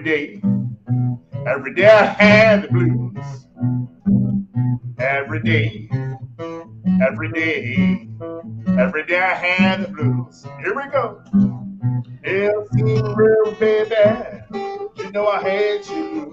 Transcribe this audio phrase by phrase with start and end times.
[0.00, 0.42] every day,
[1.46, 3.46] every day, I had the blues.
[4.98, 5.90] Every day,
[7.02, 8.08] every day,
[8.78, 10.46] every day I had the blues.
[10.60, 11.22] Here we go.
[12.22, 14.40] It seemed real baby,
[14.96, 16.30] you know I had you.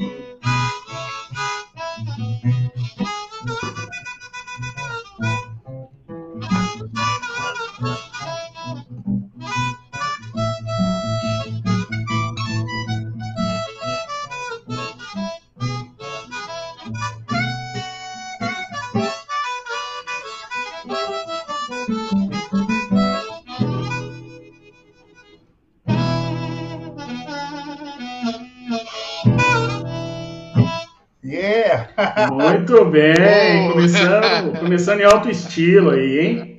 [32.32, 36.58] Muito bem, começando, começando em alto estilo aí, hein?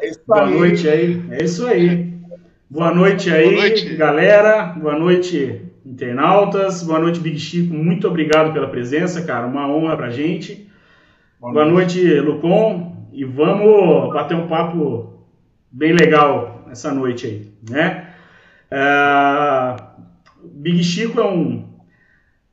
[0.00, 0.54] É isso Boa aí.
[0.58, 2.14] noite aí, é isso aí.
[2.68, 3.94] Boa noite aí, Boa noite.
[3.94, 4.62] galera.
[4.76, 6.82] Boa noite, internautas.
[6.82, 7.72] Boa noite, Big Chico.
[7.72, 9.46] Muito obrigado pela presença, cara.
[9.46, 10.68] Uma honra pra gente.
[11.40, 13.08] Boa noite, Lucon.
[13.12, 15.24] E vamos bater um papo
[15.70, 18.08] bem legal essa noite aí, né?
[18.72, 19.76] Ah,
[20.42, 21.64] Big Chico é um,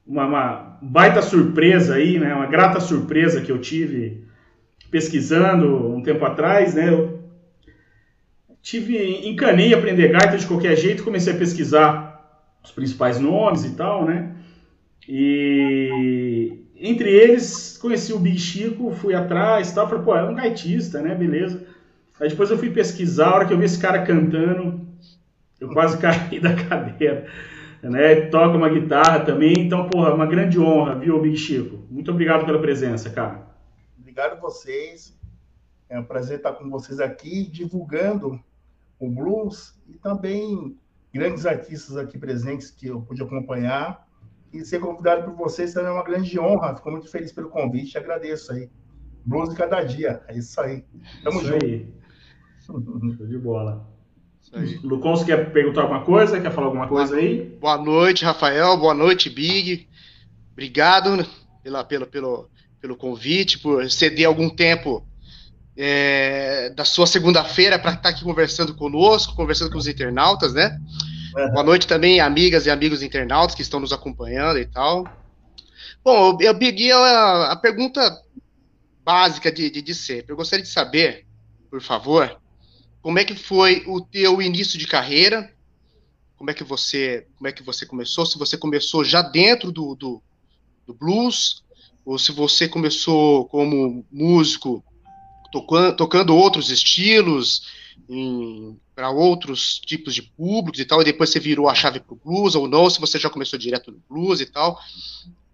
[0.05, 2.33] uma, uma baita surpresa aí, né?
[2.33, 4.23] Uma grata surpresa que eu tive
[4.89, 6.89] pesquisando um tempo atrás, né?
[6.89, 7.21] Eu
[8.61, 12.11] tive encanei aprender gaita de qualquer jeito, comecei a pesquisar
[12.63, 14.35] os principais nomes e tal, né?
[15.07, 21.01] E entre eles conheci o Big Chico, fui atrás, tal, falei, pô, é um gaitista,
[21.01, 21.13] né?
[21.13, 21.65] Beleza.
[22.19, 24.85] Aí depois eu fui pesquisar, a hora que eu vi esse cara cantando,
[25.59, 27.25] eu quase caí da cadeira.
[27.83, 28.27] Né?
[28.27, 31.79] Toca uma guitarra também, então, porra, uma grande honra, viu, Big Chico?
[31.89, 33.47] Muito obrigado pela presença, cara.
[33.97, 35.19] Obrigado a vocês.
[35.89, 38.39] É um prazer estar com vocês aqui, divulgando
[38.99, 40.77] o blues e também
[41.13, 44.07] grandes artistas aqui presentes que eu pude acompanhar.
[44.53, 46.75] E ser convidado por vocês também é uma grande honra.
[46.75, 47.97] Fico muito feliz pelo convite.
[47.97, 48.69] Agradeço aí.
[49.25, 50.21] Blues de cada dia.
[50.27, 50.83] É isso aí.
[51.23, 51.65] Tamo Isso junto.
[51.65, 51.93] aí.
[52.59, 53.90] Show de bola.
[54.41, 54.79] Isso aí.
[54.83, 56.39] Lucon, você quer perguntar alguma coisa?
[56.39, 57.43] Quer falar alguma coisa aí?
[57.59, 58.77] Boa noite, Rafael.
[58.77, 59.87] Boa noite, Big.
[60.51, 61.25] Obrigado
[61.63, 65.05] pela, pelo, pelo, pelo convite, por ceder algum tempo
[65.77, 70.77] é, da sua segunda-feira para estar aqui conversando conosco, conversando com os internautas, né?
[71.37, 71.51] É.
[71.51, 75.05] Boa noite também, amigas e amigos internautas que estão nos acompanhando e tal.
[76.03, 78.01] Bom, eu, eu Big, a, a pergunta
[79.03, 80.31] básica de, de, de sempre.
[80.31, 81.25] Eu gostaria de saber,
[81.69, 82.40] por favor,
[83.01, 85.51] como é que foi o teu início de carreira?
[86.37, 88.25] Como é que você, como é que você começou?
[88.25, 90.21] Se você começou já dentro do, do,
[90.85, 91.63] do blues,
[92.05, 94.83] ou se você começou como músico
[95.51, 97.81] tocando, tocando outros estilos
[98.95, 102.19] para outros tipos de públicos e tal, e depois você virou a chave para o
[102.23, 104.79] blues ou não, se você já começou direto no blues e tal.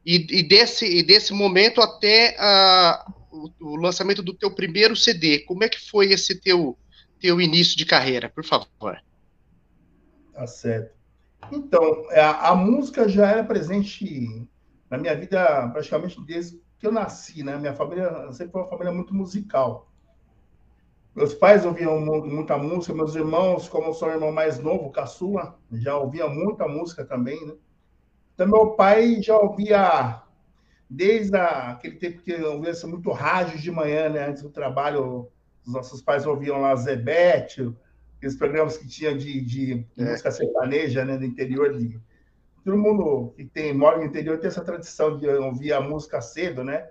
[0.06, 5.40] E, e desse, e desse momento até ah, o, o lançamento do teu primeiro CD,
[5.40, 6.78] como é que foi esse teu
[7.20, 9.02] teu início de carreira, por favor.
[10.34, 10.96] Tá certo.
[11.52, 14.50] Então, a, a, música já era presente
[14.90, 17.58] na minha vida praticamente desde que eu nasci, né?
[17.58, 19.92] Minha família sempre foi uma família muito musical.
[21.16, 25.58] Meus pais ouviam muita música, meus irmãos, como eu sou o irmão mais novo, caçula,
[25.72, 27.54] já ouvia muita música também, né?
[28.36, 30.22] Então, meu pai já ouvia
[30.88, 34.28] desde aquele tempo que eu ouvia muito rádio de manhã, né?
[34.28, 35.32] Antes do trabalho,
[35.68, 37.70] os nossos pais ouviam lá Zebete,
[38.16, 40.04] aqueles programas que tinha de, de é.
[40.04, 41.78] música sertaneja, né, do interior.
[41.78, 42.00] De...
[42.64, 46.64] Todo mundo que tem, mora no interior tem essa tradição de ouvir a música cedo,
[46.64, 46.90] né?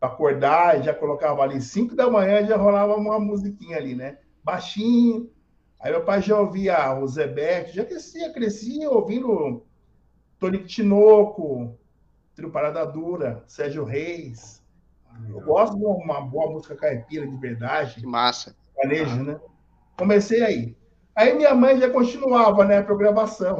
[0.00, 4.18] Acordar, já colocava ali 5 da manhã, já rolava uma musiquinha ali, né?
[4.42, 5.30] Baixinho.
[5.78, 9.66] Aí meu pai já ouvia o Zebete, já crescia, crescia ouvindo
[10.38, 11.78] Tony Tinoco,
[12.34, 14.63] Trio Parada Dura, Sérgio Reis.
[15.28, 18.00] Eu gosto de uma boa música caipira de verdade.
[18.00, 18.54] Que massa.
[18.74, 19.40] Planejo, né?
[19.96, 20.76] Comecei aí.
[21.14, 23.58] Aí minha mãe já continuava, né, a programação.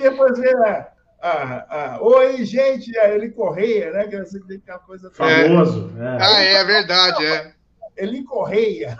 [0.00, 0.88] depois veio a,
[1.22, 4.08] a, a, Oi, gente, ele Correia, né?
[4.08, 5.92] Que eu sei que tem aquela coisa famoso.
[5.96, 6.02] É.
[6.02, 6.18] É.
[6.20, 7.54] Ah, é verdade, é.
[7.96, 8.98] Ele Correia.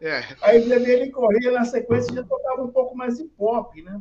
[0.00, 0.22] É.
[0.42, 4.00] Aí ele Correia, na sequência, já tocava um pouco mais de pop, né?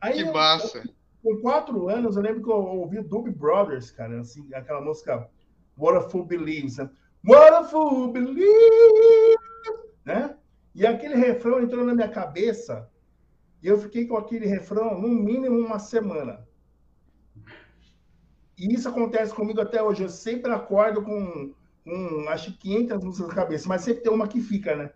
[0.00, 0.78] Aí, que massa.
[0.78, 5.28] Eu, com quatro anos, eu lembro que eu ouvi Doobie Brothers, cara, assim, aquela música
[5.76, 6.90] What a Fool Believes, né?
[7.26, 9.36] What a Fool Believes,
[10.04, 10.36] né?
[10.74, 12.88] E aquele refrão entrou na minha cabeça
[13.62, 16.46] e eu fiquei com aquele refrão no mínimo uma semana.
[18.56, 20.02] E isso acontece comigo até hoje.
[20.02, 21.52] Eu sempre acordo com,
[21.84, 24.90] com acho que 500 músicas na cabeça, mas sempre tem uma que fica, né?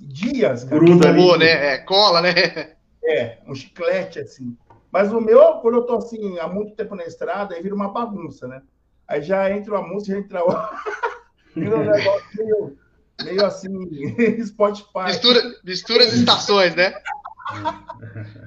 [0.00, 0.64] dias.
[0.64, 0.80] Cara.
[0.80, 1.38] Gruda ali.
[1.38, 1.74] né?
[1.74, 2.76] É, cola, né?
[3.02, 4.56] É, um chiclete, assim.
[4.94, 7.90] Mas o meu, quando eu tô assim, há muito tempo na estrada, aí vira uma
[7.90, 8.62] bagunça, né?
[9.08, 10.70] Aí já entra uma música, já entra outra.
[11.52, 12.78] vira um negócio meio,
[13.24, 15.06] meio assim, Spotify.
[15.06, 16.94] Mistura, mistura as estações, né?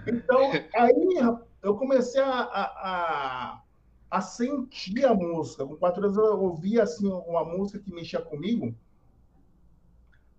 [0.07, 1.17] Então, aí
[1.61, 3.61] eu comecei a, a,
[4.09, 5.65] a, sentir a música.
[5.65, 8.73] Com quatro anos eu ouvia assim, uma música que mexia comigo.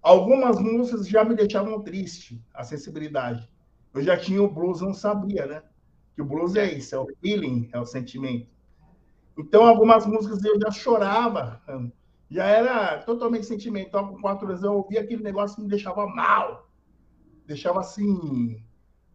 [0.00, 3.46] Algumas músicas já me deixavam triste, a sensibilidade.
[3.92, 5.62] Eu já tinha o blues, não sabia, né?
[6.18, 8.48] Que o blues é isso, é o feeling, é o sentimento.
[9.38, 11.62] Então, algumas músicas eu já chorava,
[12.28, 14.08] já era totalmente sentimental.
[14.08, 16.68] Com quatro anos eu ouvia aquele negócio que me deixava mal,
[17.46, 18.60] deixava assim,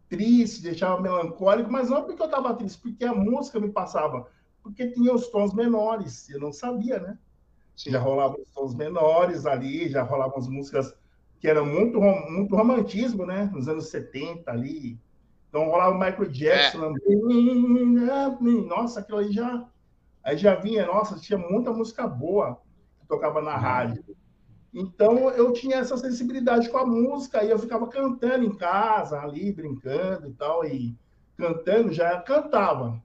[0.08, 4.26] triste, deixava melancólico, mas não porque eu estava triste, porque a música me passava,
[4.62, 7.18] porque tinha os tons menores, eu não sabia, né?
[7.76, 7.90] Sim.
[7.90, 10.96] Já rolavam os tons menores ali, já rolavam as músicas
[11.38, 13.50] que eram muito, muito romantismo, né?
[13.52, 14.98] Nos anos 70 ali.
[15.54, 16.84] Então rolava o Michael Jackson.
[16.84, 16.90] É.
[18.66, 19.64] Nossa, aquilo aí já.
[20.24, 22.60] Aí já vinha, nossa, tinha muita música boa
[22.98, 23.60] que tocava na uhum.
[23.60, 24.04] rádio.
[24.74, 29.52] Então eu tinha essa sensibilidade com a música e eu ficava cantando em casa, ali,
[29.52, 30.98] brincando e tal, e
[31.36, 33.00] cantando, já cantava.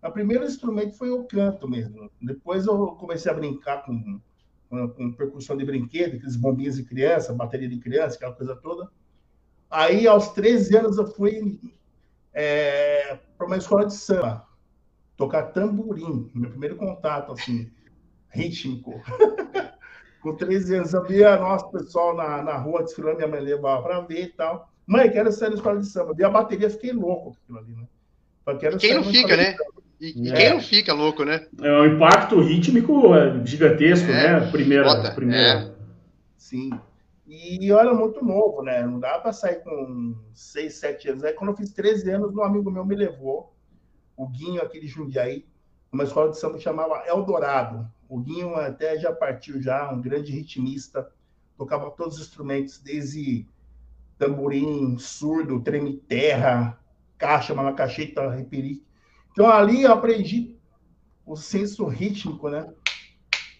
[0.00, 2.08] O primeiro instrumento foi o canto mesmo.
[2.22, 4.20] Depois eu comecei a brincar com,
[4.68, 8.88] com, com percussão de brinquedo, aqueles bombinhos de criança, bateria de criança, aquela coisa toda.
[9.74, 11.58] Aí, aos 13 anos, eu fui
[12.32, 14.46] é, para uma escola de samba,
[15.16, 17.68] tocar tamborim, meu primeiro contato, assim,
[18.30, 19.02] rítmico.
[20.22, 24.00] com 13 anos, eu via nosso pessoal na, na rua desfilando, minha mãe levava para
[24.00, 24.70] ver e tal.
[24.86, 26.14] Mãe, quero sair na escola de samba.
[26.14, 28.78] Vi a bateria, fiquei louco com aquilo ali, né?
[28.78, 29.56] quem não fica, né?
[30.00, 30.34] E, é.
[30.34, 31.46] quem não fica louco, né?
[31.60, 34.50] É um impacto rítmico é, gigantesco, é, né?
[34.52, 35.42] Primeira, bota, primeira.
[35.42, 35.74] É.
[36.36, 36.70] Sim.
[37.26, 38.86] E eu era muito novo, né?
[38.86, 41.24] Não dava para sair com 6, 7 anos.
[41.24, 43.54] Aí, quando eu fiz 13 anos, um amigo meu me levou,
[44.16, 45.46] o Guinho, aquele Jundiaí,
[45.90, 47.90] uma escola de samba que chamava Eldorado.
[48.08, 51.10] O Guinho até já partiu já, um grande ritmista,
[51.56, 53.48] tocava todos os instrumentos, desde
[54.18, 56.78] tamborim, surdo, treme-terra,
[57.16, 58.86] caixa, malacacheta, reperique.
[59.32, 60.56] Então ali eu aprendi
[61.24, 62.72] o senso rítmico, né?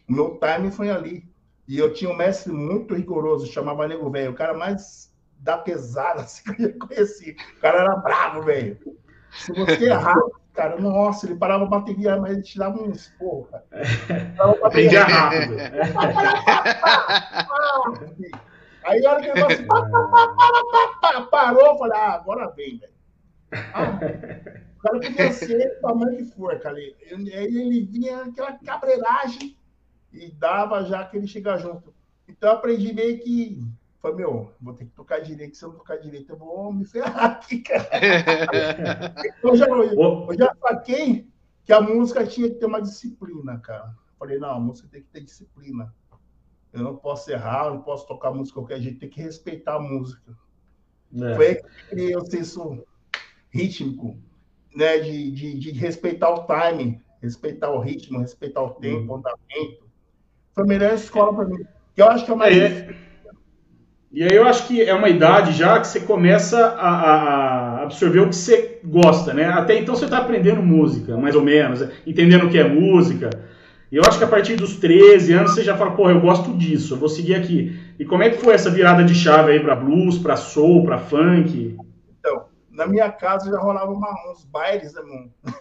[0.08, 1.33] O meu time foi ali.
[1.66, 6.22] E eu tinha um mestre muito rigoroso, chamava Nego Velho, o cara mais da pesada
[6.22, 7.37] assim, que eu conheci.
[7.56, 8.78] O cara era bravo, velho.
[9.31, 10.20] Se você errar,
[10.52, 13.64] cara, nossa, ele parava a bateria, mas ele te dava um esporro, cara.
[14.62, 15.55] Aprendia rápido.
[18.84, 19.67] Aí a hora que ele assim,
[21.31, 22.93] parou, eu falei, ah, agora vem, velho.
[23.72, 23.99] Ah,
[24.76, 26.76] o cara podia ser o tamanho que for, cara.
[26.76, 29.56] Aí ele vinha aquela cabreiragem
[30.14, 31.94] e dava já que ele chega junto.
[32.28, 33.60] Então eu aprendi meio que
[34.05, 36.84] Falei, meu, vou ter que tocar direito, se eu não tocar direito, eu vou me
[36.84, 37.89] ferrar aqui, cara.
[39.43, 41.27] eu, já, eu, já saquei
[41.65, 43.94] que a música tinha que ter uma disciplina, cara.
[44.19, 45.91] Falei, não, a música tem que ter disciplina.
[46.70, 49.81] Eu não posso errar, eu não posso tocar música qualquer jeito, tem que respeitar a
[49.81, 50.36] música.
[51.15, 51.34] É.
[51.34, 52.84] Foi aí que eu criei o senso
[53.48, 54.19] rítmico,
[54.77, 54.98] né?
[54.98, 59.83] De, de, de, respeitar o time, respeitar o ritmo, respeitar o tempo, o andamento.
[60.55, 61.65] Foi a melhor escola para mim.
[61.94, 62.49] Que eu acho que é uma.
[62.49, 62.94] É.
[64.13, 68.20] E aí eu acho que é uma idade já que você começa a, a absorver
[68.20, 69.46] o que você gosta, né?
[69.46, 73.31] Até então você está aprendendo música, mais ou menos, entendendo o que é música.
[73.91, 76.56] E eu acho que a partir dos 13 anos você já fala, pô, eu gosto
[76.56, 77.77] disso, eu vou seguir aqui.
[77.99, 80.99] E como é que foi essa virada de chave aí para blues, para soul, para
[80.99, 81.77] funk?
[82.19, 85.32] Então, na minha casa já rolava uma, uns bailes, né, mano?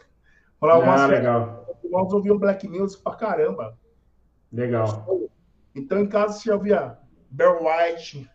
[0.62, 1.66] rolava ah, umas legal.
[1.76, 3.76] Os irmãos ouviam black music pra caramba.
[4.54, 5.06] Legal.
[5.74, 6.98] Então em casa você já ouvia
[7.32, 8.30] Bear White,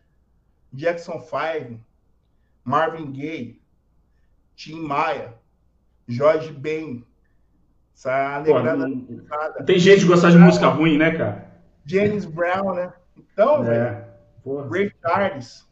[0.73, 1.81] Jackson 5,
[2.65, 3.63] Marvin Gaye,
[4.57, 5.35] Tim Maia,
[6.09, 7.07] Jorge Ben.
[7.95, 11.49] Essa Pô, Tem gente que gosta de música ruim, né, cara?
[11.85, 12.93] James Brown, né?
[13.17, 14.05] Então, é.
[14.45, 15.69] velho, Ray Charles.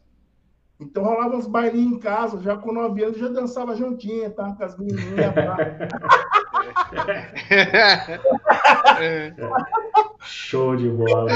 [0.79, 4.53] Então rolava uns bailinhos em casa, já com 9 anos já dançava juntinha, tá?
[4.53, 5.33] Com as menininhas.
[5.33, 5.57] Tá?
[10.21, 11.31] Show de bola.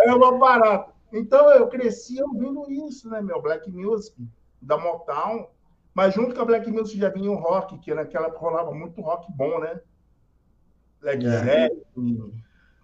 [0.00, 0.92] É uma barata.
[1.12, 3.40] Então eu cresci ouvindo isso, né, meu?
[3.40, 4.14] Black Music,
[4.60, 5.48] da Motown.
[5.94, 9.00] Mas junto com a Black Music já vinha o rock, que naquela época rolava muito
[9.00, 9.80] rock bom, né?
[11.00, 11.30] Led é.
[11.30, 12.34] Zeppelin.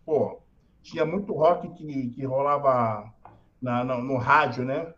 [0.04, 0.40] Pô,
[0.82, 3.12] tinha muito rock que, que rolava
[3.60, 4.94] na, no, no rádio, né?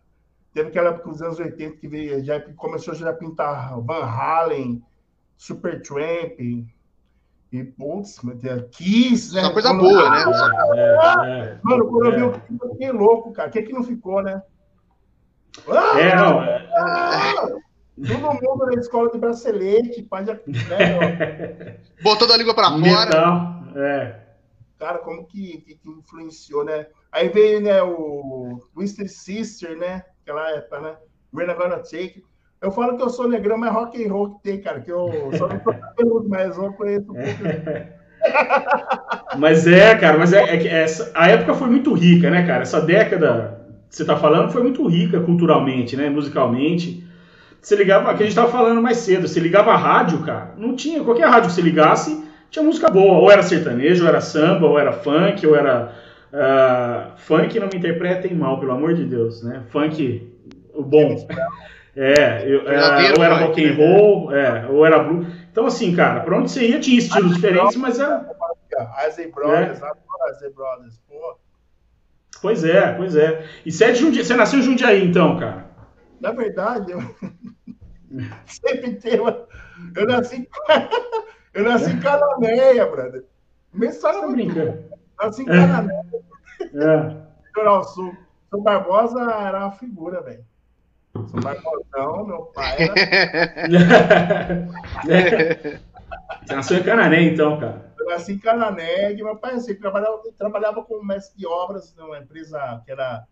[0.53, 4.81] Teve aquela época dos anos 80 que veio, já começou já a pintar Van Halen,
[5.37, 6.39] Supertramp,
[7.55, 8.21] e, putz,
[8.73, 9.43] Kiss, né?
[9.43, 9.83] Uma coisa quando...
[9.83, 10.25] boa, né?
[10.75, 12.41] É, é, Mano, quando eu vi o é.
[12.41, 13.49] Kiss, eu fiquei louco, cara.
[13.49, 14.43] O que é que não ficou, né?
[15.69, 16.41] Ah, é, não.
[16.41, 17.47] Ah,
[17.97, 20.35] todo mundo na escola de bracelete, pai já.
[20.35, 23.09] Né, Botou da língua pra fora.
[23.09, 24.21] Então, é.
[24.77, 26.89] Cara, como que, que, que, influenciou, né?
[27.13, 30.05] Aí veio, né, o Twisted Sister, né?
[30.23, 30.97] Aquela época, né?
[31.33, 32.25] We're not gonna take.
[32.65, 34.81] Eu falo que eu sou negrão, mas rock and roll que tem, cara.
[34.81, 37.29] Que eu só não sou cabeludo, mas eu conheço um pouco.
[39.39, 42.63] mas é, cara, mas é, é, é, a época foi muito rica, né, cara?
[42.63, 46.09] Essa década que você tá falando foi muito rica culturalmente, né?
[46.09, 47.07] Musicalmente.
[47.61, 50.75] Você ligava, que a gente tava falando mais cedo, você ligava a rádio, cara, não
[50.75, 54.67] tinha, qualquer rádio que você ligasse, tinha música boa, ou era sertanejo, ou era samba,
[54.67, 55.93] ou era funk, ou era.
[56.33, 59.63] Uh, funk não me interpretem mal, pelo amor de Deus, né?
[59.69, 60.31] Funk,
[60.75, 61.27] o bom.
[61.97, 63.77] É, eu, é, ou era rock and né?
[63.77, 65.29] roll, é, ou era blues.
[65.51, 68.29] Então, assim, cara, pra onde você ia tinha estilos diferentes, mas era.
[69.07, 70.31] Isaac Brothers, é.
[70.31, 71.39] Isaac Brothers, pô.
[72.43, 73.47] Pois é, pois é.
[73.65, 75.67] E você é de Jundiaí, você nasceu em Jundiaí, então, cara?
[76.21, 77.01] Na verdade, eu
[78.47, 79.47] sempre tenho.
[79.97, 80.49] Eu nasci,
[81.55, 83.25] eu nasci em Cananéia, brother.
[83.73, 84.85] Mensagem tá brincando.
[85.21, 86.05] Nasci em Cananéia.
[86.61, 87.17] É.
[87.47, 88.17] Litoral Sul.
[88.51, 90.45] São Barbosa era uma figura, velho.
[91.15, 92.95] Sou Barbosão, meu pai era.
[96.45, 97.95] Você nasceu em Canané, então, cara.
[97.99, 102.19] Eu nasci em Canané, e meu pai assim, trabalhava, trabalhava como mestre de obras numa
[102.19, 103.25] empresa que era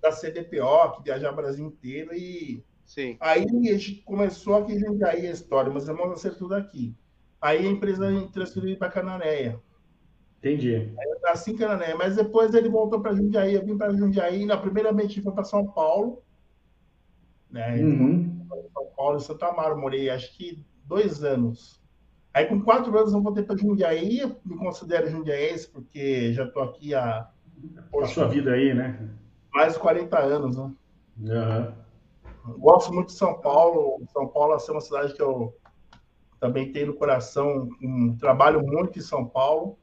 [0.00, 3.18] da CDPO, que viajava o Brasil inteiro, e Sim.
[3.20, 6.94] aí a gente começou aqui em Jundiaí a história, mas irmãos nasceram tudo aqui.
[7.40, 9.60] Aí a empresa transferiu para Cananéia.
[10.40, 10.74] Entendi.
[10.98, 14.46] Aí eu nasci em Canané, mas depois ele voltou para Jundiaí, eu vim para Jundiaí,
[14.46, 16.22] na primeira vez foi para São Paulo,
[17.50, 17.76] né?
[17.76, 18.46] Uhum.
[18.72, 21.78] São Paulo e Santa Amaro, morei acho que dois anos.
[22.32, 26.94] Aí com quatro anos eu voltei para Jundiaí, me considero jundiaense, porque já estou aqui
[26.94, 27.28] há...
[27.90, 29.10] Por sua vida aí, né?
[29.52, 30.72] Mais de 40 anos, né?
[31.18, 32.58] Uhum.
[32.58, 35.54] Gosto muito de São Paulo, São Paulo é uma cidade que eu
[36.40, 39.78] também tenho no coração, um, trabalho muito em São Paulo,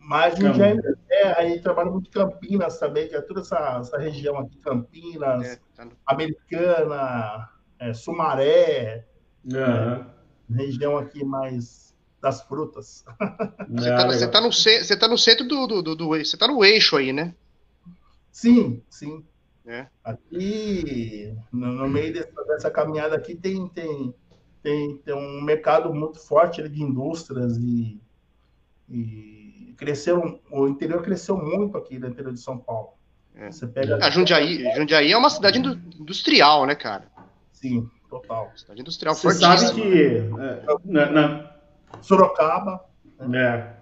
[0.00, 0.76] mas no dia
[1.10, 5.58] é, aí trabalha muito Campinas também, que é toda essa, essa região aqui, Campinas, é,
[5.74, 5.92] tá no...
[6.06, 7.48] Americana,
[7.78, 9.06] é, Sumaré,
[9.44, 10.06] uhum.
[10.50, 13.04] região aqui mais das frutas.
[13.68, 16.48] Você está você tá no, você tá no centro do, do, do, do Você está
[16.48, 17.34] no eixo aí, né?
[18.32, 19.22] Sim, sim.
[19.66, 19.86] É.
[20.02, 24.14] Aqui, no, no meio dessa, dessa, caminhada aqui, tem, tem,
[24.62, 27.98] tem, tem um mercado muito forte de indústrias e,
[28.88, 32.90] e cresceram, o interior cresceu muito aqui no interior de São Paulo.
[33.34, 33.50] É.
[33.50, 33.96] Você pega...
[33.96, 37.04] A Jundiaí, Jundiaí é uma cidade industrial, né, cara?
[37.52, 38.52] Sim, total.
[38.54, 40.28] Cidade industrial Você sabe que é,
[40.84, 41.50] na, na...
[42.00, 42.84] Sorocaba.
[43.20, 43.38] Né?
[43.38, 43.74] É.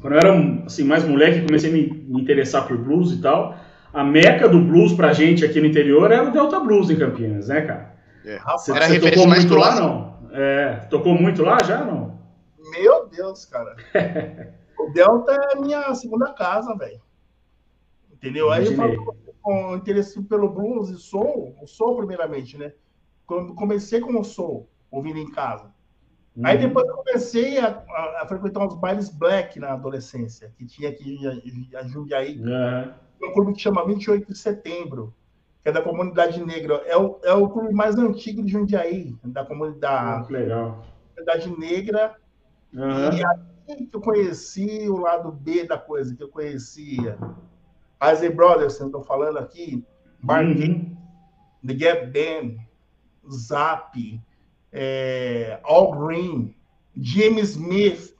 [0.00, 3.56] Quando eu era assim, mais moleque, comecei a me, me interessar por blues e tal.
[3.92, 7.48] A meca do blues pra gente aqui no interior era o Delta Blues em Campinas,
[7.48, 7.96] né, cara?
[8.24, 8.38] É.
[8.38, 10.18] Você, era você tocou muito lá, não?
[10.32, 12.18] É, tocou muito lá já, não?
[12.72, 13.74] Meu Deus, cara.
[14.86, 17.00] O Delta é a minha segunda casa, velho.
[18.12, 18.50] Entendeu?
[18.50, 22.72] Aí eu falo com interesse pelo blues e soul, o soul primeiramente, né?
[23.26, 25.72] Quando comecei com o soul, ouvindo em casa.
[26.36, 26.46] Uhum.
[26.46, 31.18] Aí depois comecei a, a, a, frequentar uns bailes black na adolescência, que tinha aqui
[31.74, 32.40] a, a Jundiaí.
[32.40, 32.92] Uhum.
[33.28, 35.14] Um clube que chama 28 de Setembro,
[35.62, 36.82] que é da comunidade negra.
[36.86, 40.84] É o, é o clube mais antigo de Jundiaí, da comunidade, oh, legal.
[41.14, 42.14] comunidade negra.
[42.72, 43.10] Uhum.
[43.12, 47.18] E que eu conheci o lado B da coisa, que eu conhecia.
[48.02, 49.84] Isaac Brothers, eu estou falando aqui,
[50.22, 50.96] Mark uhum.
[51.66, 52.56] The Gap Band,
[53.30, 54.20] Zap,
[54.72, 56.54] é, All Green,
[56.96, 58.14] Jimmy Smith.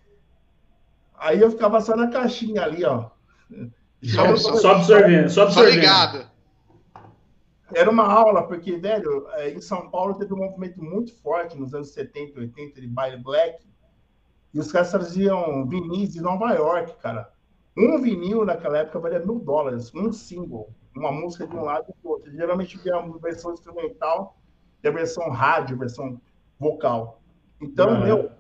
[1.19, 3.11] Aí eu ficava só na caixinha ali, ó.
[4.03, 5.73] Só, só, só absorvendo, só absorvendo.
[5.73, 6.31] Só ligado.
[7.75, 11.75] Era uma aula, porque, velho, é, em São Paulo teve um movimento muito forte nos
[11.75, 13.59] anos 70, 80 de baile black,
[14.53, 17.31] e os caras traziam vinis de Nova York, cara.
[17.77, 22.03] Um vinil naquela época valia mil dólares, um single, uma música de um lado e
[22.03, 22.33] do outro.
[22.33, 24.37] Geralmente via uma versão instrumental
[24.83, 26.21] e a versão rádio, a versão
[26.59, 27.21] vocal.
[27.61, 28.05] Então, uhum.
[28.05, 28.31] meu,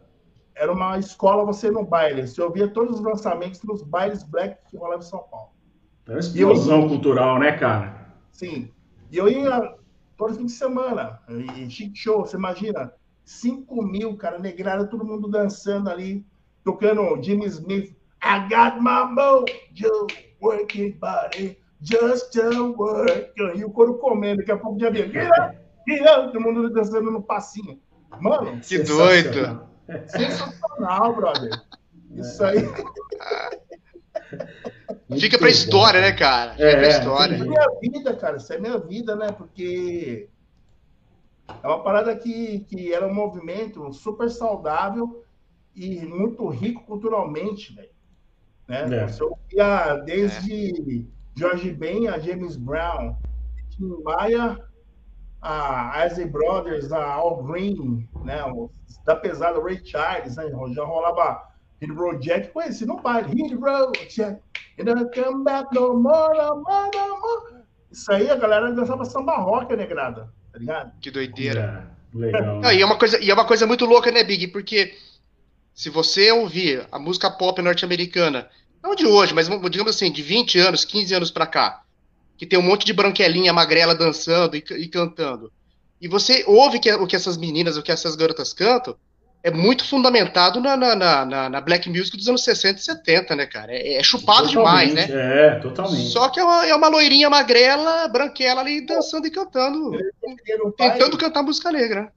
[0.54, 2.26] era uma escola você no baile.
[2.26, 5.50] Você ouvia todos os lançamentos nos bailes black que rolavam em São Paulo.
[6.06, 8.14] É uma explosão eu, cultural, né, cara?
[8.30, 8.70] Sim.
[9.10, 9.76] E eu ia
[10.16, 11.20] todo fim de semana.
[11.28, 12.92] E chic show, você imagina
[13.26, 16.24] 5 mil, cara, negrada, todo mundo dançando ali,
[16.64, 17.94] tocando Jimmy Smith.
[18.22, 20.06] I got my mojo,
[20.40, 23.32] working body, just to work.
[23.56, 25.10] E o couro comendo, daqui a pouco já vem.
[26.32, 27.80] Todo mundo dançando no passinho.
[28.20, 29.66] Mano, que doido.
[30.06, 31.50] Sensacional, brother.
[32.14, 32.58] Isso aí.
[35.18, 36.52] Fica pra história, bom, né, cara?
[36.52, 37.36] Fica é, pra história.
[37.36, 38.36] Isso é minha vida, cara.
[38.36, 39.32] Isso é minha vida, né?
[39.32, 40.28] Porque
[41.62, 45.24] é uma parada que, que era um movimento super saudável
[45.74, 47.90] e muito rico culturalmente, velho.
[48.68, 48.96] Né?
[48.96, 49.08] É.
[49.08, 51.04] Você ouvia desde é.
[51.36, 53.16] George Ben a James Brown,
[53.70, 54.58] Tim Maia,
[55.40, 58.42] a Isley Brothers, a Al Green, né?
[59.04, 60.50] da pesada Ray Charles, né?
[60.74, 61.42] Já rolava
[61.80, 63.28] Hit Road Jack, conheci no baile.
[63.34, 64.42] Hit Road Jack,
[64.78, 67.62] and come back no more, no more, no more.
[67.90, 70.92] Isso aí a galera dançava samba rock, negrada, tá ligado?
[71.00, 71.86] Que doideira.
[72.14, 72.60] É, legal.
[72.60, 74.48] Não, e, é uma coisa, e é uma coisa muito louca, né, Big?
[74.48, 74.96] Porque
[75.74, 78.48] se você ouvir a música pop norte-americana,
[78.82, 81.82] não de hoje, mas digamos assim, de 20 anos, 15 anos pra cá,
[82.38, 85.52] que tem um monte de branquelinha magrela dançando e, e cantando,
[86.00, 88.96] e você ouve que, o que essas meninas, o que essas garotas cantam,
[89.42, 93.46] é muito fundamentado na, na, na, na, black music dos anos 60 e 70, né,
[93.46, 93.72] cara?
[93.72, 95.06] É, é chupado totalmente, demais, né?
[95.10, 96.08] É, totalmente.
[96.08, 99.92] Só que é uma, é uma loirinha magrela, branquela ali, dançando e cantando.
[100.76, 102.10] Tentando cantar música negra.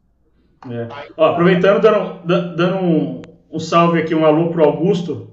[0.69, 0.87] É.
[1.15, 3.21] Ó, aproveitando, dando, dando um,
[3.51, 5.31] um salve aqui, um alô pro Augusto,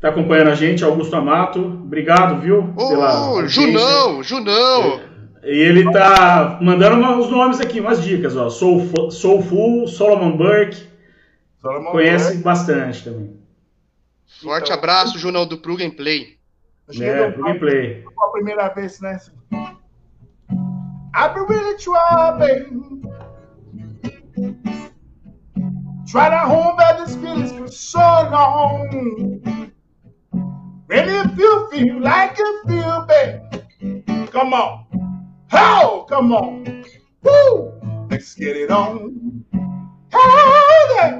[0.00, 1.58] tá acompanhando a gente, Augusto Amato.
[1.58, 2.72] Obrigado, viu?
[2.76, 5.00] Ô, pela Junão, Junão!
[5.42, 8.50] E ele tá mandando uns nomes aqui, umas dicas, ó.
[8.50, 10.89] Soul, Soulful, Solomon Burke.
[11.62, 12.42] Conhece Burke.
[12.42, 13.38] bastante também.
[14.40, 16.38] Forte então, abraço, Junão do Pro Gameplay.
[16.98, 18.04] É, Pro Gameplay.
[18.18, 19.18] A primeira vez, né?
[21.12, 23.02] I've been really trying,
[26.06, 29.40] Try to hold back this feelings for so long.
[30.32, 34.86] And if you feel like you feel, babe, come on.
[35.48, 36.06] How?
[36.08, 36.84] Come on.
[37.22, 37.72] Woo!
[38.10, 39.29] Let's get it on.
[40.12, 41.10] How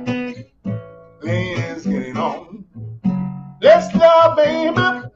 [1.22, 2.64] Let's get it on.
[3.60, 5.10] Let's go, baby.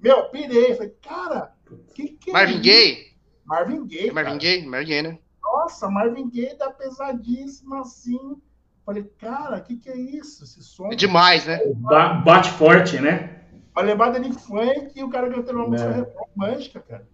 [0.00, 0.74] Meu, pirei.
[0.74, 1.52] Falei, cara,
[1.94, 3.10] que que é Marvin é Gaye?
[3.44, 4.08] Marvin Gaye.
[4.08, 4.66] É Marvin Gaye?
[4.66, 5.18] Marvin Gaye, né?
[5.42, 8.40] Nossa, Marvin Gaye tá pesadíssimo assim.
[8.86, 10.44] Falei, cara, o que, que é isso?
[10.44, 10.90] Esse som.
[10.90, 11.60] É demais, né?
[11.76, 13.44] Ba bate forte, né?
[13.74, 16.24] A levada de funk e o cara cantando uma música é.
[16.34, 17.08] romântica, cara.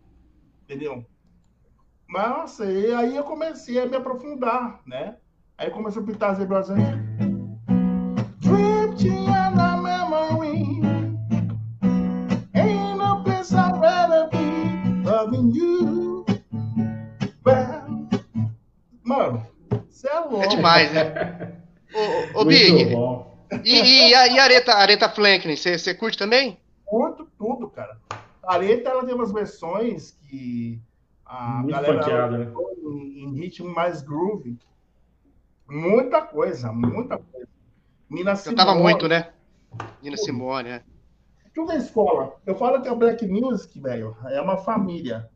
[0.64, 1.04] Entendeu?
[2.08, 5.16] Nossa, e aí eu comecei a me aprofundar, né?
[5.58, 6.82] Aí começou a pintar as vibrações.
[8.40, 10.82] Drifting on the memory.
[12.54, 16.26] Ain't no place I'd rather be loving you.
[17.46, 18.08] Well,
[19.02, 19.46] mano,
[19.88, 20.42] você é louco.
[20.42, 21.62] É demais, né?
[22.34, 22.94] Ô, ô Big,
[23.64, 26.58] e, e, a, e a Areta, Areta Franklin, você curte também?
[26.84, 27.96] Curto tudo, cara.
[28.42, 30.78] A Areta, ela tem umas versões que
[31.24, 32.52] a Muito galera né?
[32.82, 34.58] em, em, ritmo mais groove.
[35.68, 37.48] Muita coisa, muita coisa.
[38.08, 38.56] Nina Simone.
[38.56, 39.32] Cantava muito, né?
[40.02, 40.82] Nina Simone, é.
[41.54, 42.36] Tudo é escola.
[42.44, 45.28] Eu falo que a Black Music, velho, é uma família.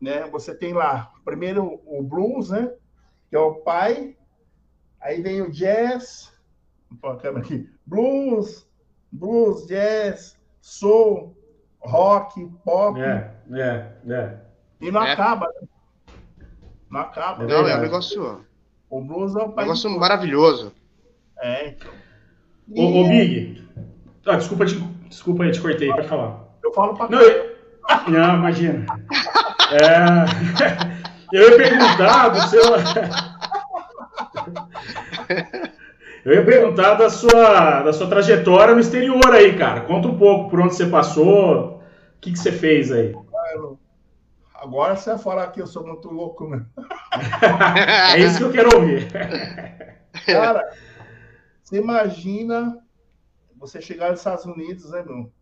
[0.00, 0.26] Né?
[0.28, 2.72] Você tem lá, primeiro o blues, né?
[3.28, 4.16] Que é o pai,
[5.00, 6.32] Aí vem o jazz,
[7.00, 8.68] pô, a câmera aqui, blues,
[9.10, 11.34] blues, jazz, soul,
[11.80, 13.00] rock, pop.
[13.00, 14.40] É, é, é.
[14.78, 15.12] E não é.
[15.12, 15.68] acaba, né?
[16.90, 17.44] Não acaba.
[17.44, 18.44] Não, é um negócio.
[18.90, 20.72] O blues é um negócio maravilhoso.
[21.40, 21.90] É, então.
[22.68, 22.80] E...
[22.80, 23.62] Ô, ô, Big.
[24.26, 24.74] Ah, desculpa, te,
[25.08, 26.48] desculpa aí, te cortei, pode falar.
[26.62, 27.56] Eu falo pra não, eu...
[28.08, 28.86] não, imagina.
[29.70, 31.00] É...
[31.32, 32.60] Eu ia perguntar do seu.
[36.24, 39.82] Eu ia perguntar da sua, da sua trajetória no exterior aí, cara.
[39.82, 41.80] Conta um pouco por onde você passou, o
[42.20, 43.14] que, que você fez aí.
[44.60, 46.64] Agora você vai falar que eu sou muito louco, né?
[48.14, 49.08] é isso que eu quero ouvir.
[50.26, 50.70] Cara,
[51.62, 52.78] você imagina
[53.56, 55.32] você chegar nos Estados Unidos, né, meu?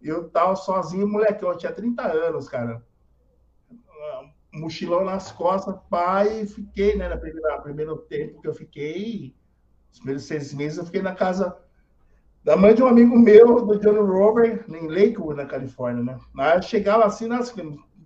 [0.00, 2.82] Eu tava sozinho, moleque, eu tinha 30 anos, cara
[4.52, 9.34] mochilão nas costas, pai, fiquei, né, na primeira, primeiro tempo que eu fiquei,
[9.92, 11.56] os primeiros seis meses, eu fiquei na casa
[12.42, 16.18] da mãe de um amigo meu, do John Robert, em Lakewood, na Califórnia, né?
[16.38, 17.50] Aí eu chegava assim, nas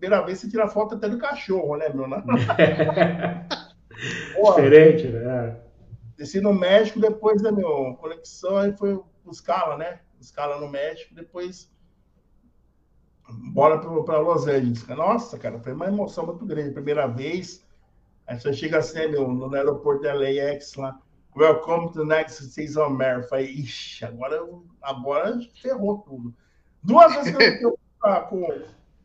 [0.05, 2.07] primeira vez você tira foto até do cachorro, né, meu?
[4.45, 5.57] Diferente, né?
[6.17, 10.01] Desci no México, depois da né, minha conexão, aí foi buscá-la, né?
[10.19, 11.73] Buscá-la no México, depois
[13.53, 14.87] bora para Los Angeles.
[14.89, 16.73] Nossa, cara, foi uma emoção muito grande.
[16.73, 17.65] Primeira vez,
[18.27, 21.01] aí você chega assim, meu, no aeroporto da LAX lá,
[21.37, 23.29] Welcome to the next season America.
[23.29, 24.41] Falei, ixi, agora,
[24.83, 26.33] agora ferrou tudo.
[26.81, 27.77] Duas vezes que eu,
[28.29, 28.47] com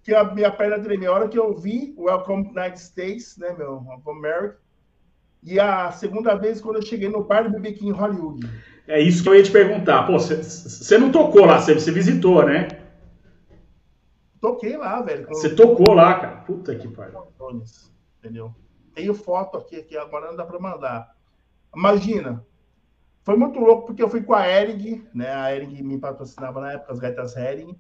[0.04, 3.54] que a minha perna tremeu, a hora que eu vi Welcome to United States, né,
[3.54, 4.58] meu, of America,
[5.44, 8.50] e a segunda vez quando eu cheguei no bar do BB King em Hollywood.
[8.88, 10.08] É isso que eu ia te perguntar.
[10.08, 12.68] Pô, você não tocou lá, você visitou, né?
[14.42, 15.28] Toquei lá, velho.
[15.28, 16.38] Você tocou lá, cara?
[16.38, 17.22] Puta que pariu.
[18.18, 18.54] Entendeu?
[18.96, 21.16] Tenho foto aqui, que agora não dá para mandar.
[21.76, 22.44] Imagina,
[23.24, 25.30] foi muito louco porque eu fui com a Ering, né?
[25.34, 27.78] A Ering me patrocinava na época, as gaitas Ering.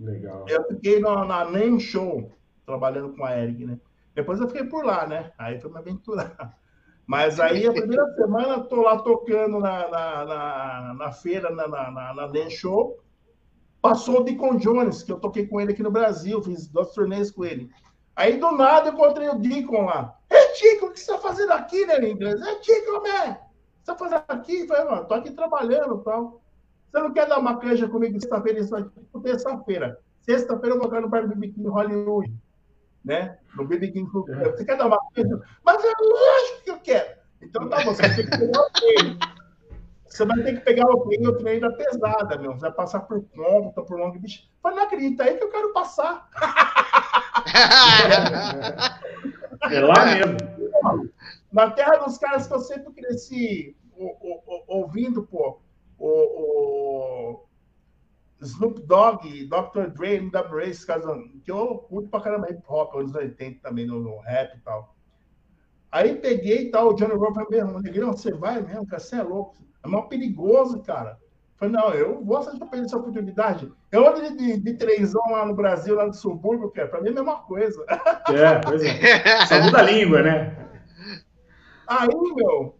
[0.00, 0.46] Legal.
[0.48, 2.32] Eu fiquei na, na NEM Show,
[2.64, 3.78] trabalhando com a Ering, né?
[4.14, 5.32] Depois eu fiquei por lá, né?
[5.38, 6.58] Aí foi me aventurar.
[7.06, 11.90] Mas aí a primeira semana tô lá tocando na, na, na, na feira, na, na,
[11.90, 12.98] na, na NEM Show.
[13.82, 17.30] Passou o Deacon Jones, que eu toquei com ele aqui no Brasil, fiz dois turnês
[17.30, 17.70] com ele.
[18.16, 20.18] Aí do nada eu encontrei o Deacon lá.
[20.28, 22.40] É Tico, o que você está fazendo aqui, né, em inglês?
[22.40, 23.36] É Tico, man!
[23.82, 24.60] Você está fazendo aqui?
[24.60, 26.39] Eu falei, mano, tô aqui trabalhando e tal.
[26.90, 28.58] Você não quer dar uma canja comigo sexta-feira?
[28.58, 28.90] Isso aqui,
[29.22, 30.00] terça-feira.
[30.22, 32.34] Sexta-feira eu vou ganhar no bar do BB King Hollywood.
[33.04, 33.38] Né?
[33.56, 34.50] No BB King é.
[34.50, 35.40] Você quer dar uma canja?
[35.64, 37.20] Mas é lógico que eu quero.
[37.40, 39.18] Então tá, você tem que pegar o treino.
[40.06, 42.52] Você vai ter que pegar o treino, o treino da pesada, meu.
[42.52, 44.50] Você vai passar por conta, por long beach.
[44.62, 46.28] Mas não acredita, é aí que eu quero passar.
[49.70, 50.36] é lá mesmo.
[51.52, 53.76] Na terra dos caras que eu sempre cresci
[54.66, 55.60] ouvindo, pô,
[56.00, 57.46] o, o
[58.40, 59.90] Snoop Dogg, Dr.
[59.90, 61.04] Dre, NWA, esses caras
[61.44, 64.96] que eu curto pra caramba hip hop, anos 80 também, no, no rap e tal.
[65.92, 69.22] Aí peguei e tal, o Johnny Rowe falou Negrão, você vai mesmo, cara, você é
[69.22, 69.56] louco.
[69.84, 71.18] É mal perigoso, cara.
[71.56, 73.70] Falei, não, eu gosto de perder essa oportunidade.
[73.92, 77.08] Eu ando de, de, de trêsão lá no Brasil, lá no subúrbio, cara, pra mim
[77.08, 77.84] é a mesma coisa.
[78.28, 79.46] É, pois é.
[79.46, 80.56] Só muda a língua, né?
[81.86, 82.78] Aí, meu,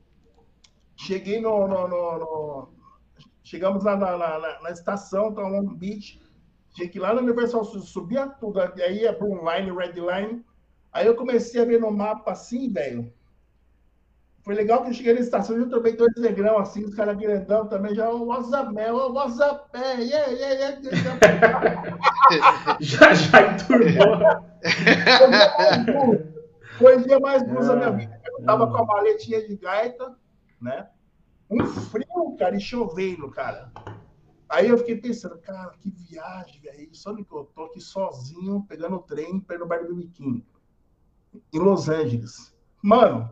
[0.96, 2.79] cheguei no, no, no, no
[3.50, 6.22] chegamos lá na, na, na estação, tá Long Beach.
[6.76, 10.44] Cheguei lá no Universal, subia tudo, aí ia para um line, red line.
[10.92, 13.12] Aí eu comecei a ver no mapa assim, velho.
[14.42, 17.18] Foi legal que eu cheguei na estação e eu tomei dois negrão assim, os caras
[17.18, 18.08] grandão também, já?
[18.08, 20.00] Oh, what's up, man?
[20.00, 20.80] Yeah, yeah, yeah.
[22.80, 24.16] já, já enturmou.
[26.78, 28.20] Foi o dia mais blues da minha vida.
[28.24, 30.16] Eu tava com a maletinha de gaita,
[30.62, 30.88] né?
[31.50, 33.72] Um frio, cara, e chovendo, cara.
[34.48, 36.88] Aí eu fiquei pensando, cara, que viagem, velho.
[36.92, 40.44] Só que eu tô aqui sozinho, pegando o trem para ir no bairro do Biquinho,
[41.52, 42.54] em Los Angeles.
[42.82, 43.30] Mano,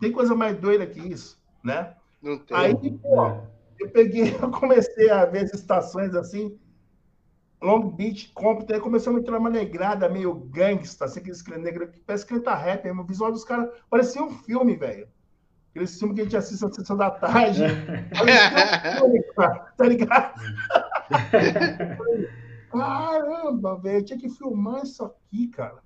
[0.00, 1.96] tem coisa mais doida que isso, né?
[2.22, 2.56] Não tem.
[2.56, 3.26] Aí, pô,
[3.78, 6.58] eu peguei, eu comecei a ver as estações assim,
[7.62, 11.90] Long Beach, Compton, aí começou a me entrar uma negrada meio gangsta, assim, aqueles negros
[11.90, 15.08] que parece que tá rap, o visual dos caras parecia um filme, velho.
[15.74, 17.64] Aquele filme que a gente assiste na sessão da tarde.
[19.76, 20.40] tá ligado?
[22.70, 25.82] Caramba, velho, eu tinha que filmar isso aqui, cara.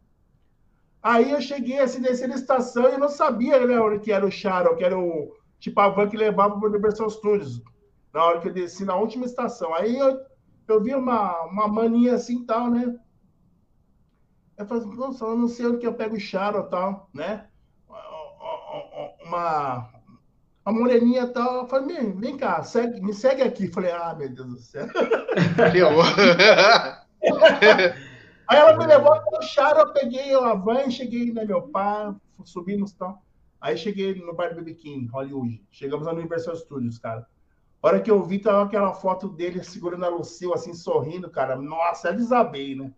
[1.02, 4.30] Aí eu cheguei assim, desci na estação e eu não sabia né, que era o
[4.30, 7.62] Sharon, que era o tipo a van que levava para o Universal Studios.
[8.12, 9.74] Na hora que eu desci na última estação.
[9.74, 10.20] Aí eu
[10.68, 12.94] eu vi uma, uma mania assim tal, né?
[14.58, 17.48] Eu falei nossa, eu não sei onde que eu pego o charo tal, né?
[19.24, 19.88] Uma,
[20.64, 21.62] uma moreninha tal.
[21.62, 23.66] Eu falei, vem, vem cá, segue, me segue aqui.
[23.66, 24.86] Eu falei, ah, meu Deus do céu.
[28.48, 32.76] Aí ela me levou no charo, eu peguei a van, cheguei, né, meu pai, subi
[32.76, 33.22] no tal.
[33.60, 35.60] Aí cheguei no bar do BB King, Hollywood.
[35.70, 37.26] Chegamos no Universal Studios, cara.
[37.82, 41.56] A hora que eu vi, tava aquela foto dele segurando a Lucille, assim, sorrindo, cara.
[41.56, 42.90] Nossa, é desabei, né?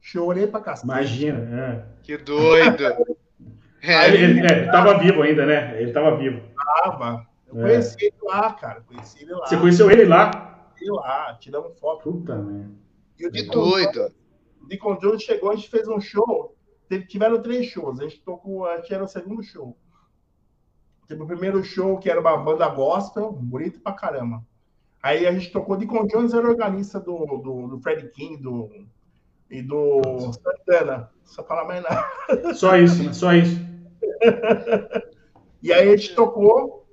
[0.00, 0.86] Chorei pra cacete.
[0.86, 1.86] Imagina, é.
[2.02, 3.17] Que doido.
[3.82, 5.80] É, ele, é, tava vivo ainda, né?
[5.80, 6.40] Ele tava vivo.
[6.54, 7.26] Tava.
[7.46, 7.70] Eu é.
[7.70, 8.80] conheci ele lá, cara.
[8.82, 9.46] Conheci ele lá.
[9.46, 10.72] Você conheceu ele lá?
[10.80, 12.10] Ele lá, tiramos foto.
[12.10, 12.70] Puta merda.
[13.50, 14.12] Doido.
[14.62, 16.54] O Deacon Jones chegou, a gente fez um show.
[17.08, 18.00] Tiveram três shows.
[18.00, 19.76] A gente tocou, a gente era o segundo show.
[21.06, 24.44] Teve o primeiro show, que era uma banda gospel, bonito pra caramba.
[25.02, 28.70] Aí a gente tocou de Jones, era organista do, do, do Freddie King do,
[29.50, 31.10] e do Santana.
[31.24, 32.54] Só falar mais nada.
[32.54, 33.12] Só isso, né?
[33.12, 33.60] Só isso.
[35.62, 36.86] e aí a gente tocou,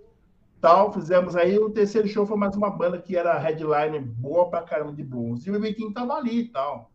[0.60, 1.58] tal, fizemos aí.
[1.58, 5.46] O terceiro show foi mais uma banda que era headline boa pra caramba de blues.
[5.46, 6.92] E o King tava ali e tal.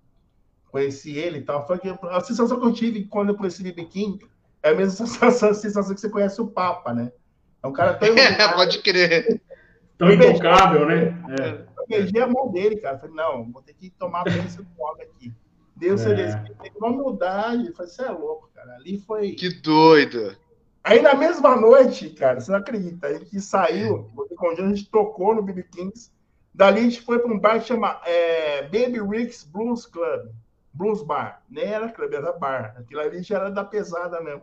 [0.70, 1.66] Conheci ele e tal.
[1.66, 4.18] Foi a sensação que eu tive quando eu conheci o King
[4.62, 7.12] é a mesma sensação, sensação que você conhece o Papa, né?
[7.62, 8.14] É um cara tão.
[8.54, 9.40] Pode crer.
[9.98, 11.08] Tão intocável, né?
[11.38, 11.70] É.
[11.78, 12.98] Eu beijei a mão dele, cara.
[12.98, 15.32] Falei, não, vou ter que tomar bem esse homem aqui.
[15.80, 16.36] Deus é.
[16.62, 17.72] tem uma humildade.
[17.72, 18.74] Falei, você é louco, cara.
[18.74, 19.32] Ali foi.
[19.32, 20.36] Que doido.
[20.84, 24.08] Aí na mesma noite, cara, você não acredita, a gente saiu,
[24.40, 26.10] a gente tocou no BB Kings.
[26.54, 30.30] Dali a gente foi para um bar que chama é, Baby Rick's Blues Club.
[30.72, 31.42] Blues Bar.
[31.50, 32.74] Nem era clube, era bar.
[32.78, 34.42] Aquilo ali já era da pesada mesmo.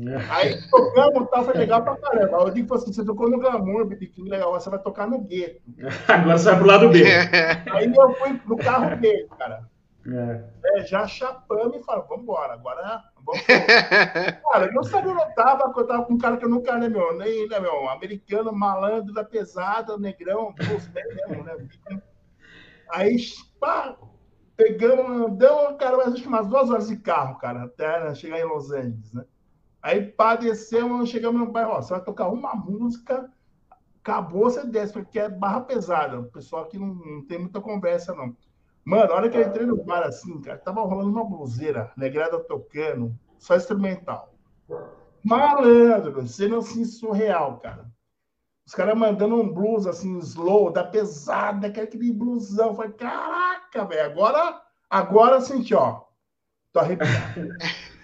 [0.00, 0.16] É.
[0.30, 2.38] Aí tocamos, tá, foi legal pra caramba.
[2.38, 5.60] Eu digo assim: você tocou no Glamour, biquinho legal, você vai tocar no gueto.
[6.08, 7.04] Agora você vai pro lado B.
[7.72, 9.68] Aí eu fui no carro dele, cara.
[10.06, 10.78] É.
[10.78, 13.42] é já chapamos e falamos, vamos embora, agora vamos.
[14.52, 16.78] cara, eu não sabia onde eu tava, eu tava com um cara que eu nunca,
[16.78, 21.68] né, meu, nem, né, meu, americano, malandro da pesada, negrão, pô, mesmo, né?
[22.90, 23.18] Aí,
[23.60, 23.98] pá,
[24.56, 28.70] pegamos, andamos, cara, que umas duas horas de carro, cara, até né, chegar em Los
[28.70, 29.24] Angeles, né?
[29.82, 33.30] Aí, pá, descemos, chegamos no bairro, ó, você vai tocar uma música,
[34.02, 36.18] acabou, você desce, porque é barra pesada.
[36.20, 38.34] O pessoal aqui não, não tem muita conversa, não.
[38.88, 42.38] Mano, a hora que eu entrei no bar assim, cara, tava rolando uma bluseira, negrada
[42.40, 44.32] tocando, só instrumental.
[45.22, 47.84] Malandro, sendo assim surreal, cara.
[48.66, 52.68] Os caras mandando um blues assim, slow, da pesada, aquele blusão.
[52.68, 56.04] Eu falei, caraca, velho, agora, agora senti, ó.
[56.72, 57.12] Tô arrepiado.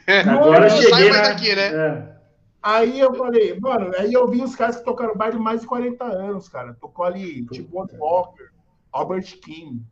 [0.30, 1.22] agora eu cheguei na...
[1.22, 1.74] daqui, né?
[1.74, 2.16] É.
[2.62, 6.04] Aí eu falei, mano, aí eu vi os caras que tocaram baile mais de 40
[6.04, 6.74] anos, cara.
[6.74, 8.50] Tocou ali, tipo, Walker,
[8.92, 9.82] Albert King.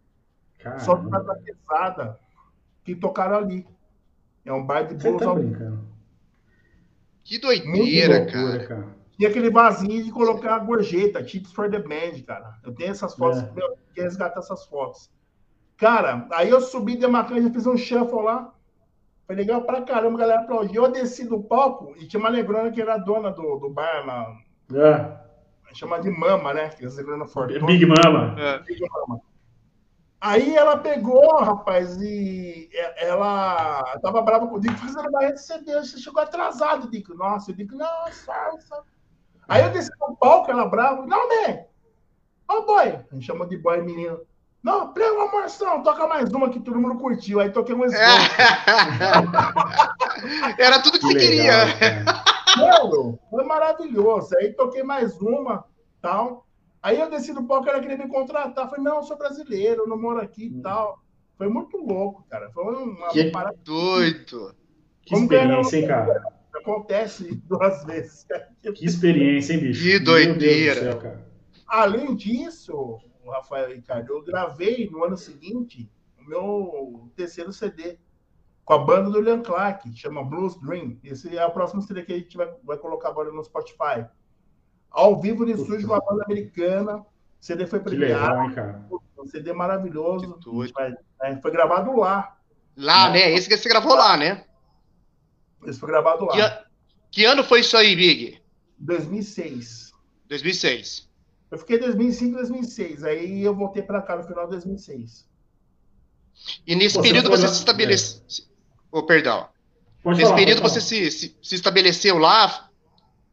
[0.62, 0.80] Caramba.
[0.80, 2.20] Só que tá pesada
[2.84, 3.66] que tocaram ali.
[4.44, 5.22] É um baile de blues.
[5.22, 5.78] Tá
[7.24, 8.66] que doideira, cara.
[8.66, 8.88] cara.
[9.16, 12.58] Tinha aquele vasinho de colocar a gorjeta, Tips for the Band, cara.
[12.64, 13.52] Eu tenho essas fotos, é.
[13.52, 15.10] meu, eu resgatar essas fotos.
[15.76, 18.52] Cara, aí eu subi de uma canja, fiz um shuffle lá.
[19.26, 20.84] Foi legal pra caramba, a galera aplaudiu.
[20.84, 24.36] Eu desci do palco e tinha uma negrona que era dona do, do bar lá.
[24.74, 25.22] É.
[25.74, 26.68] Chama de Mama, né?
[26.70, 27.24] Que é negrona.
[27.66, 28.34] Big Mama.
[28.38, 28.58] É.
[28.58, 29.20] Big Mama.
[30.24, 35.74] Aí ela pegou, rapaz, e ela tava brava com o Dico, fazendo barreira de CD,
[35.74, 37.12] você chegou atrasado, Dico.
[37.12, 38.84] Nossa, eu digo, não, salsa.
[39.48, 41.64] Aí eu desci no palco, ela brava, não, man,
[42.48, 44.20] ó oh, boy, a gente chamou de boy menino.
[44.62, 47.40] Não, play uma moção, toca mais uma que todo mundo curtiu.
[47.40, 48.06] Aí toquei mais uma.
[50.56, 52.04] Era tudo que, que você legal, queria.
[52.58, 54.36] Mano, foi maravilhoso.
[54.36, 55.64] Aí toquei mais uma,
[56.00, 56.46] tal.
[56.82, 58.68] Aí eu desci do palco, ela queria me contratar.
[58.68, 60.62] Falei, não, eu sou brasileiro, eu não moro aqui e hum.
[60.62, 61.02] tal.
[61.38, 62.50] Foi muito louco, cara.
[62.50, 63.56] Foi uma, que parada.
[63.64, 64.54] Doido.
[65.02, 66.22] Que Como experiência, hein, cara?
[66.54, 68.26] Acontece duas vezes.
[68.74, 69.82] Que experiência, hein, bicho?
[69.82, 71.00] Que doideira.
[71.00, 71.16] Céu,
[71.68, 77.98] Além disso, Rafael Ricardo, eu gravei no ano seguinte o meu terceiro CD
[78.64, 80.98] com a banda do Leon Clark, chama Blues Dream.
[81.02, 84.06] Esse é o próximo CD que a gente vai, vai colocar agora no Spotify
[84.92, 86.98] ao vivo no estúdio com a banda americana.
[86.98, 87.06] O
[87.40, 88.48] CD foi premiado.
[88.48, 88.82] Legal, cara?
[89.18, 90.38] Um CD maravilhoso.
[90.74, 92.36] Vai, é, foi gravado lá.
[92.76, 93.26] Lá, né?
[93.26, 93.32] né?
[93.32, 94.44] Esse que você gravou lá, né?
[95.64, 96.32] Esse foi gravado lá.
[97.10, 98.40] Que, que ano foi isso aí, Big?
[98.78, 99.92] 2006.
[100.28, 101.08] 2006.
[101.50, 103.04] Eu fiquei 2005, 2006.
[103.04, 105.28] Aí eu voltei para cá no final de 2006.
[106.66, 108.20] E nesse Pô, período você, se estabeleceu.
[108.20, 108.46] É.
[108.90, 109.48] Oh, perdão.
[110.02, 112.70] Pode nesse falar, período você se, se, se, estabeleceu lá,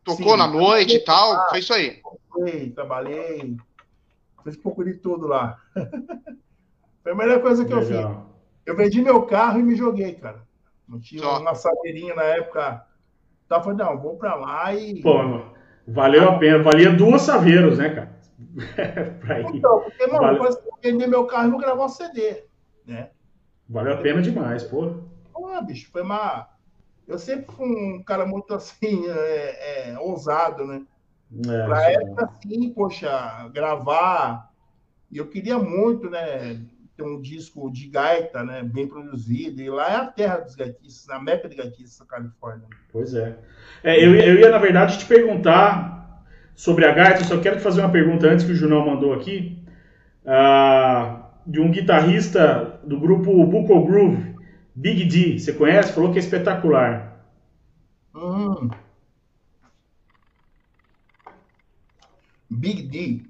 [0.03, 1.33] Tocou Sim, na noite e tal?
[1.33, 2.01] Lá, foi isso aí.
[2.31, 3.57] Trabalhei, trabalhei.
[4.43, 5.59] Fiz um pouco de tudo lá.
[7.03, 8.01] foi a melhor coisa que Legal.
[8.01, 8.29] eu fiz.
[8.65, 10.41] Eu vendi meu carro e me joguei, cara.
[10.87, 11.39] Não tinha Só.
[11.39, 12.85] uma saveirinha na época.
[13.47, 15.01] Tava falando, não, vou pra lá e.
[15.01, 15.15] Pô,
[15.87, 16.63] valeu a pena.
[16.63, 18.19] Valia duas saveiros, né, cara?
[19.53, 20.33] Então, porque, mano, vale...
[20.33, 22.43] depois eu vender meu carro e vou gravar um CD,
[22.85, 23.09] né?
[23.67, 24.95] Valeu a pena demais, pô.
[25.31, 26.47] Pô, bicho, foi uma
[27.09, 30.81] eu sempre fui um cara muito assim, é, é, ousado, né?
[31.47, 34.49] É, pra época, assim, poxa, gravar.
[35.11, 36.61] E eu queria muito, né?
[36.95, 38.61] Ter um disco de gaita, né?
[38.63, 39.61] Bem produzido.
[39.61, 42.67] E lá é a terra dos gaitistas, na Meca de gaitistas da Califórnia.
[42.91, 43.37] Pois é.
[43.83, 46.23] é eu, eu ia, na verdade, te perguntar
[46.55, 47.21] sobre a gaita.
[47.21, 49.63] Eu só quero te fazer uma pergunta antes que o Junão mandou aqui.
[50.25, 54.28] Uh, de um guitarrista do grupo Buckle Groove,
[54.79, 55.91] Big D, você conhece?
[55.91, 57.21] Falou que é espetacular.
[58.15, 58.69] Hum.
[62.49, 63.25] Big D.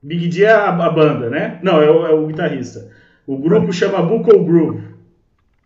[0.00, 1.58] Big D é a, a banda, né?
[1.60, 2.94] Não, é o, é o, guitarrista.
[3.26, 4.94] O grupo chama Buckle Groove.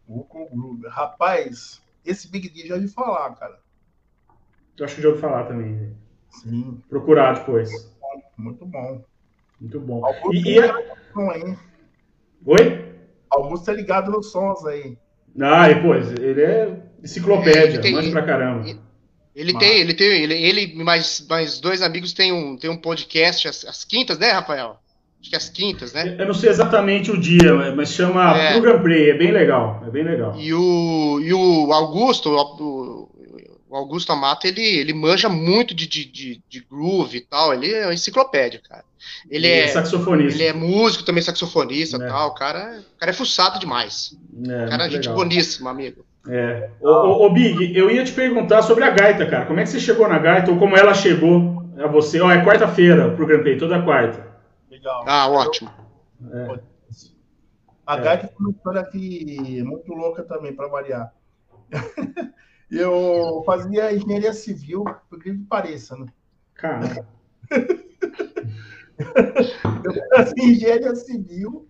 [0.09, 0.88] Buckle Groove.
[0.88, 3.59] Rapaz, esse Big D já ouvi falar, cara.
[4.79, 5.94] Eu acho que já ouvi falar também.
[6.31, 6.81] Sim.
[6.88, 7.94] Procurar depois.
[8.38, 9.05] Muito bom.
[9.61, 10.03] Muito bom.
[10.03, 10.72] Augusto e, e é...
[12.46, 12.96] Oi?
[13.29, 14.96] Augusto é ligado nos sons aí.
[15.40, 16.70] Ah, e, pô, ele é
[17.03, 18.64] enciclopédia, manja pra caramba.
[19.35, 19.62] Ele Mas...
[19.62, 23.66] tem, ele tem, ele, ele mais, mais dois amigos tem um, tem um podcast às,
[23.66, 24.79] às quintas, né, Rafael?
[25.20, 26.16] Acho que às quintas, né?
[26.18, 28.53] Eu não sei exatamente o dia, mas chama é.
[28.53, 30.35] Program Play, é bem legal, é bem legal.
[30.38, 33.09] E o, e o Augusto, o,
[33.68, 37.72] o Augusto Amato, ele, ele manja muito de, de, de, de groove e tal, ele
[37.72, 38.85] é uma enciclopédia, cara.
[39.29, 40.35] Ele é, é, saxofonista.
[40.35, 42.07] Ele é músico também, saxofonista e é.
[42.07, 42.29] tal.
[42.29, 44.16] O cara, o cara é fuçado demais.
[44.46, 45.14] É, o cara é gente legal.
[45.14, 46.05] boníssima, amigo.
[46.29, 46.70] É.
[46.81, 49.46] Ô, ô, ô, Big, eu ia te perguntar sobre a gaita, cara.
[49.46, 52.20] Como é que você chegou na gaita ou como ela chegou a você?
[52.20, 54.26] Ó, é quarta-feira pro Grand Prix, toda quarta.
[54.70, 55.05] Legal.
[55.07, 55.70] Ah, ótimo.
[56.33, 56.59] É.
[57.87, 58.00] A é.
[58.00, 61.12] gaita foi uma história aqui muito louca também, para variar.
[62.70, 66.07] eu fazia engenharia civil, por que pareça, né?
[66.55, 67.07] Caramba.
[69.85, 71.68] eu fazia engenharia civil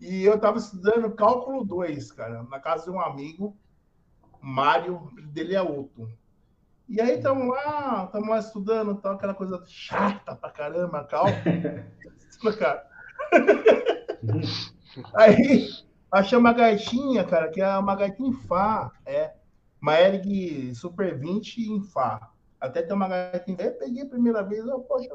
[0.00, 3.56] e eu estava estudando cálculo 2, cara, na casa de um amigo,
[4.40, 6.10] Mário, dele é outro.
[6.88, 11.36] E aí estamos lá, estamos lá estudando, tal, aquela coisa chata pra caramba, cálculo.
[12.58, 12.86] cara.
[15.14, 15.68] aí
[16.10, 19.32] achei uma gaitinha, cara, que é uma gaitinha em Fá, é.
[19.82, 22.30] Uma Erg Super 20 em Fá.
[22.60, 23.56] Até tem uma gaitinha.
[23.60, 25.08] Eu peguei a primeira vez, eu, poxa,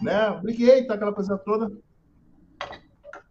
[0.00, 0.38] né?
[0.40, 1.72] Briguei, tá aquela coisa toda.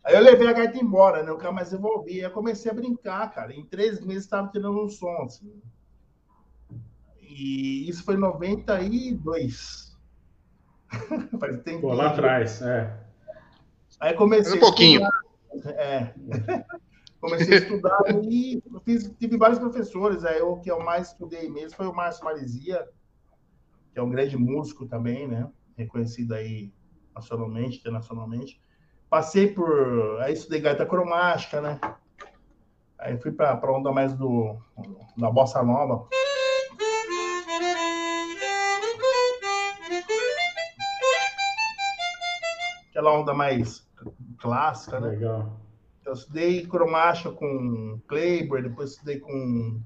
[0.04, 1.30] Aí eu levei a gaita embora, né?
[1.30, 2.16] Eu quero mais evolvi.
[2.16, 3.54] Aí eu comecei a brincar, cara.
[3.54, 5.62] Em três meses estava tirando um som, assim.
[7.22, 9.98] E isso foi em 92.
[11.40, 11.82] Faz tempo.
[11.82, 12.94] Pô, lá atrás, é.
[14.02, 14.58] Aí comecei.
[14.58, 15.08] Um pouquinho.
[15.78, 16.14] É.
[17.24, 20.26] comecei a estudar e fiz, tive vários professores.
[20.26, 22.86] Aí o que eu mais estudei mesmo foi o Márcio Marizia,
[23.94, 25.50] que é um grande músico também, né?
[25.78, 26.74] Reconhecido aí
[27.16, 28.62] nacionalmente, internacionalmente.
[29.10, 30.22] Passei por.
[30.22, 31.80] Aí estudei gaita cromática, né?
[33.00, 34.58] Aí fui para a onda mais do,
[35.18, 36.08] da bossa nova.
[42.90, 43.88] Aquela onda mais
[44.40, 45.10] clássica, né?
[45.10, 45.60] Legal.
[46.06, 49.80] Eu estudei cromática com Kleiber, depois estudei com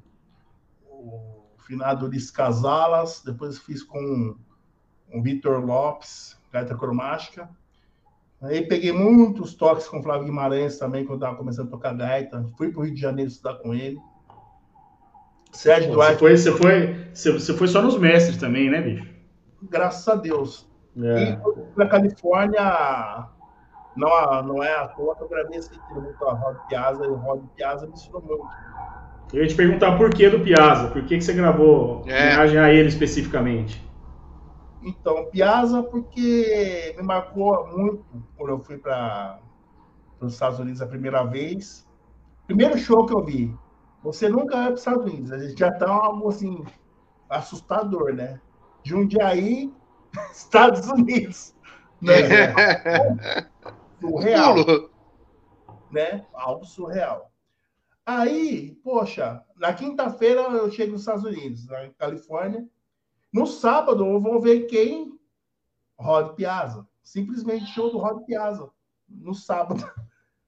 [0.90, 4.36] o finado Ulisses Casalas, depois fiz com
[5.14, 7.50] o Vitor Lopes, gaita cromática.
[8.42, 12.48] Aí peguei muitos toques com o Flávio Guimarães também, quando estava começando a tocar gaita.
[12.58, 13.98] Fui para o Rio de Janeiro estudar com ele.
[15.52, 16.20] Sérgio Duarte.
[16.20, 19.08] Você foi, você, foi, você foi só nos mestres também, né, bicho?
[19.64, 20.68] Graças a Deus.
[20.98, 21.32] É.
[21.32, 21.40] E
[21.76, 23.28] na Califórnia,
[23.98, 27.16] não, não é à toa que eu gravei esse tributo a Rod Piazza, e o
[27.16, 28.48] Rod Piazza me ensinou muito.
[29.34, 32.28] Eu ia te perguntar por que do Piazza, por que, que você gravou é.
[32.28, 33.86] homenagem a ele especificamente?
[34.82, 38.06] Então, Piazza, porque me marcou muito
[38.38, 39.40] quando eu fui para
[40.22, 41.86] os Estados Unidos a primeira vez.
[42.46, 43.54] Primeiro show que eu vi.
[44.02, 45.32] Você nunca vai para os Estados Unidos.
[45.32, 46.64] A gente já está algo assim,
[47.30, 48.40] assustador, né?
[48.84, 49.74] Jundiaí,
[50.32, 51.54] Estados Unidos.
[52.02, 52.14] Né?
[54.00, 54.56] surreal.
[55.92, 56.26] Né?
[56.34, 57.32] Algo surreal.
[58.06, 62.66] Aí, poxa, na quinta-feira eu chego nos Estados Unidos, na Califórnia.
[63.34, 65.20] No sábado, eu vou ver quem?
[66.00, 66.88] Rod Piazza.
[67.04, 68.70] Simplesmente show do Rod Piazza.
[69.10, 69.84] No sábado.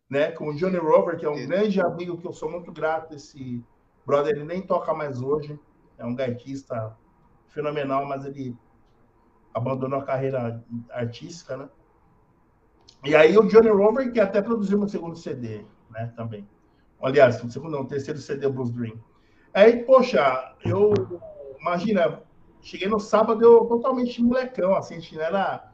[0.09, 0.31] Né?
[0.31, 3.13] Com o Johnny Rover, que é um grande amigo que eu sou muito grato.
[3.13, 3.63] Esse
[4.03, 5.59] brother, ele nem toca mais hoje.
[5.99, 6.97] É um gaitista
[7.49, 8.57] fenomenal, mas ele
[9.53, 11.69] abandonou a carreira artística, né?
[13.03, 16.11] E aí o Johnny Rover, que até produziu meu segundo CD, né?
[16.15, 16.47] Também.
[17.01, 18.97] Aliás, o segundo não, o terceiro CD Blues Dream.
[19.53, 20.93] Aí, poxa, eu
[21.59, 22.21] imagina,
[22.61, 25.71] cheguei no sábado, eu totalmente molecão, assim, a gente não era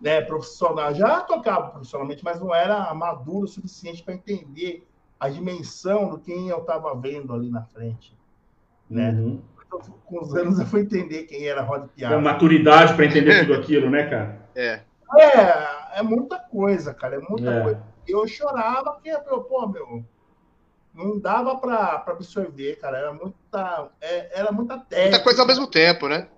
[0.00, 0.92] né, profissional.
[0.94, 4.86] Já tocava profissionalmente, mas não era maduro o suficiente para entender
[5.18, 8.16] a dimensão do quem eu estava vendo ali na frente.
[8.90, 9.10] Né?
[9.10, 9.40] Uhum.
[10.04, 12.20] Com os anos eu fui entender quem era Rod Piazza.
[12.20, 14.48] Maturidade para entender tudo aquilo, né, cara?
[14.54, 14.80] É.
[15.16, 17.62] É, é muita coisa, cara, é muita é.
[17.62, 17.82] coisa.
[18.06, 19.16] Eu chorava porque,
[19.48, 20.04] pô, meu,
[20.94, 22.98] não dava para absorver, cara.
[22.98, 25.10] Era muita, é, era muita técnica.
[25.10, 26.28] Muita coisa ao mesmo tempo, né?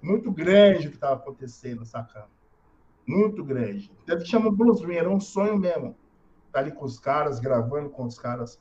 [0.00, 2.26] Muito grande o que estava acontecendo, saca?
[3.06, 3.92] Muito grande.
[4.06, 5.96] Deve chamar Blues Ring, era um sonho mesmo.
[6.46, 8.60] Estar tá ali com os caras, gravando com os caras.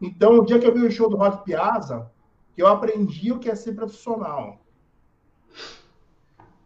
[0.00, 2.10] Então, o dia que eu vi o show do Rod Piazza,
[2.54, 4.59] que eu aprendi o que é ser profissional.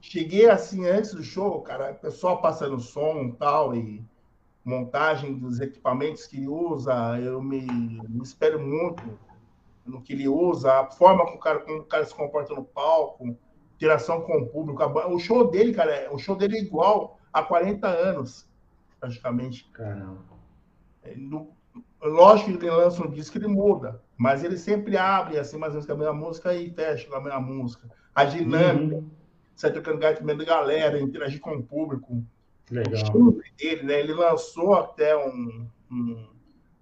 [0.07, 4.05] Cheguei assim antes do show, cara, o pessoal passando som e tal, e
[4.63, 9.03] montagem dos equipamentos que ele usa, eu me, me espero muito
[9.85, 12.63] no que ele usa, a forma como o cara, como o cara se comporta no
[12.63, 13.35] palco,
[13.77, 14.83] interação com o público.
[15.09, 18.47] O show dele, cara, o show dele é igual há 40 anos,
[19.01, 19.71] praticamente.
[19.73, 20.23] Caramba.
[21.03, 21.49] É, no,
[22.03, 25.77] lógico que ele lança um disco, ele muda, mas ele sempre abre assim, mais ou
[25.77, 27.89] menos com a mesma música e fecha com a mesma música.
[28.15, 29.24] A dinâmica, uhum.
[29.55, 32.25] Sai trocando gato da galera, interagir com o público.
[32.71, 33.03] Legal.
[33.59, 34.01] Dele, né?
[34.01, 36.29] Ele lançou até um, um,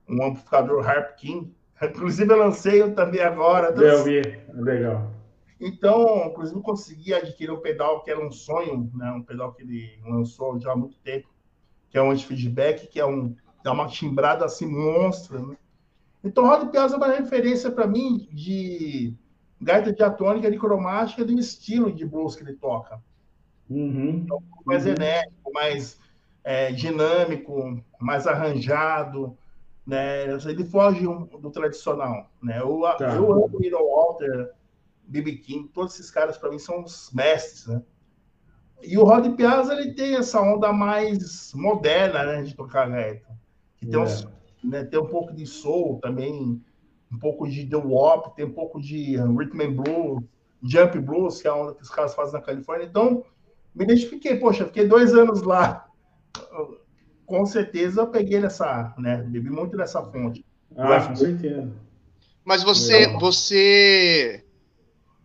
[0.09, 1.55] um amplificador Harp King.
[1.83, 3.69] Inclusive, eu lancei eu também agora.
[3.69, 4.23] Eu vi,
[4.55, 5.11] legal.
[5.61, 9.13] Então, inclusive, eu consegui adquirir um pedal que era um sonho, né?
[9.13, 11.29] um pedal que ele lançou já há muito tempo,
[11.89, 15.39] que é um anti-feedback, que é um, dá uma timbrada assim monstra.
[15.39, 15.57] Né?
[16.25, 19.15] Então, Rod Piazza é uma referência para mim de
[19.63, 23.01] gaita diatônica, de cromática, do estilo de blues que ele toca.
[23.71, 24.23] Uhum.
[24.25, 24.93] Então, mais uhum.
[24.93, 25.99] enérgico, mais,
[26.43, 29.37] é, dinâmico, mais arranjado,
[29.87, 30.25] né?
[30.25, 32.61] Ele foge do tradicional, né?
[32.61, 33.15] Eu, tá.
[33.15, 34.53] eu amo o Iron Walter,
[35.05, 35.37] B.B.
[35.37, 37.83] King, todos esses caras para mim são os mestres, né?
[38.83, 43.29] E o Rod Piazza ele tem essa onda mais moderna, né, de tocar gaita,
[43.77, 44.27] que tem, uns,
[44.63, 46.61] né, tem um pouco de soul também,
[47.13, 50.25] um pouco de the wop, tem um pouco de rhythm and blues,
[50.63, 52.87] jump blues, que é a onda que os caras fazem na Califórnia.
[52.87, 53.25] Então,
[53.75, 55.87] me identifiquei, poxa, fiquei dois anos lá.
[57.27, 60.45] Com certeza eu peguei nessa, né, bebi muito dessa fonte.
[60.77, 61.71] Ah, com certeza.
[62.45, 64.45] Mas você, você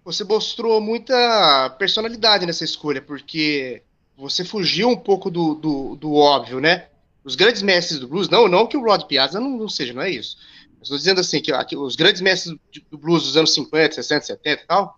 [0.07, 3.83] você mostrou muita personalidade nessa escolha, porque
[4.15, 6.87] você fugiu um pouco do, do, do óbvio, né?
[7.25, 10.01] Os grandes mestres do blues, não, não que o Rod Piazza não, não seja, não
[10.01, 10.37] é isso.
[10.81, 12.55] Estou dizendo assim, que, que, os grandes mestres
[12.89, 14.95] do blues dos anos 50, 60, 70 e tal,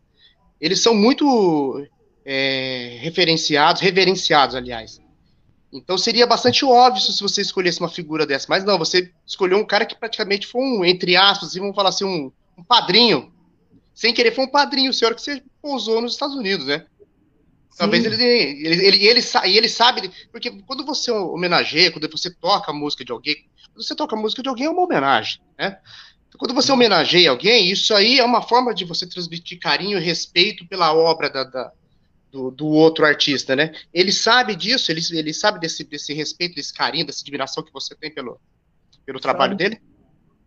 [0.59, 1.85] eles são muito
[2.25, 4.99] é, referenciados, reverenciados, aliás.
[5.71, 9.65] Então seria bastante óbvio se você escolhesse uma figura dessa, mas não, você escolheu um
[9.65, 13.31] cara que praticamente foi um, entre aspas, vamos falar assim, um, um padrinho
[13.93, 16.85] sem querer, foi um padrinho seu que você pousou nos Estados Unidos, né?
[17.77, 22.71] Talvez ele, ele, ele, ele, ele, ele sabe, porque quando você homenageia, quando você toca
[22.71, 23.35] a música de alguém,
[23.83, 25.79] você toca a música de alguém é uma homenagem, né?
[26.27, 30.03] Então, quando você homenageia alguém, isso aí é uma forma de você transmitir carinho e
[30.03, 31.71] respeito pela obra da, da
[32.31, 33.71] do, do, outro artista, né?
[33.91, 37.95] Ele sabe disso, ele, ele sabe desse, desse respeito, desse carinho, dessa admiração que você
[37.95, 38.39] tem pelo,
[39.03, 39.63] pelo trabalho sabe.
[39.63, 39.81] dele?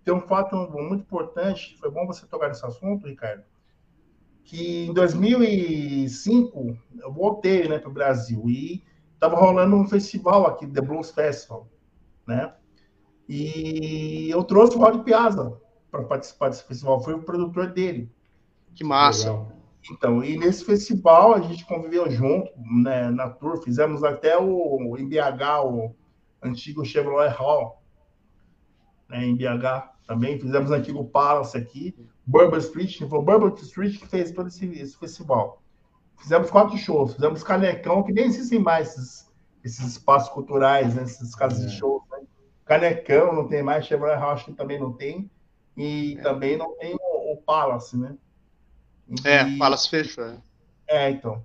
[0.05, 3.45] tem um fato muito importante, foi bom você tocar nesse assunto, Ricardo,
[4.45, 8.83] que em 2005 eu voltei né, para o Brasil e
[9.15, 11.69] estava rolando um festival aqui, The Blues Festival,
[12.27, 12.53] né?
[13.35, 15.59] E eu trouxe o Rod Piazza
[15.91, 18.13] para participar desse festival, fui o produtor dele.
[18.75, 19.31] Que massa!
[19.31, 19.53] Legal.
[19.91, 25.09] Então, e nesse festival a gente conviveu junto, né, na tour, fizemos até o em
[25.09, 25.97] BH, o
[26.43, 27.83] antigo Chevrolet Hall,
[29.09, 33.99] né, em BH também, fizemos o antigo Palace aqui, Bourbon Street, foi o Bourbon Street
[33.99, 35.63] que fez todo esse, esse, festival.
[36.19, 39.33] Fizemos quatro shows, fizemos Canecão, que nem existem mais esses,
[39.65, 41.67] esses espaços culturais, né, esses casas é.
[41.69, 42.03] de shows.
[42.73, 45.31] Canecão não tem mais, Chevrolet House também não tem,
[45.77, 46.23] e é.
[46.23, 48.17] também não tem o, o Palace, né?
[49.09, 50.25] E, é, Palace fechou.
[50.25, 50.39] É.
[50.89, 51.45] é, então.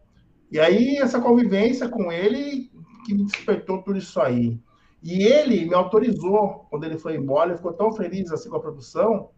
[0.50, 2.72] E aí, essa convivência com ele
[3.06, 4.60] que me despertou tudo isso aí.
[5.04, 8.62] E ele me autorizou, quando ele foi embora, ele ficou tão feliz assim com a
[8.62, 9.30] produção,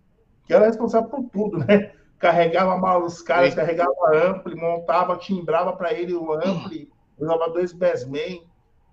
[0.45, 1.93] que era responsável por tudo, né?
[2.19, 8.45] Carregava mal os caras, carregava ampli, montava, timbrava para ele o ampli, usava dois bassmen.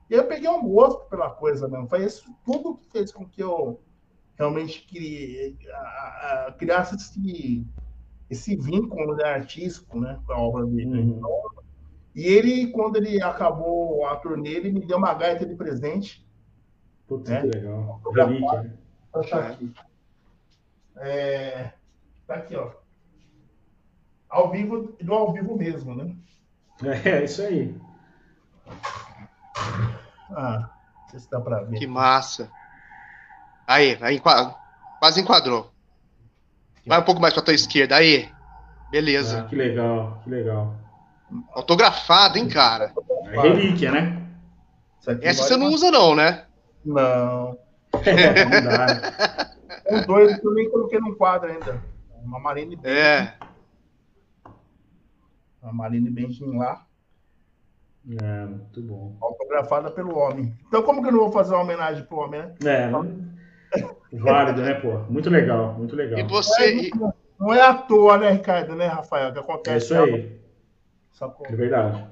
[0.08, 1.88] E eu peguei um gosto pela coisa mesmo.
[1.88, 3.80] Foi isso tudo que fez com que eu
[4.38, 7.66] realmente queria, a, a, criasse esse,
[8.30, 11.00] esse vínculo né, artístico né, com a obra dele.
[11.00, 11.20] Uhum.
[12.14, 16.26] E ele, quando ele acabou a turnê, ele me deu uma gaita de presente
[17.06, 17.40] Putz, né?
[17.40, 18.00] que legal.
[18.14, 18.78] Relíquia?
[19.12, 19.72] Tá aqui.
[20.96, 21.72] É,
[22.26, 22.72] tá aqui, ó.
[24.28, 26.16] Ao vivo, do ao vivo mesmo, né?
[27.06, 27.74] É, isso aí.
[30.30, 30.68] Ah,
[31.02, 31.78] não sei se dá pra ver.
[31.78, 32.50] Que massa.
[33.66, 35.72] Aí, aí quase enquadrou.
[36.86, 38.30] Vai um pouco mais pra tua esquerda, aí.
[38.90, 39.40] Beleza.
[39.40, 40.74] Ah, que legal, que legal.
[41.52, 42.92] Autografado, hein, cara?
[43.24, 44.22] É relíquia, né?
[45.22, 46.44] Essa você não usa, não, né?
[46.84, 47.58] Não.
[48.04, 49.50] É, não dá.
[49.90, 51.82] Os dois eu nem coloquei no quadro ainda.
[52.22, 53.00] Uma Marine Benjamin.
[53.00, 53.34] É.
[55.62, 56.84] Uma Marine Benjamin lá.
[58.08, 59.16] É, muito bom.
[59.20, 60.56] Autografada pelo homem.
[60.68, 62.54] Então, como que eu não vou fazer uma homenagem pro homem, né?
[62.64, 63.34] É, não...
[64.12, 64.98] válido, né, pô?
[65.10, 66.18] Muito legal, muito legal.
[66.18, 66.90] E você.
[66.94, 69.32] Não é, não é à toa, né, Ricardo, né, Rafael?
[69.32, 69.92] Que acontece.
[69.92, 70.40] É isso aí.
[71.44, 72.06] É verdade.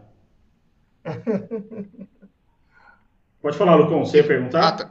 [3.41, 4.69] Pode falar, Lucão, você ia perguntar?
[4.69, 4.91] Ah, tá.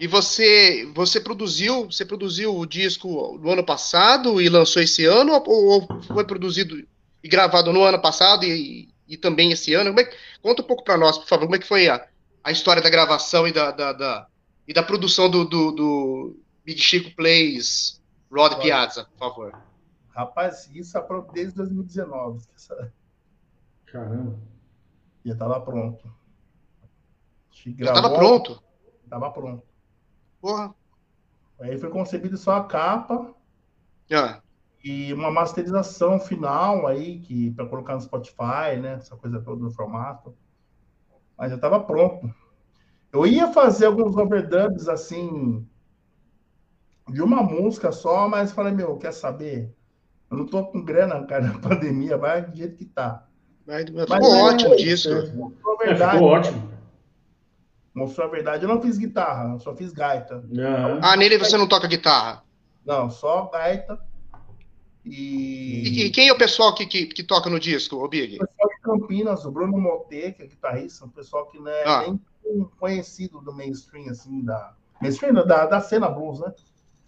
[0.00, 5.40] E você, você produziu, você produziu o disco no ano passado e lançou esse ano,
[5.46, 6.76] ou, foi produzido
[7.22, 9.98] e gravado no ano passado e, e também esse ano?
[9.98, 10.10] É,
[10.42, 12.06] conta um pouco para nós, por favor, como é que foi a,
[12.42, 14.26] a história da gravação e da, da, da
[14.66, 18.02] e da produção do, do, do, Big Chico Plays
[18.32, 19.62] Rod Piazza, por favor.
[20.10, 22.46] Rapaz, isso é desde 2019.
[23.86, 24.38] Caramba.
[25.24, 26.14] Já estava pronto.
[27.50, 28.62] Já estava pronto?
[29.04, 29.62] Estava pronto.
[30.40, 30.74] Porra.
[31.60, 33.34] Aí foi concebido só a capa.
[34.12, 34.42] Ah.
[34.84, 38.96] E uma masterização final aí, que para colocar no Spotify, né?
[38.98, 40.36] Essa coisa toda no formato.
[41.38, 42.30] Mas já estava pronto.
[43.10, 45.66] Eu ia fazer alguns overdubs assim
[47.08, 49.74] de uma música só, mas falei, meu, quer saber?
[50.30, 53.26] Eu não tô com grana, cara, na pandemia, vai do jeito que tá.
[53.66, 55.10] Mas, mas ficou ótimo disso.
[55.10, 56.70] É, ficou ótimo.
[57.94, 58.64] mostrou a verdade.
[58.64, 60.44] Eu não fiz guitarra, eu só fiz gaita.
[60.46, 61.00] Uhum.
[61.00, 62.44] Ah, nele você não toca guitarra?
[62.84, 63.98] Não, só gaita.
[65.04, 66.06] E...
[66.06, 68.36] e quem é o pessoal que, que, que toca no disco, o Big?
[68.36, 71.84] O pessoal de Campinas, o Bruno Mote, que é guitarrista, um pessoal que não é
[71.84, 72.04] ah.
[72.06, 74.74] nem conhecido do mainstream, assim, da.
[75.00, 76.52] Mainstream da, da cena blues, né?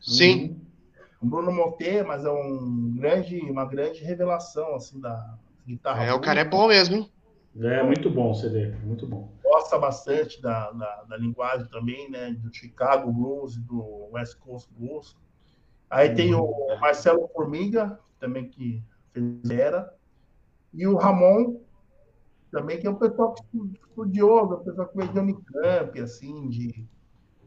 [0.00, 0.60] Sim.
[1.22, 5.34] O Bruno Mote, mas é um grande, uma grande revelação, assim, da
[5.66, 6.02] guitarra.
[6.02, 6.18] É, blues.
[6.18, 7.10] o cara é bom mesmo, hein?
[7.58, 9.32] É muito bom o CD, muito bom.
[9.42, 12.36] Gosta bastante da, da, da linguagem também, né?
[12.38, 15.16] Do Chicago Blues e do West Coast Blues.
[15.90, 16.80] Aí tem o uhum.
[16.80, 18.82] Marcelo Formiga, também que
[19.12, 19.92] fez era.
[20.74, 21.60] E o Ramon,
[22.50, 26.86] também, que é um pessoal estudioso, um pessoal que veio de Unicamp, assim, de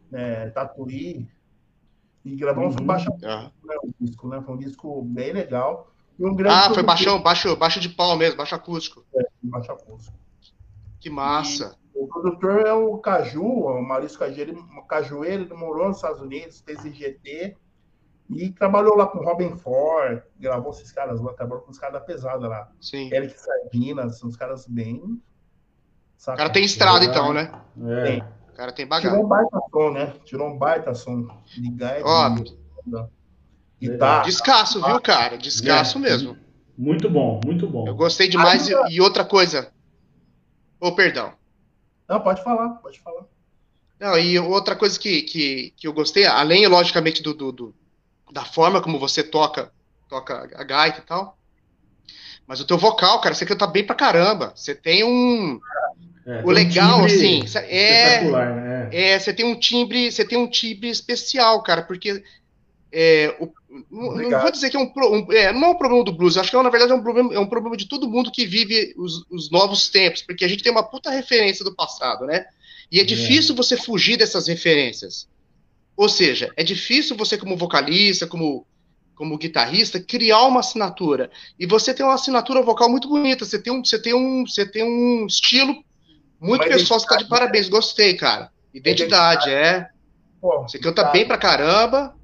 [0.10, 1.30] né, Tatuí.
[2.24, 2.84] E gravamos uhum.
[2.84, 3.52] um baixo, né,
[3.84, 4.42] um disco, né?
[4.42, 5.92] Foi um disco bem legal.
[6.20, 9.06] Um ah, foi baixo, baixo, baixo de pau mesmo, baixo acústico.
[9.16, 10.18] É, baixo acústico.
[11.00, 11.78] Que massa.
[11.96, 16.60] E o produtor é o Caju, o Maurício Cajueiro, Cajueiro, ele morou nos Estados Unidos,
[16.60, 17.56] fez IGT
[18.30, 22.02] e trabalhou lá com Robin Ford, gravou esses caras lá, trabalhou com os caras da
[22.02, 22.70] pesada lá.
[22.80, 23.12] Sim.
[23.12, 25.20] Eric Sardinas, são os caras bem.
[26.16, 26.36] Saca?
[26.36, 27.52] O cara tem estrada, então, né?
[27.88, 28.04] É.
[28.04, 28.24] Tem.
[28.50, 29.12] O cara tem bagagem.
[29.12, 30.14] Tirou um baita som, né?
[30.26, 32.04] Tirou um baita som de gás.
[32.06, 32.36] Ó,
[33.82, 34.26] Guitarra.
[34.26, 35.38] Descasso, viu, cara?
[35.38, 36.02] Descasso é.
[36.02, 36.38] mesmo.
[36.78, 37.88] Muito bom, muito bom.
[37.88, 38.68] Eu gostei demais.
[38.68, 39.72] E, e outra coisa.
[40.80, 41.34] Ô, oh, perdão.
[42.08, 43.24] Não, pode falar, pode falar.
[44.00, 47.76] Não, e outra coisa que, que, que eu gostei, além, logicamente, do, do, do
[48.32, 49.72] da forma como você toca,
[50.08, 51.38] toca a gaita e tal.
[52.48, 54.52] Mas o teu vocal, cara, você canta bem pra caramba.
[54.56, 55.60] Você tem um.
[56.26, 58.90] É, o legal, um assim, é, né?
[58.92, 59.20] é.
[59.20, 62.24] Você tem um timbre, você tem um timbre especial, cara, porque
[62.92, 63.52] é, o,
[63.92, 66.50] não, vou dizer que é um, um é, não é um problema do blues, acho
[66.50, 68.96] que é, na verdade é um problema, é um problema de todo mundo que vive
[68.98, 72.46] os, os novos tempos, porque a gente tem uma puta referência do passado, né?
[72.92, 73.06] E é, é.
[73.06, 75.28] difícil você fugir dessas referências.
[76.00, 78.66] Ou seja, é difícil você, como vocalista, como,
[79.14, 81.30] como guitarrista, criar uma assinatura.
[81.60, 83.44] E você tem uma assinatura vocal muito bonita.
[83.44, 85.76] Você tem um, você tem um, você tem um estilo
[86.40, 87.02] muito Mas pessoal.
[87.02, 87.68] Você tá de parabéns.
[87.68, 88.50] Gostei, cara.
[88.74, 89.90] Identidade, é.
[90.40, 91.12] Pô, você canta tá.
[91.12, 92.16] bem pra caramba.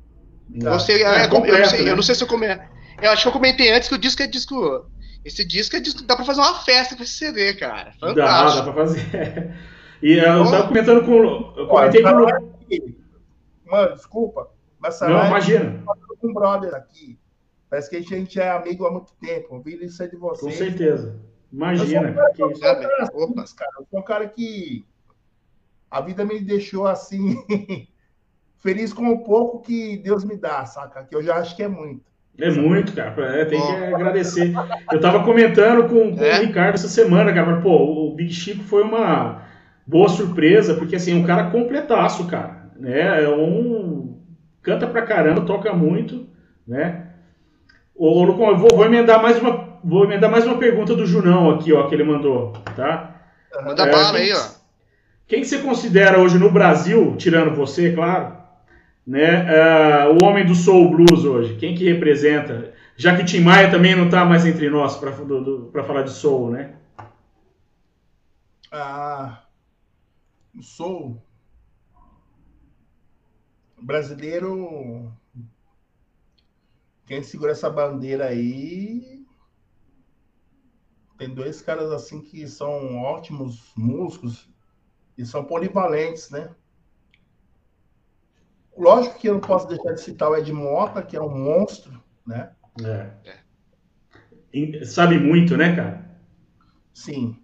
[0.58, 0.78] Tá.
[0.88, 1.92] É, é, completo, eu, não sei, né?
[1.92, 2.66] eu não sei se eu comentei.
[3.02, 4.90] Eu acho que eu comentei antes que o disco é disco.
[5.26, 6.02] Esse disco é disco.
[6.02, 7.92] Dá pra fazer uma festa com esse CD, cara.
[8.00, 8.16] Fantástico.
[8.16, 9.54] Dá, dá pra fazer.
[10.04, 11.54] E eu tava comentando com.
[11.58, 13.05] Eu comentei com o.
[13.66, 14.50] Mano, desculpa,
[14.80, 15.84] mas Não, imagina.
[16.20, 17.18] com um brother aqui.
[17.70, 19.56] Parece que a gente é amigo há muito tempo.
[19.56, 20.46] Ouvi isso aí de você.
[20.46, 21.20] Com certeza.
[21.52, 22.10] Imagina.
[22.10, 22.60] Eu sou um cara, que eu, Opa.
[23.56, 23.72] cara.
[23.80, 24.86] eu sou um cara que
[25.90, 27.36] a vida me deixou assim,
[28.60, 31.04] feliz com o pouco que Deus me dá, saca?
[31.04, 32.04] Que eu já acho que é muito.
[32.38, 33.42] É muito, cara.
[33.42, 34.54] É, tem que agradecer.
[34.92, 36.40] Eu tava comentando com, com é?
[36.40, 37.62] o Ricardo essa semana, cara.
[37.62, 39.42] Pô, o Big Chico foi uma
[39.88, 43.24] boa surpresa, porque assim, é um cara completaço, cara né?
[43.24, 44.20] É um
[44.62, 46.28] canta pra caramba, toca muito,
[46.68, 47.08] né?
[47.98, 51.88] Eu vou, vou, emendar mais uma, vou emendar mais uma pergunta do Junão aqui, ó,
[51.88, 53.22] que ele mandou, tá?
[53.64, 54.56] Manda é, bala aí, ó.
[55.28, 58.36] Quem você considera hoje no Brasil, tirando você, claro,
[59.08, 61.56] né, uh, o homem do soul blues hoje?
[61.56, 62.74] Quem que representa?
[62.98, 66.52] Já que o Tim Maia também não está mais entre nós para falar de soul,
[66.52, 66.74] né?
[68.72, 69.42] Ah,
[70.62, 71.22] soul
[73.86, 75.14] brasileiro,
[77.06, 79.24] quem segura essa bandeira aí,
[81.18, 84.50] tem dois caras assim que são ótimos músicos
[85.16, 86.54] e são polivalentes, né?
[88.76, 92.04] Lógico que eu não posso deixar de citar o Ed Mota, que é um monstro,
[92.26, 92.52] né?
[92.84, 93.46] É.
[94.84, 96.20] Sabe muito, né, cara?
[96.94, 97.40] Sim.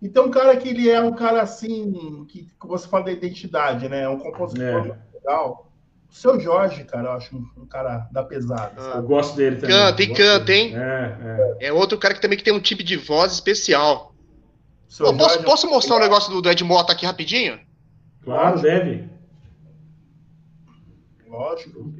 [0.00, 3.88] Então, um cara que ele é um cara assim, que, que você fala da identidade,
[3.88, 4.02] né?
[4.02, 4.98] É um compositor é.
[5.14, 5.67] legal.
[6.10, 8.72] O seu Jorge, cara, eu acho um, um cara da pesada.
[8.76, 9.76] Ah, eu gosto dele também.
[9.76, 10.72] Canta e canta, hein?
[10.74, 11.16] É,
[11.60, 11.66] é.
[11.66, 14.14] é, outro cara que também que tem um tipo de voz especial.
[14.96, 17.60] Pô, posso, posso mostrar o um negócio do, do Ed Mota aqui rapidinho?
[18.24, 18.62] Claro, Lógico.
[18.62, 19.08] deve.
[21.28, 21.94] Lógico.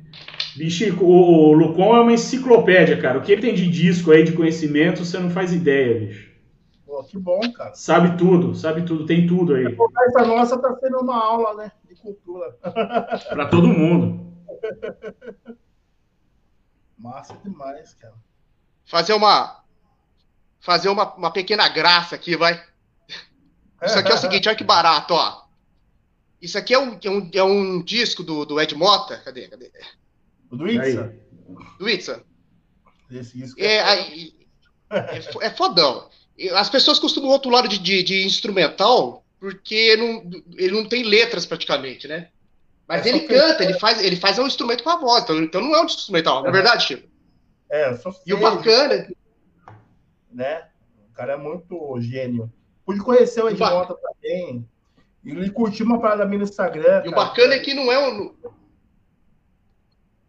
[0.57, 3.19] Bichico, o Lucon é uma enciclopédia, cara.
[3.19, 6.29] O que ele tem de disco aí, de conhecimento, você não faz ideia, bicho.
[6.85, 7.75] Pô, que bom, cara.
[7.75, 9.77] Sabe tudo, sabe tudo, tem tudo aí.
[10.07, 11.73] Essa nossa tá sendo uma aula, né?
[11.99, 12.53] Cultura.
[13.29, 14.29] Para todo mundo.
[16.97, 18.15] Massa demais, cara.
[18.85, 19.65] Fazer uma.
[20.61, 22.55] Fazer uma, uma pequena graça aqui, vai.
[23.83, 25.45] Isso aqui é o seguinte, olha que barato, ó.
[26.41, 29.19] Isso aqui é um, é um, é um disco do, do Ed Mota.
[29.19, 29.49] Cadê?
[29.49, 29.71] Cadê?
[30.51, 31.15] Do Itza.
[31.79, 32.25] Do Itza.
[33.11, 34.33] Esse disco é, é,
[34.91, 36.09] é, é fodão.
[36.55, 42.09] As pessoas costumam rotular de, de, de instrumental porque não, ele não tem letras praticamente,
[42.09, 42.29] né?
[42.87, 45.61] Mas é ele canta, ele faz, ele faz um instrumento com a voz, então, então
[45.61, 47.09] não é um instrumental, não é verdade, Chico?
[47.71, 49.07] É, só E o bacana.
[50.33, 50.67] Né?
[51.11, 52.51] O cara é muito gênio.
[52.85, 54.67] Pude conhecer o Edmonta também.
[55.23, 57.03] E ele curtiu uma parada minha no Instagram.
[57.05, 58.35] E o bacana é que não é um.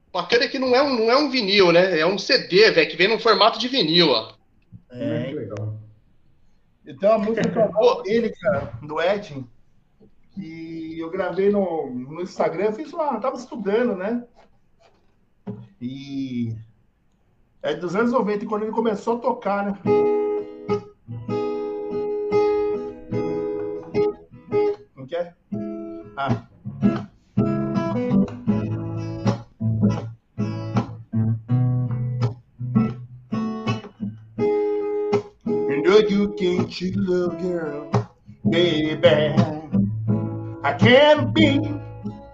[0.07, 1.99] O bacana é que não é um, não é um vinil, né?
[1.99, 4.33] É um CD, velho, que vem no formato de vinil, ó.
[4.91, 5.68] É, legal.
[6.89, 9.45] E tem uma música que dele, cara, do Ed,
[10.31, 13.19] que eu gravei no, no Instagram, fiz uma.
[13.19, 14.25] Tava estudando, né?
[15.79, 16.55] E
[17.61, 19.79] é dos anos 90, quando ele começou a tocar, né?
[36.81, 38.09] You little girl,
[38.49, 39.35] baby.
[40.63, 41.59] I can't be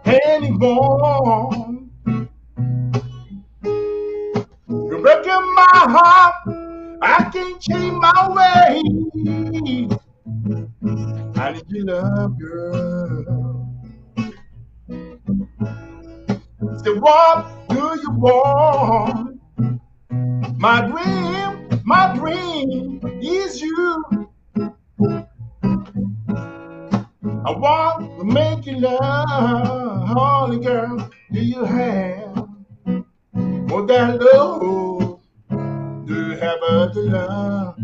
[0.06, 1.52] anymore.
[4.70, 6.36] You're breaking my heart.
[7.02, 8.84] I can't change my way.
[11.36, 13.76] I need your love, girl.
[16.84, 19.40] Say, what do you want?
[20.58, 24.15] My dream, my dream is you.
[27.48, 31.12] I want to make you love, holy girl.
[31.32, 33.06] Do you have oh,
[33.68, 35.20] more than love?
[36.08, 37.76] Do you have a love.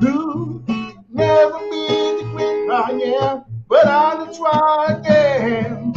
[0.00, 0.64] Do you
[1.10, 5.92] never be the great I am, but I'll try again.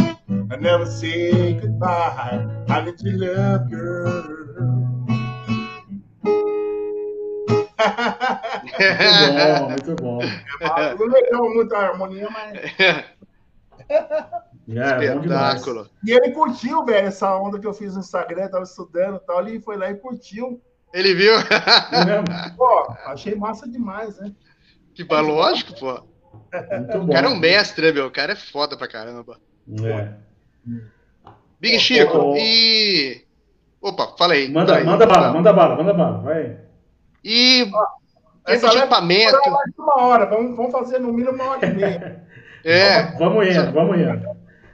[0.51, 2.45] I never say goodbye.
[2.67, 4.38] I need to love, girl.
[8.79, 10.19] Muito bom, muito bom.
[10.99, 12.59] Não legal muito a harmonia, mas.
[14.71, 15.89] É, Espetáculo.
[16.05, 19.47] E ele curtiu, velho, essa onda que eu fiz no Instagram, tava estudando e tal,
[19.47, 20.61] ele foi lá e curtiu.
[20.93, 21.33] Ele viu?
[22.55, 24.31] pô, achei massa demais, né?
[24.93, 26.03] Que é, lógico, pô.
[26.51, 28.07] Muito o cara é um mestre, né, meu?
[28.07, 29.39] O cara é foda pra caramba.
[29.83, 30.13] É.
[31.59, 32.37] Big Chico, oh, oh.
[32.37, 33.25] e.
[33.81, 34.51] Opa, fala aí.
[34.51, 34.83] Manda, aí.
[34.83, 36.57] manda bala, manda bala, manda bala, vai.
[37.23, 37.69] E.
[38.47, 39.37] Esse equipamento.
[39.77, 42.29] Uma hora, vamos, vamos fazer no mínimo uma hora e meia.
[42.61, 43.17] É.
[43.17, 44.21] Vamos indo, vamos indo.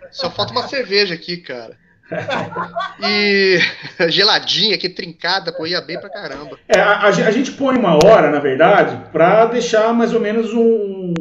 [0.10, 1.78] Só falta uma cerveja aqui, cara.
[3.00, 3.60] E
[4.10, 6.58] geladinha, que trincada, pô, ia bem pra caramba.
[6.68, 10.54] É, a, a, a gente põe uma hora, na verdade, pra deixar mais ou menos
[10.54, 11.14] um,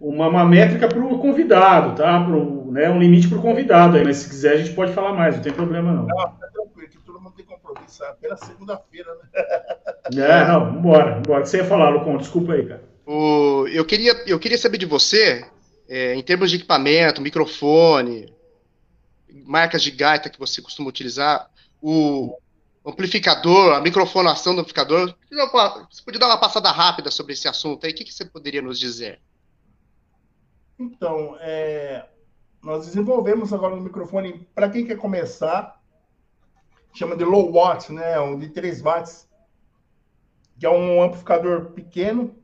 [0.00, 2.20] uma, uma métrica pro convidado, tá?
[2.22, 5.36] Pro, né, um limite pro convidado aí, mas se quiser a gente pode falar mais,
[5.36, 6.06] não tem problema não.
[6.06, 9.28] Não, tá tranquilo, que todo mundo tem compromisso, é apenas segunda-feira, né?
[10.16, 11.44] É, não, vambora, vambora.
[11.44, 12.82] Você ia falar, Lucon, desculpa aí, cara.
[13.04, 15.46] O, eu, queria, eu queria saber de você,
[15.86, 18.32] é, em termos de equipamento, microfone,
[19.44, 21.50] marcas de gaita que você costuma utilizar,
[21.82, 22.38] o
[22.86, 25.14] amplificador, a microfonação do amplificador,
[25.90, 27.92] você podia dar uma passada rápida sobre esse assunto aí?
[27.92, 29.20] O que, que você poderia nos dizer?
[30.78, 32.06] Então, é,
[32.62, 35.77] nós desenvolvemos agora um microfone para quem quer começar,
[36.98, 39.28] chama de low watt, né, um de 3 watts,
[40.58, 42.34] que é um amplificador pequeno,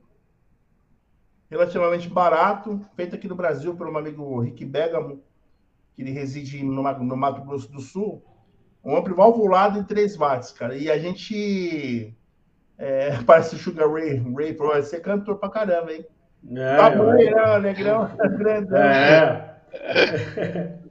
[1.50, 5.20] relativamente barato, feito aqui no Brasil por um amigo Rick Begamo,
[5.94, 8.24] que ele reside no, no Mato Grosso do Sul.
[8.84, 10.76] Um amplo valvulado em 3 watts, cara.
[10.76, 12.14] E a gente.
[12.78, 16.06] É, parece o Sugar Ray, Ray Pro, você é cantor pra caramba, hein?
[16.54, 18.78] É, tá bom, né, negrão, grandão.
[18.78, 19.58] É.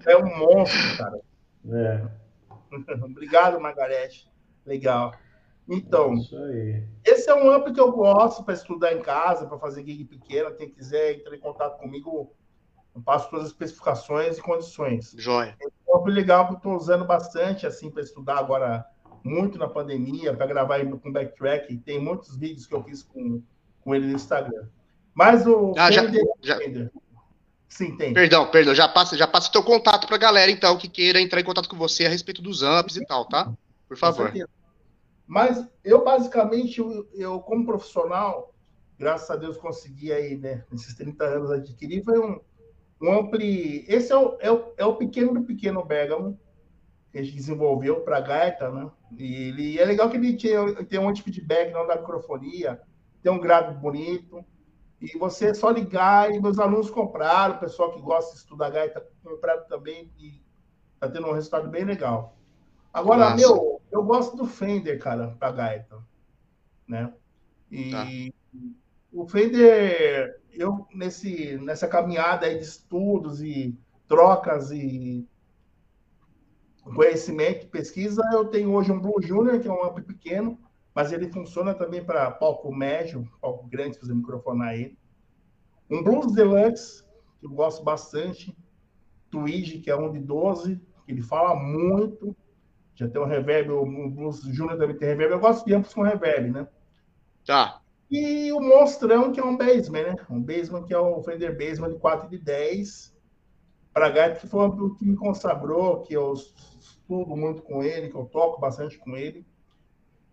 [0.05, 1.20] é um monstro, cara.
[1.72, 2.22] É.
[3.03, 4.30] Obrigado, Margarete.
[4.65, 5.13] Legal.
[5.67, 6.15] Então,
[7.05, 10.51] esse é um amplo que eu gosto para estudar em casa, para fazer gig pequena.
[10.51, 12.34] Quem quiser entrar em contato comigo,
[12.93, 15.15] eu passo todas as especificações e condições.
[15.17, 15.55] Joia.
[15.61, 18.86] É um amplo legal que eu estou usando bastante assim para estudar agora
[19.24, 21.78] muito na pandemia, para gravar com backtrack.
[21.78, 23.41] Tem muitos vídeos que eu fiz com,
[23.82, 24.67] com ele no Instagram.
[25.13, 26.03] Mas o ah, já,
[26.41, 26.59] já...
[27.74, 28.13] Sim, tem.
[28.13, 31.19] Perdão, perdão, já passa, já passa o teu contato para a galera então que queira
[31.19, 33.51] entrar em contato com você a respeito dos amps e tal, tá?
[33.88, 34.32] Por favor.
[35.26, 38.53] Mas eu, basicamente, eu, eu, como profissional,
[38.99, 42.39] graças a Deus consegui aí, né, nesses 30 anos adquirir, foi um,
[43.01, 43.86] um ampli...
[43.88, 46.39] Esse é o, é, o, é o pequeno do pequeno Bergamo,
[47.11, 48.88] que a gente desenvolveu para gaita, né?
[49.17, 52.80] E ele é legal que ele tinha, tem um feedback não da microfonia,
[53.24, 54.45] tem um grave bonito,
[55.03, 58.69] e você é só ligar, e meus alunos compraram, o pessoal que gosta de estudar
[58.69, 60.41] gaita compraram também, e
[60.93, 62.37] está tendo um resultado bem legal.
[62.93, 63.35] Agora, Nossa.
[63.35, 66.01] meu, eu gosto do Fender, cara, pra gaita,
[66.87, 67.13] né?
[67.69, 68.05] E tá.
[69.11, 73.77] O Fender, eu nesse, nessa caminhada de estudos e
[74.07, 75.27] trocas e
[76.95, 80.57] conhecimento, pesquisa, eu tenho hoje um Blue Junior, que é um amp pequeno,
[80.93, 84.97] mas ele funciona também para palco médio, palco grande, fazer microfonar ele.
[85.89, 87.03] Um Blues Deluxe,
[87.39, 88.55] que eu gosto bastante.
[89.29, 92.35] Twig, que é um de 12, que ele fala muito.
[92.95, 95.33] Já tem um reverb, o Blues Junior também tem reverb.
[95.33, 96.67] Eu gosto de amplos com reverb, né?
[97.43, 97.81] Tá.
[98.11, 100.15] E o Monstrão, que é um Bassman, né?
[100.29, 103.11] Um Bassman que é o Fender Bassman de 4 de 10.
[103.91, 108.15] Para gato, que foi o que me consagrou, que eu estudo muito com ele, que
[108.15, 109.45] eu toco bastante com ele.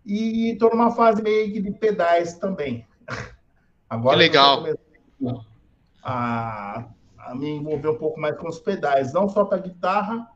[0.05, 2.86] E estou numa fase meio que de pedais também.
[3.88, 4.64] Agora que legal.
[6.03, 6.86] A,
[7.18, 10.26] a me envolver um pouco mais com os pedais, não só para guitarra,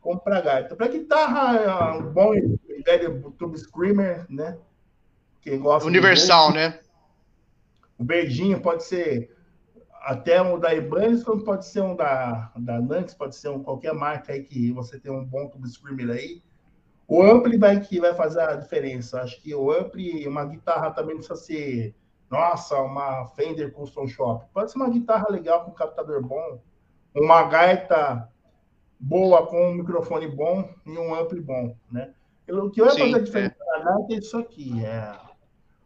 [0.00, 0.76] como para gaita.
[0.76, 2.32] Para guitarra, é um bom
[2.84, 4.58] velho Tube Screamer, né?
[5.40, 6.78] Quem gosta Universal, né?
[7.98, 9.34] O verdinho pode ser
[10.02, 13.94] até um da Ibanez, como pode ser um da, da Nantes, pode ser um qualquer
[13.94, 16.42] marca aí que você tem um bom Tube Screamer aí.
[17.14, 19.22] O ampli vai que vai fazer a diferença.
[19.22, 21.94] Acho que o ampli, uma guitarra também precisa ser,
[22.28, 24.44] nossa, uma Fender Custom Shop.
[24.52, 26.60] Pode ser uma guitarra legal com captador bom,
[27.14, 28.28] uma gaita
[28.98, 32.12] boa com um microfone bom e um ampli bom, né?
[32.48, 33.78] O que vai Sim, fazer a diferença é.
[33.78, 35.14] na gaita é isso aqui, é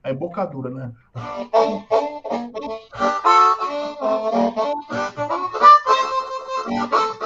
[0.02, 0.94] a embocadura, né?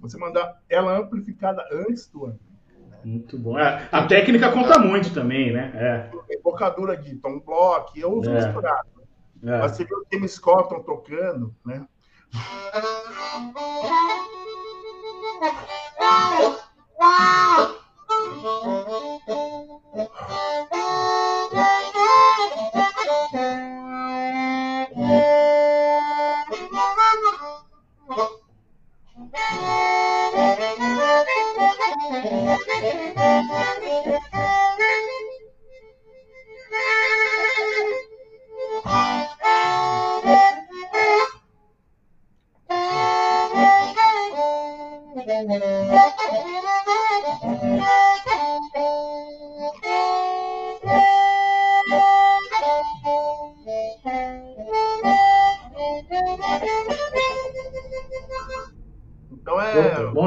[0.00, 2.38] Você mandar ela amplificada antes do ano.
[3.04, 3.58] Muito bom.
[3.58, 5.72] É, a técnica conta muito também, né?
[5.74, 6.34] É.
[6.34, 8.34] Embocadura de tom block, eu uso é.
[8.34, 8.88] misturado.
[9.42, 9.58] É.
[9.58, 11.86] Mas você viu o Tim Scotton tocando, né?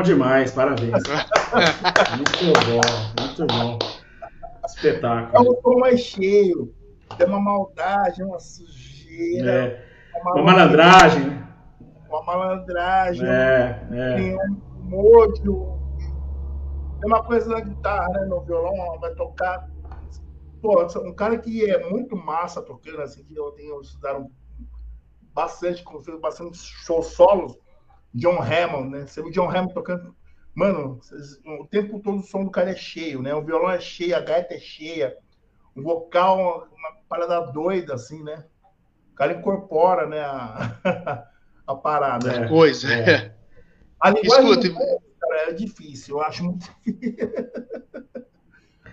[0.10, 1.04] demais, parabéns.
[2.18, 3.80] muito bom, muito bom.
[4.66, 5.36] Espetáculo.
[5.36, 6.74] É um tom mais cheio,
[7.18, 9.52] tem uma maldade, uma sujeira.
[9.52, 10.20] É.
[10.22, 11.44] Uma, uma malandragem.
[12.08, 13.28] Uma malandragem.
[13.28, 14.16] É, é.
[14.16, 15.80] Tem um mojo.
[17.00, 18.26] Tem uma coisa na guitarra, né?
[18.26, 19.68] No violão, vai tocar.
[20.62, 24.28] Pô, um cara que é muito massa tocando, assim, que eu tenho estudado
[25.34, 25.84] bastante,
[26.20, 27.58] bastante show solos
[28.14, 29.06] John Hammond, né?
[29.06, 30.16] Você viu o John Hammond tocando.
[30.60, 31.00] Mano,
[31.58, 33.34] o tempo todo o som do cara é cheio, né?
[33.34, 35.16] O violão é cheio, a gaita é cheia,
[35.74, 38.44] o vocal, uma parada doida, assim, né?
[39.14, 40.20] O cara incorpora, né?
[40.20, 41.24] A,
[41.66, 42.30] a parada.
[42.30, 42.94] É, coisa.
[42.94, 43.34] É.
[44.02, 47.32] A linguagem Escuta, cara, é difícil, eu acho muito difícil.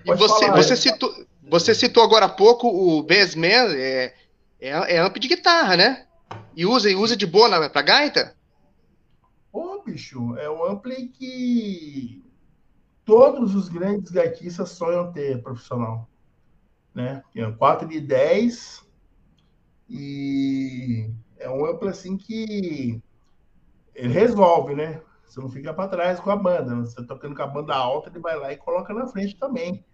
[0.05, 4.15] e você, você, citou, você citou agora há pouco o Bassman, é,
[4.61, 6.07] é, é amp de guitarra, né?
[6.55, 8.36] E usa, e usa de boa na, pra gaita?
[9.87, 12.25] Bicho, é o ampli que
[13.05, 16.11] todos os grandes gaitistas sonham ter profissional.
[16.93, 17.23] Né?
[17.33, 18.85] Tem 4 de 10
[19.89, 21.09] e
[21.39, 23.01] é um ampli assim que
[23.95, 25.01] ele resolve, né?
[25.25, 26.75] Você não fica para trás com a banda.
[26.75, 26.81] Né?
[26.81, 29.85] Você tá tocando com a banda alta, ele vai lá e coloca na frente também.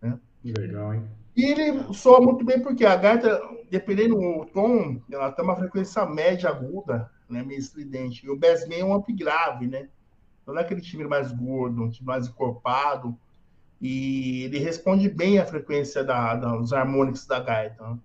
[0.00, 0.18] Né?
[0.42, 1.04] Legal, hein?
[1.36, 3.38] E ele soa muito bem porque a gaita,
[3.70, 8.24] dependendo do tom, ela tem uma frequência média aguda né, meio estridente.
[8.24, 9.88] E o Bassman é um amp grave, né?
[10.46, 13.18] Não é aquele time mais gordo, um time mais encorpado.
[13.80, 17.84] E ele responde bem à frequência da, da dos harmônicos da gaita.
[17.84, 17.98] Né?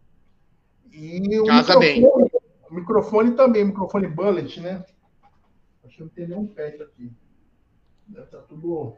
[0.91, 2.41] E o Casa microfone, bem.
[2.69, 4.83] o microfone também, microfone bullet, né?
[5.85, 7.11] Acho que não tem nenhum pet aqui.
[8.07, 8.95] Deve estar tá tudo.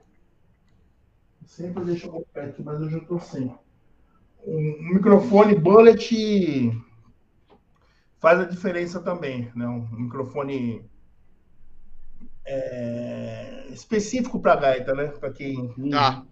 [1.46, 3.54] Sempre deixo um pet, mas hoje eu estou sem.
[4.46, 6.72] Um microfone bullet
[8.24, 9.68] faz a diferença também, né?
[9.68, 10.90] Um microfone
[12.46, 15.08] é, específico para gaita, né?
[15.08, 16.24] Para quem ah.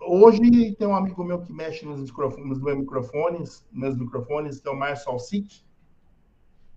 [0.00, 4.66] hoje tem um amigo meu que mexe nos microfones, nos meus microfones, meus microfones, que
[4.66, 5.62] é o Marcel Sick.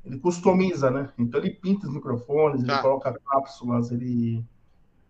[0.05, 1.11] ele customiza, né?
[1.17, 2.74] Então ele pinta os microfones, tá.
[2.74, 4.45] ele coloca cápsulas, ele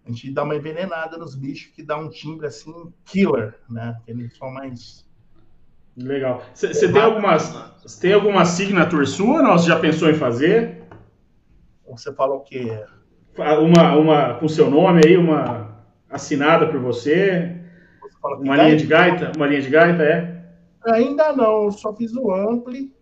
[0.05, 4.01] a gente dá uma envenenada nos bichos que dá um timbre assim killer, né?
[4.07, 5.05] Eles são mais
[6.02, 6.41] Legal.
[6.54, 7.70] Você tem algumas
[8.00, 9.41] tem alguma signature sua?
[9.41, 9.58] Não?
[9.58, 10.84] Você já pensou em fazer?
[11.88, 12.84] Você fala o quê?
[13.38, 17.58] Uma, uma com seu nome aí, uma assinada por você?
[18.02, 19.32] você uma linha de gaita?
[19.36, 20.39] Uma linha de gaita, é?
[20.86, 22.93] Ainda não, só fiz o ampli.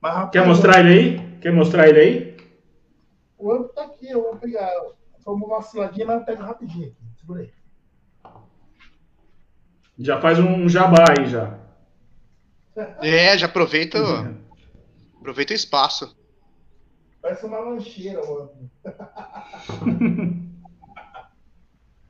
[0.00, 1.38] Mas, Quer mostrar ele aí?
[1.40, 2.36] Quer mostrar ele aí?
[3.38, 4.70] O ampli tá aqui, eu vou pegar.
[5.24, 6.96] Foi uma vaciladinha, mas eu pego rapidinho aqui.
[7.20, 7.50] Segura aí.
[9.98, 11.61] Já faz um jabá aí já.
[13.02, 13.98] É, já aproveita,
[15.18, 16.16] aproveita o espaço.
[17.20, 18.70] Parece uma lancheira, mano.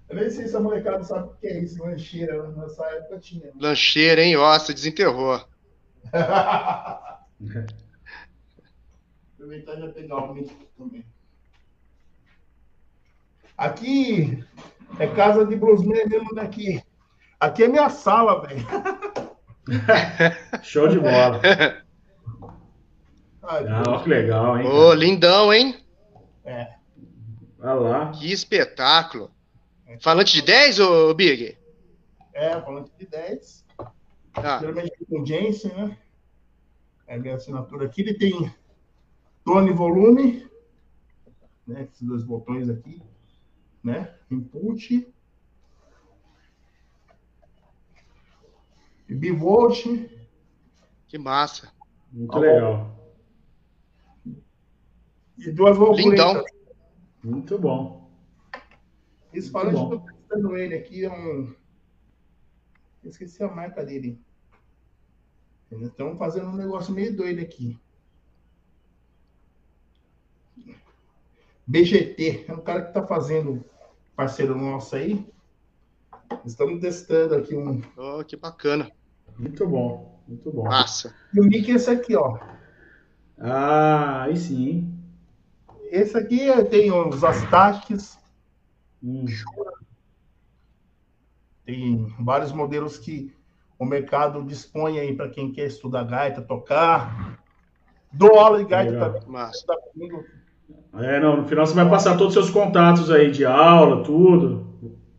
[0.08, 2.46] Eu nem sei se a molecada sabe o que é isso, lancheira.
[2.50, 3.46] Nessa época tinha.
[3.46, 3.52] Né?
[3.58, 4.36] Lancheira, hein?
[4.36, 5.42] Ó, você desenterrou.
[9.34, 11.04] Aproveitar e já pegar o aqui também.
[13.56, 14.44] Aqui
[14.98, 16.82] é casa de bluesman mesmo daqui.
[17.40, 18.66] Aqui é minha sala, velho.
[20.62, 21.40] Show de bola.
[23.42, 24.66] Ai, ah, que legal, hein?
[24.66, 25.76] Ô, lindão, hein?
[26.44, 26.74] É.
[27.60, 28.10] Olha lá.
[28.12, 29.30] Que espetáculo.
[30.00, 31.56] Falante de 10, ô Big?
[32.32, 33.64] É, falante de 10.
[34.34, 34.58] Ah.
[34.60, 35.96] Geralmente com Jensen, né?
[37.06, 38.00] É a minha assinatura aqui.
[38.00, 38.54] Ele tem
[39.44, 40.48] tone e volume,
[41.66, 41.82] né?
[41.82, 43.02] Esses dois botões aqui,
[43.82, 44.14] né?
[44.30, 45.11] Input.
[49.14, 49.84] Bivolt.
[51.08, 51.72] Que massa.
[52.12, 52.96] Muito legal.
[55.38, 55.76] E duas.
[55.98, 56.44] Lindão.
[57.22, 58.10] Muito bom.
[59.32, 61.54] Esse falante, eu tô testando ele aqui, é um...
[63.04, 64.20] esqueci a marca dele.
[65.70, 67.80] Estamos fazendo um negócio meio doido aqui.
[71.66, 73.64] BGT, é um cara que está fazendo,
[74.14, 75.26] parceiro nosso aí.
[76.44, 77.80] Estamos testando aqui um.
[77.96, 78.90] Oh, que bacana.
[79.38, 80.64] Muito bom, muito bom.
[80.64, 81.14] Massa.
[81.34, 82.38] E o mic é esse aqui, ó.
[83.38, 84.92] Ah, aí sim.
[85.90, 88.18] Esse aqui tem os Astaques.
[89.02, 89.26] Hum.
[91.64, 93.34] Tem vários modelos que
[93.78, 97.38] o mercado dispõe aí para quem quer estudar gaita, tocar.
[98.12, 99.22] Dou aula de gaita também.
[99.26, 99.64] Massa.
[100.94, 104.66] É, não, no final você vai passar todos os seus contatos aí de aula, tudo.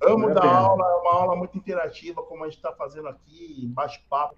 [0.02, 0.84] Amo dar aula,
[1.14, 4.36] aula muito interativa, como a gente está fazendo aqui, bate-papo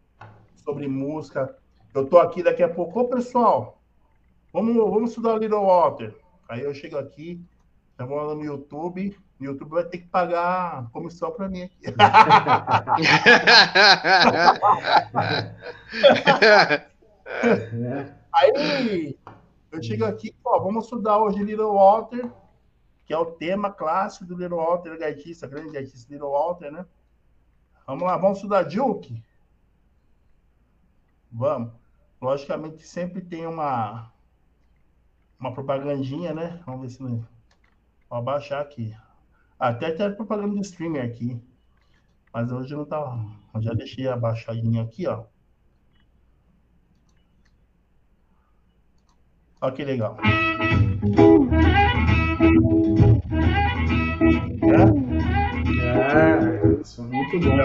[0.56, 1.58] sobre música.
[1.94, 3.00] Eu estou aqui daqui a pouco.
[3.00, 3.82] Ô, pessoal,
[4.52, 6.16] vamos, vamos estudar Little Water.
[6.48, 7.42] Aí eu chego aqui,
[7.98, 11.78] já vou lá no YouTube, o YouTube vai ter que pagar comissão para mim aqui.
[18.34, 19.18] Aí
[19.72, 22.32] eu chego aqui, ó, vamos estudar hoje Little Walter,
[23.06, 26.86] que é o tema clássico do Little Walter, gaitista, grande gaitista Little Walter, né?
[27.86, 29.24] Vamos lá, vamos estudar Juke?
[31.32, 31.72] Vamos.
[32.20, 34.12] Logicamente sempre tem uma
[35.40, 36.62] uma propagandinha, né?
[36.66, 37.28] Vamos ver se não...
[38.10, 38.96] Vou abaixar aqui.
[39.60, 41.40] Até tem propaganda de streamer aqui.
[42.34, 43.18] Mas hoje não tá.
[43.54, 45.26] Eu já deixei abaixadinha aqui, ó.
[49.62, 50.18] Olha que legal.
[57.26, 57.56] Muito bom.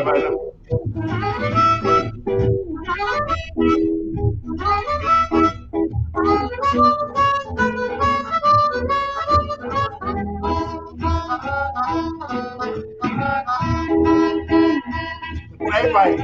[15.72, 16.16] Aí vai.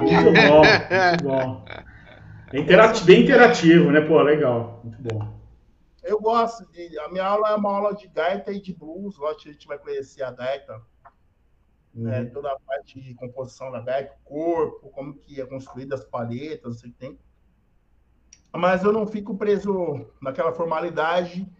[0.00, 0.62] Muito bom,
[1.08, 1.64] muito bom.
[2.52, 4.00] É interativo, bem interativo, né?
[4.00, 4.80] Pô, legal.
[4.82, 5.40] Muito bom.
[6.02, 6.98] Eu gosto de.
[7.00, 9.16] A minha aula é uma aula de gaita e de blues.
[9.18, 10.80] Lógico que a gente vai conhecer a gaita.
[11.94, 12.04] Uhum.
[12.04, 16.80] Né, toda a parte de composição da gaita, corpo, como que é construída as palhetas,
[16.80, 17.18] você tem.
[18.52, 21.50] Mas eu não fico preso naquela formalidade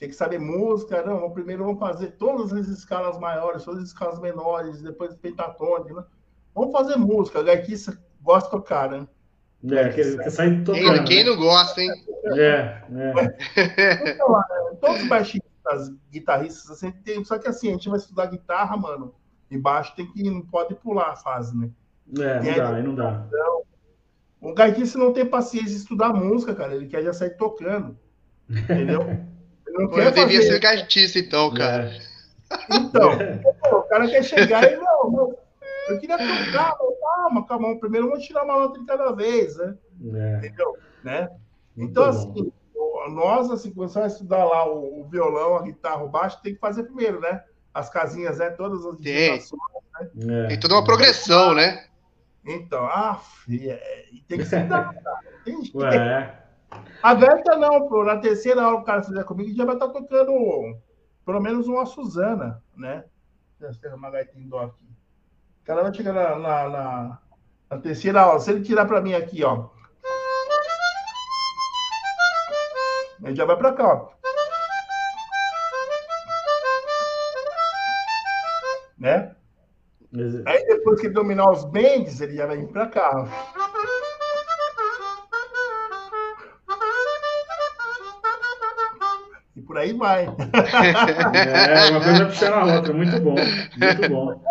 [0.00, 4.18] tem que saber música, não, primeiro vamos fazer todas as escalas maiores, todas as escalas
[4.18, 6.02] menores, depois pentatônica, né?
[6.54, 9.06] Vamos fazer música, gaitista gosta de tocar, né?
[9.70, 10.94] É, que, que sai tocando.
[10.94, 11.30] Quem, quem né?
[11.30, 11.90] não gosta, hein?
[12.34, 14.12] É, é.
[14.14, 18.24] Então, é, todos os baixistas, guitarristas, assim, tem, só que assim, a gente vai estudar
[18.24, 19.14] guitarra, mano,
[19.50, 21.70] e baixo tem que, não pode pular a fase, né?
[22.18, 23.24] É, não dá, aí não dá.
[23.26, 23.62] Então,
[24.40, 27.98] o gaitista não tem paciência de estudar música, cara, ele quer já sair tocando,
[28.48, 29.04] entendeu?
[29.72, 31.92] Não Pô, eu devia ser gaitista, então, cara.
[31.92, 32.76] É.
[32.76, 33.12] Então,
[33.78, 35.36] o cara quer chegar e não, não
[35.90, 37.78] eu queria tocar, calma, calma.
[37.78, 39.76] Primeiro vamos tirar uma nota de cada vez, né?
[40.14, 40.36] É.
[40.38, 40.76] Entendeu?
[41.02, 41.28] Né?
[41.76, 42.52] Então, assim,
[43.10, 46.54] nós, assim, quando você vai estudar lá o, o, violão, a guitarra, o baixo, tem
[46.54, 47.42] que fazer primeiro, né?
[47.72, 48.50] As casinhas, né?
[48.50, 49.38] Todas as tem.
[50.14, 50.44] Né?
[50.44, 50.48] É.
[50.48, 51.86] Tem toda uma progressão, né?
[52.44, 55.20] Então, ah, é, tem que se adaptar.
[55.44, 56.36] tem, Ué.
[57.02, 58.04] A gaita não, pô.
[58.04, 60.78] Na terceira aula que o cara fizer comigo, já vai estar tá tocando
[61.24, 63.04] pelo menos uma Suzana, né?
[63.94, 64.84] Uma gaitinha dó aqui.
[65.62, 67.18] O cara vai chegar na, na, na,
[67.70, 68.40] na terceira aula.
[68.40, 69.68] Se ele tirar para mim aqui, ó.
[73.22, 74.19] Ele já vai para cá, ó.
[79.00, 79.34] Né?
[80.44, 83.26] Aí depois que dominar os bends, ele já vai vir para cá.
[89.56, 90.26] E por aí vai.
[90.26, 92.92] É, uma coisa puxando a outra.
[92.92, 93.34] Muito bom.
[93.34, 94.42] Muito bom.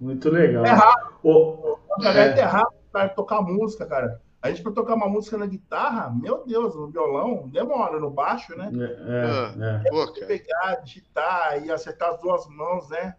[0.00, 0.66] Muito legal.
[0.66, 1.14] É rápido.
[1.22, 2.38] Oh, é.
[2.38, 4.20] é rápido para tocar música, cara.
[4.44, 8.54] A gente, para tocar uma música na guitarra, meu Deus, no violão, demora, no baixo,
[8.54, 8.70] né?
[8.74, 10.22] É, é, é.
[10.22, 13.16] é pegar, digitar e acertar as duas mãos, né?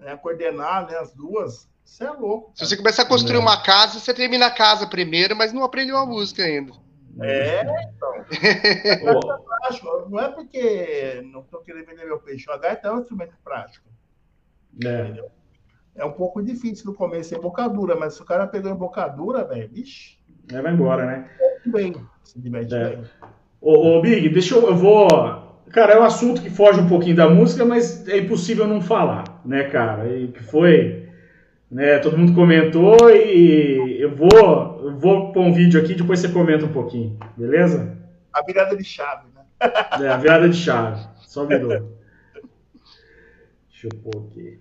[0.00, 1.68] É, coordenar né, as duas.
[1.84, 2.46] Você é louco.
[2.46, 2.56] Cara.
[2.56, 3.40] Se você começar a construir é.
[3.40, 6.72] uma casa, você termina a casa primeiro, mas não aprendeu a música ainda.
[7.20, 8.14] É, então.
[10.08, 12.50] não é porque não estou querendo vender meu peixe.
[12.50, 13.86] O gaita é um instrumento prático.
[14.82, 15.02] É.
[15.02, 15.30] Entendeu?
[15.94, 19.68] É um pouco difícil no começo, é embocadura, mas se o cara pegou embocadura, velho,
[19.68, 20.17] vixe.
[20.52, 21.28] É, vai embora, né?
[21.66, 21.94] Bem,
[22.72, 22.90] é.
[22.90, 23.04] bem.
[23.60, 24.68] Ô, ô, Big, deixa eu.
[24.68, 25.08] Eu vou.
[25.70, 29.40] Cara, é um assunto que foge um pouquinho da música, mas é impossível não falar,
[29.44, 30.08] né, cara?
[30.08, 31.06] E que foi.
[31.70, 36.30] Né, todo mundo comentou e eu vou, eu vou pôr um vídeo aqui, depois você
[36.30, 37.94] comenta um pouquinho, beleza?
[38.32, 39.42] A virada de chave, né?
[40.00, 41.06] É, a virada de chave.
[41.26, 41.98] Só virou.
[43.68, 44.58] Deixa eu pôr aqui.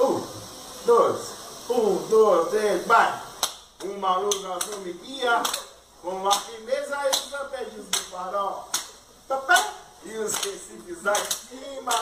[0.00, 1.33] Um, dois.
[1.76, 3.20] Um, dois, três, vai!
[3.82, 5.42] Uma luz azul me guia,
[6.00, 8.68] com a firmeza e os arpejos do farol.
[10.04, 11.92] E os recifes lá em cima,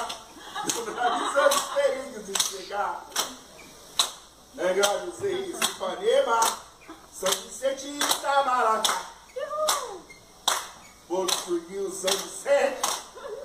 [1.00, 3.06] avisando os perigos de chegar.
[4.58, 6.40] É Grande Reis, Ipanema,
[7.18, 9.06] São Vicente e Itamaracá.
[11.08, 12.90] Fugil, São Vicente,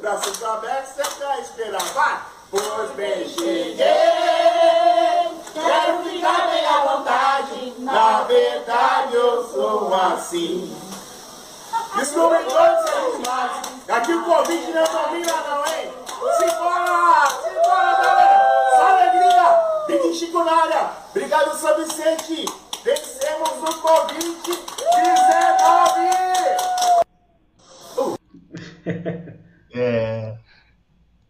[0.02, 1.94] braços abertos, sempre a esperar.
[1.94, 2.22] Vai!
[2.52, 4.37] Pois bem, cheguei.
[6.28, 10.76] Bem à vontade, na verdade eu sou assim.
[11.96, 15.90] Desculpe todos seus males, aqui o convite não combina não, hein?
[16.38, 18.40] Simbora, simbora galera,
[18.76, 22.46] só alegria, Chico na área, obrigado São Vicente,
[22.84, 24.18] vencemos o Covid-19!
[28.00, 28.18] Uh.
[29.78, 30.38] é,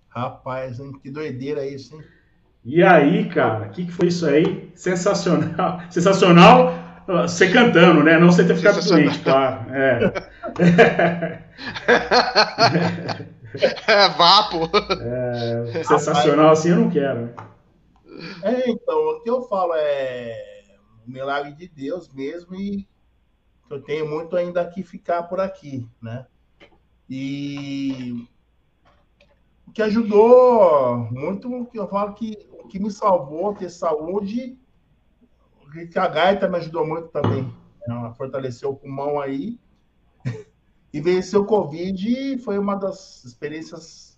[0.10, 0.92] rapaz, hein?
[1.04, 2.17] que doideira isso, hein?
[2.68, 4.70] E aí, cara, o que, que foi isso aí?
[4.76, 5.80] Sensacional.
[5.90, 6.74] Sensacional
[7.08, 8.20] você cantando, né?
[8.20, 9.74] Não você ter ficado doente, claro.
[9.74, 10.14] É.
[13.88, 14.70] é vapo.
[15.02, 17.22] É, sensacional assim eu não quero.
[17.22, 17.34] Né?
[18.44, 20.36] É, então, o que eu falo é
[21.08, 22.86] um milagre de Deus mesmo e
[23.70, 26.26] eu tenho muito ainda que ficar por aqui, né?
[27.10, 28.28] E
[29.66, 34.58] o que ajudou muito, que eu falo que que me salvou ter saúde,
[35.92, 37.44] que a gaita me ajudou muito também.
[37.88, 38.14] Né?
[38.18, 39.60] Fortaleceu o pulmão aí.
[40.94, 44.18] E vencer o Covid foi uma das experiências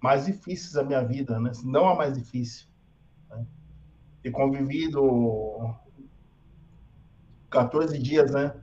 [0.00, 1.50] mais difíceis da minha vida, né?
[1.64, 2.68] Não a mais difícil.
[3.30, 3.46] Né?
[4.22, 5.74] Ter convivido
[7.50, 8.54] 14 dias, né?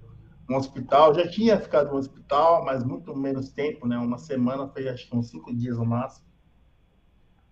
[0.47, 1.13] No hospital.
[1.13, 3.97] Já tinha ficado no hospital, mas muito menos tempo, né?
[3.97, 6.28] Uma semana, foi acho que uns cinco dias no máximo.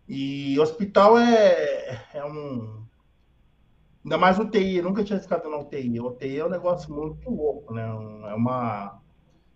[0.08, 2.86] E hospital é, é um.
[4.06, 6.00] Ainda mais UTI, nunca tinha ficado na UTI.
[6.00, 7.84] UTI é um negócio muito louco, né?
[7.84, 9.02] É, uma,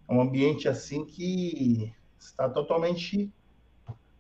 [0.10, 3.32] é um ambiente assim que está totalmente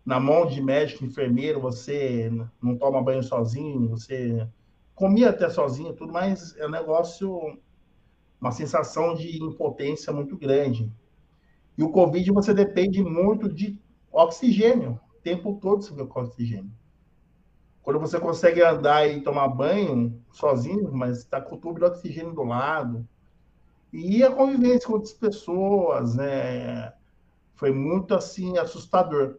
[0.06, 4.48] na mão de médico, enfermeiro, você não toma banho sozinho, você
[4.96, 7.60] comia até sozinho, tudo, mas é um negócio,
[8.40, 10.92] uma sensação de impotência muito grande.
[11.78, 13.78] E o Covid você depende muito de
[14.12, 16.72] oxigênio tempo todo fica com oxigênio.
[17.82, 22.34] Quando você consegue andar e tomar banho sozinho, mas está com o tubo de oxigênio
[22.34, 23.08] do lado.
[23.92, 26.94] E a convivência com outras pessoas, né?
[27.56, 29.38] Foi muito assim assustador.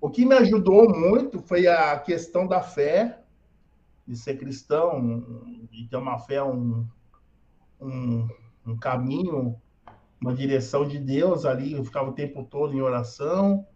[0.00, 3.22] O que me ajudou muito foi a questão da fé,
[4.06, 6.86] de ser cristão, de ter uma fé, um,
[7.80, 8.26] um,
[8.66, 9.60] um caminho,
[10.20, 11.74] uma direção de Deus ali.
[11.74, 13.66] Eu ficava o tempo todo em oração.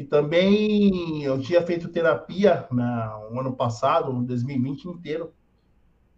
[0.00, 5.30] E também eu tinha feito terapia no ano passado, no 2020 inteiro.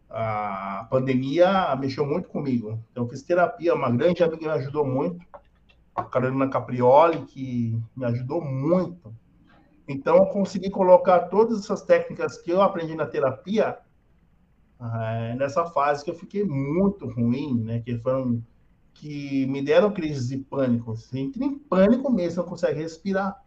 [0.08, 2.78] a pandemia mexeu muito comigo.
[2.92, 5.26] Então, eu fiz terapia, uma grande amiga me ajudou muito,
[5.96, 9.12] a Carolina Caprioli, que me ajudou muito.
[9.88, 13.78] Então, eu consegui colocar todas essas técnicas que eu aprendi na terapia
[14.80, 17.80] é, nessa fase que eu fiquei muito ruim, né?
[17.80, 18.40] Que foram
[18.94, 20.92] que me deram crises de pânico.
[20.92, 23.41] Assim, entrei em pânico mesmo, não consegue respirar.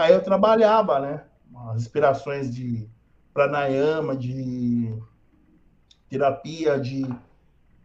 [0.00, 1.24] Aí eu trabalhava, né?
[1.68, 2.88] As respirações de
[3.34, 4.98] pranayama, de
[6.08, 7.06] terapia, de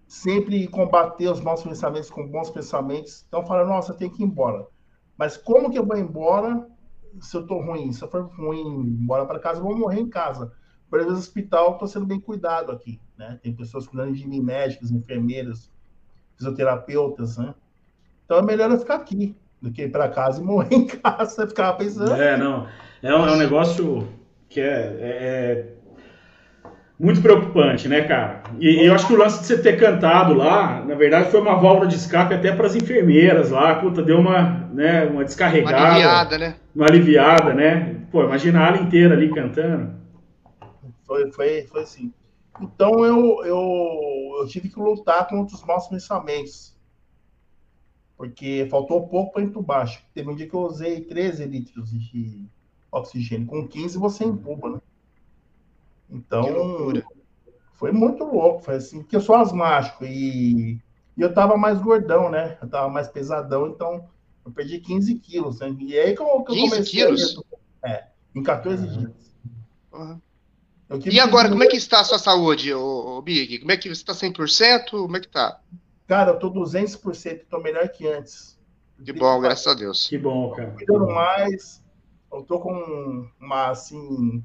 [0.08, 3.26] sempre combater os maus pensamentos com bons pensamentos.
[3.28, 4.66] Então, fala, nossa, tem que ir embora.
[5.18, 6.66] Mas como que eu vou embora
[7.20, 7.92] se eu tô ruim?
[7.92, 8.62] Se eu for ruim,
[9.02, 10.54] embora para casa, eu vou morrer em casa.
[10.90, 13.38] Por exemplo, no hospital, estou sendo bem cuidado aqui, né?
[13.44, 15.70] Tem pessoas cuidando de mim, médicos, enfermeiros,
[16.38, 17.54] fisioterapeutas, né?
[18.24, 21.48] Então é melhor eu ficar aqui do que ir para casa e morrer em casa.
[21.48, 22.14] Ficava pensando.
[22.14, 22.68] É, não.
[23.02, 24.08] É um, é um negócio
[24.50, 25.66] que é, é, é
[27.00, 28.44] muito preocupante, né, cara?
[28.60, 31.42] E, e, eu acho que o lance de você ter cantado lá, na verdade, foi
[31.42, 35.78] uma válvula de escape até para as enfermeiras lá, puta, deu uma, né, uma descarregada.
[35.78, 36.56] Uma aliviada, né?
[36.74, 37.96] Uma aliviada, né?
[38.12, 39.94] Pô, imagina a ala inteira ali cantando.
[41.06, 42.14] Foi, foi, foi assim.
[42.62, 46.75] Então eu, eu, eu tive que lutar contra os maus pensamentos.
[48.18, 49.90] Porque faltou pouco para entubar.
[50.14, 52.46] Teve um dia que eu usei 13 litros de
[52.92, 53.46] oxigênio.
[53.46, 54.82] Com 15 você entuba, né?
[56.10, 56.46] Então,
[57.74, 58.64] foi muito louco.
[58.64, 60.80] Foi assim, porque eu sou asmático e,
[61.18, 62.58] e eu tava mais gordão, né?
[62.62, 64.08] Eu tava mais pesadão, então
[64.46, 65.60] eu perdi 15 quilos.
[65.60, 65.76] Né?
[65.80, 67.42] E aí que eu, que eu 15 comecei quilos?
[67.84, 68.98] É, em 14 uhum.
[68.98, 69.36] dias.
[69.92, 70.22] Uhum.
[71.12, 73.60] E agora, como é que está a sua saúde, ô, ô Big?
[73.60, 74.92] Como é que você está 100%?
[74.92, 75.60] Como é que tá?
[76.08, 78.60] Cara, eu tô 200%, tô melhor que antes.
[79.04, 80.08] Que bom, graças a Deus.
[80.08, 80.76] Que bom, cara.
[80.86, 81.84] Tô mais,
[82.32, 84.44] eu tô com uma, assim,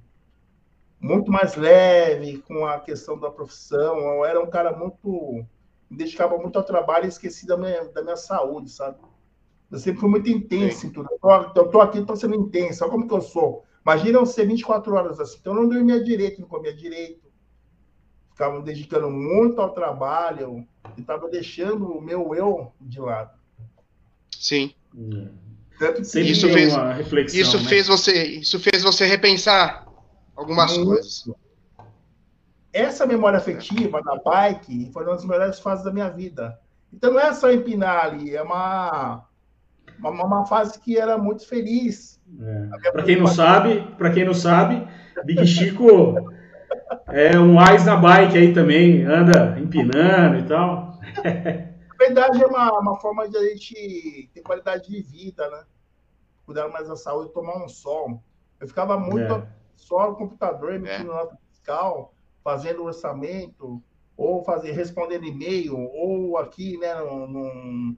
[0.99, 3.99] muito mais leve com a questão da profissão.
[3.99, 5.45] Eu era um cara muito.
[5.89, 8.99] me dedicava muito ao trabalho e esqueci da minha, da minha saúde, sabe?
[9.71, 10.87] Eu sempre fui muito intenso Sim.
[10.89, 11.09] em tudo.
[11.13, 12.83] Eu tô, eu tô aqui, tô sendo intenso.
[12.83, 13.65] Olha como que eu sou.
[13.83, 15.39] Imagina eu ser 24 horas assim.
[15.41, 17.31] Então eu não dormia direito, não comia direito.
[18.31, 20.67] Ficava me dedicando muito ao trabalho
[20.97, 23.39] e estava deixando o meu eu de lado.
[24.39, 24.75] Sim.
[24.95, 25.29] Hum.
[25.99, 26.75] isso fez,
[27.35, 27.65] isso né?
[27.65, 29.87] fez você, isso fez você repensar
[30.35, 30.91] algumas Muito.
[30.91, 31.31] coisas.
[32.73, 36.59] Essa memória afetiva da bike foi uma das melhores fases da minha vida.
[36.93, 39.27] Então não é só empinar ali, é uma,
[39.99, 42.21] uma, uma fase que era muito feliz.
[42.41, 42.91] É.
[42.91, 44.87] Para quem não sabe, para quem não sabe,
[45.25, 46.31] Big Chico
[47.09, 50.99] é um ais na bike aí também, anda empinando e tal.
[51.25, 55.65] Na verdade, é uma, uma forma de a gente ter qualidade de vida, né?
[56.47, 58.23] Cuidar mais da saúde, tomar um sol.
[58.59, 59.47] Eu ficava muito é
[59.81, 61.15] só no computador emitindo é.
[61.15, 62.15] nota fiscal,
[62.45, 63.83] fazendo orçamento,
[64.17, 67.97] ou fazer, respondendo e-mail, ou aqui, né, num,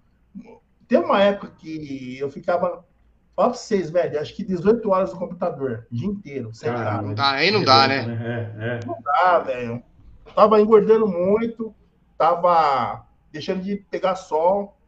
[0.87, 2.85] Tem uma época que eu ficava,
[3.35, 7.07] fala pra vocês, velho, acho que 18 horas no computador, o dia inteiro, sentado.
[7.07, 8.51] Não dá, aí não dá, né?
[8.59, 8.81] É, é.
[8.87, 9.83] Não dá, velho.
[10.35, 11.75] Tava engordando muito,
[12.17, 14.79] tava deixando de pegar sol,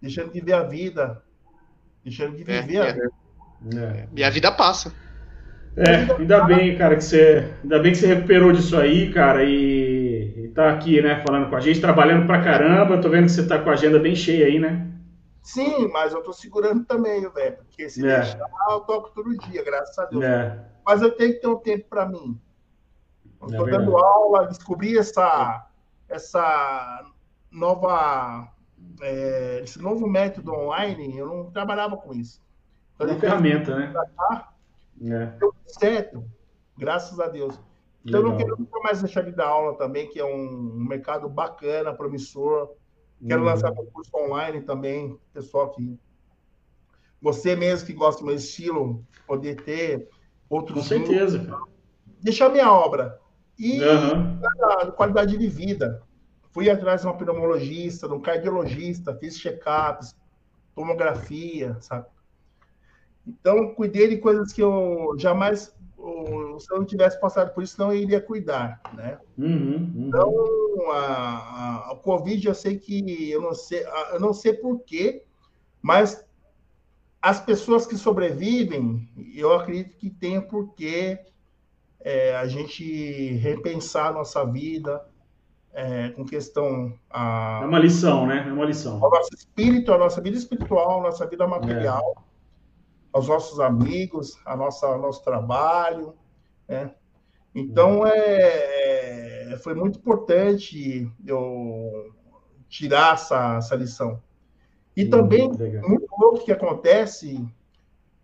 [0.00, 1.22] deixando de ver a vida,
[2.02, 2.92] deixando de é, viver a é.
[2.92, 3.10] vida.
[3.76, 4.08] É.
[4.14, 4.92] E a vida passa.
[5.76, 7.50] É, ainda bem, cara, que você.
[7.62, 11.56] Ainda bem que você recuperou disso aí, cara, e, e tá aqui, né, falando com
[11.56, 12.98] a gente, trabalhando pra caramba.
[12.98, 14.86] Tô vendo que você tá com a agenda bem cheia aí, né?
[15.44, 17.58] Sim, mas eu tô segurando também, velho.
[17.58, 18.20] Porque se é.
[18.20, 20.24] deixar, eu toco todo dia, graças a Deus.
[20.24, 20.58] É.
[20.86, 22.40] Mas eu tenho que ter um tempo para mim.
[23.42, 25.68] Eu é tô dando aula, descobri essa,
[26.08, 27.04] essa
[27.50, 28.50] nova.
[29.02, 32.42] É, esse novo método online, eu não trabalhava com isso.
[32.94, 33.92] Então, Uma ferramenta, né?
[35.02, 35.26] É.
[35.38, 36.24] Deu certo,
[36.78, 37.60] graças a Deus.
[38.02, 38.40] Então, Legal.
[38.40, 42.70] eu não quero mais deixar de dar aula também, que é um mercado bacana, promissor.
[43.26, 43.46] Quero uhum.
[43.46, 45.98] lançar um curso online também, pessoal que.
[47.20, 50.08] Você mesmo que gosta do meu estilo, poder ter
[50.48, 50.76] outros.
[50.76, 51.58] Com certeza.
[52.20, 53.18] Deixar minha obra.
[53.58, 54.40] E uhum.
[54.62, 56.02] a qualidade de vida.
[56.50, 60.14] Fui atrás de um pneumologista, de um cardiologista, fiz check-ups,
[60.74, 62.06] tomografia, sabe?
[63.26, 65.74] Então, cuidei de coisas que eu jamais,
[66.58, 69.18] se eu não tivesse passado por isso, não iria cuidar, né?
[69.36, 70.06] Uhum, uhum.
[70.08, 75.24] Então, a, a, Covid, eu sei que, eu não sei, eu não sei porquê,
[75.82, 76.24] mas
[77.20, 81.18] as pessoas que sobrevivem, eu acredito que tem porquê
[82.00, 85.04] é, a gente repensar a nossa vida,
[85.72, 88.46] é, com questão a, é uma lição, né?
[88.46, 88.98] É uma lição.
[88.98, 92.14] O nosso espírito, a nossa vida espiritual, a nossa vida material.
[92.18, 92.34] É
[93.14, 96.14] aos nossos amigos, a nossa, ao nosso trabalho.
[96.68, 96.94] Né?
[97.54, 102.12] Então, é, é é, foi muito importante eu
[102.68, 104.20] tirar essa, essa lição.
[104.96, 105.88] E também, legal.
[105.88, 107.44] muito louco que acontece,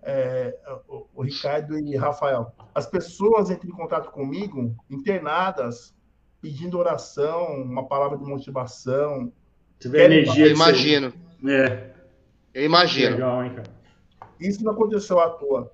[0.03, 0.57] é,
[0.89, 5.95] o, o, Ricardo e Rafael, as pessoas entram em contato comigo, internadas,
[6.41, 9.33] pedindo oração, uma palavra de motivação.
[9.79, 10.47] Tiver energia.
[10.47, 11.13] Eu imagino.
[11.47, 11.91] É.
[12.55, 13.13] Eu imagino.
[13.13, 13.71] Legal, hein, cara?
[14.39, 15.73] Isso não aconteceu à toa.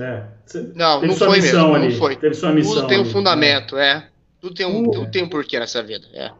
[0.00, 0.26] É.
[0.74, 1.74] não, não foi mesmo.
[1.74, 1.90] Ali.
[1.90, 2.16] Não foi.
[2.16, 2.74] Teve sua missão.
[2.74, 4.08] Tudo tem um fundamento, é.
[4.40, 6.06] Tudo tem um, tudo tem um porquê nessa vida.
[6.12, 6.32] É.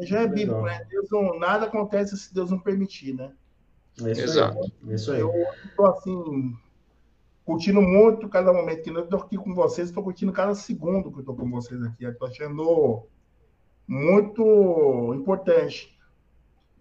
[0.00, 0.86] Já é bíblico, né?
[0.88, 3.30] Deus não, nada acontece se Deus não permitir, né?
[4.02, 4.58] É isso Exato.
[4.58, 4.94] Aí.
[4.94, 5.20] Isso aí.
[5.20, 5.32] Eu
[5.66, 6.54] estou assim,
[7.44, 11.16] curtindo muito cada momento que eu estou aqui com vocês, estou curtindo cada segundo que
[11.16, 12.04] eu estou com vocês aqui.
[12.04, 13.02] Estou achando
[13.86, 15.92] muito importante.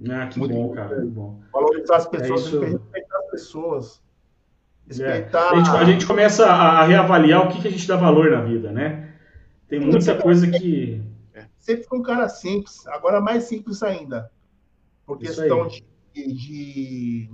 [0.10, 1.02] Ah, que muito bom, cara.
[1.02, 1.40] Que bom.
[1.52, 2.60] Valorizar as pessoas, é isso...
[2.60, 4.02] respeitar as pessoas.
[4.88, 5.40] Respeitar...
[5.40, 5.50] É.
[5.50, 8.42] A, gente, a, gente, começa a reavaliar o que, que a gente dá valor na
[8.42, 9.14] vida, né?
[9.68, 11.02] Tem muita coisa que.
[11.58, 14.32] Sempre foi um cara simples, agora mais simples ainda.
[15.06, 15.84] Por questão de,
[16.14, 17.30] de,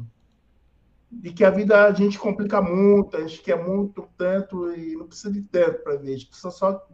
[1.10, 5.08] de, que a vida a gente complica muito, a gente quer muito tanto e não
[5.08, 6.10] precisa de tanto para ver.
[6.10, 6.86] A gente precisa só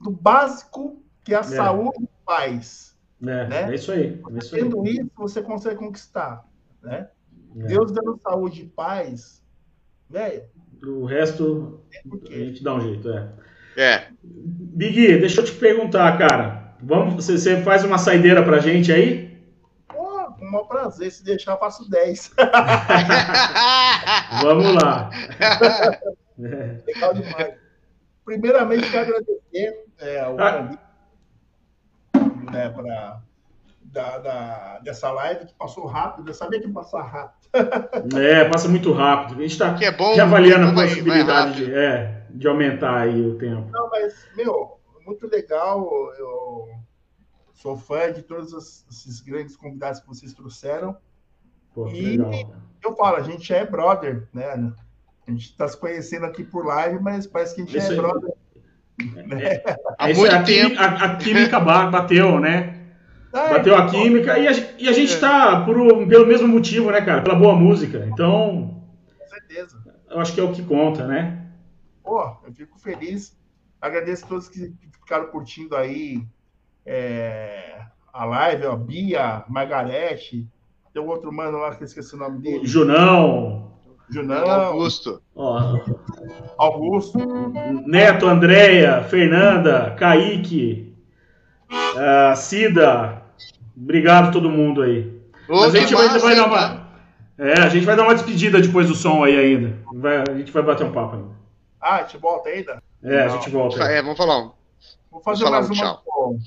[0.00, 1.42] do básico que a é.
[1.42, 2.96] saúde faz.
[3.22, 3.70] É, né?
[3.70, 4.20] é isso aí.
[4.30, 4.92] É isso Tendo aí.
[4.92, 6.46] isso, você consegue conquistar.
[6.82, 7.08] Né?
[7.58, 7.66] É.
[7.66, 9.42] Deus dando saúde e paz,
[10.08, 10.44] velho.
[10.84, 11.80] O resto
[12.28, 13.32] a gente dá um jeito, é.
[13.76, 14.06] É.
[14.22, 16.74] Big, deixa eu te perguntar, cara.
[16.82, 19.38] Vamos, você, você faz uma saideira pra gente aí?
[19.88, 21.10] Pô, com o maior prazer.
[21.10, 22.34] Se deixar, eu faço 10.
[24.42, 25.10] Vamos lá.
[26.38, 27.54] Legal demais.
[28.24, 30.78] Primeiramente, quero agradecer é, o ah.
[32.50, 33.20] né, pra,
[33.96, 36.28] da, da, dessa live que passou rápido.
[36.28, 37.48] Eu sabia que ia passar rápido.
[38.20, 39.38] é, passa muito rápido.
[39.38, 43.70] A gente está é avaliando a possibilidade de, é, de aumentar aí o tempo.
[43.70, 45.88] Não, mas, meu, muito legal.
[46.18, 46.68] Eu
[47.54, 48.52] sou fã de todos
[48.90, 50.94] esses grandes convidados que vocês trouxeram.
[51.74, 52.54] Pô, e legal.
[52.84, 54.72] eu falo, a gente é brother, né?
[55.26, 57.96] A gente está se conhecendo aqui por live, mas parece que a gente Isso é
[57.96, 58.30] brother.
[59.30, 62.75] É, é, a, a química bateu, né?
[63.32, 67.22] É, Bateu a química e a, e a gente está pelo mesmo motivo, né, cara?
[67.22, 68.08] Pela boa música.
[68.12, 68.82] Então.
[69.18, 69.76] Com certeza.
[70.10, 71.46] Eu acho que é o que conta, né?
[72.02, 73.36] Pô, eu fico feliz.
[73.80, 76.24] Agradeço a todos que ficaram curtindo aí
[76.84, 77.80] é,
[78.12, 80.48] a live, ó, Bia, Margarete,
[80.92, 82.66] tem um outro mano lá que eu esqueci o nome dele.
[82.66, 83.72] Junão.
[84.08, 84.48] Junão.
[84.48, 85.20] Augusto.
[85.34, 85.78] Ó.
[86.56, 87.18] Augusto.
[87.84, 90.95] Neto, Andréia, Fernanda, Kaique,
[91.70, 93.26] uh, Cida,
[93.76, 95.20] Obrigado todo mundo aí.
[95.48, 96.86] Ô, Mas a gente vai, vai dar uma.
[97.36, 99.78] É, a gente vai dar uma despedida depois do som aí ainda.
[99.92, 101.36] Vai, a gente vai bater um papo ainda.
[101.78, 102.82] Ah, a gente volta ainda?
[103.02, 103.24] É, Não.
[103.26, 103.84] a gente volta.
[103.84, 104.52] É, vamos falar um.
[105.10, 106.38] Vou fazer vamos mais uma do,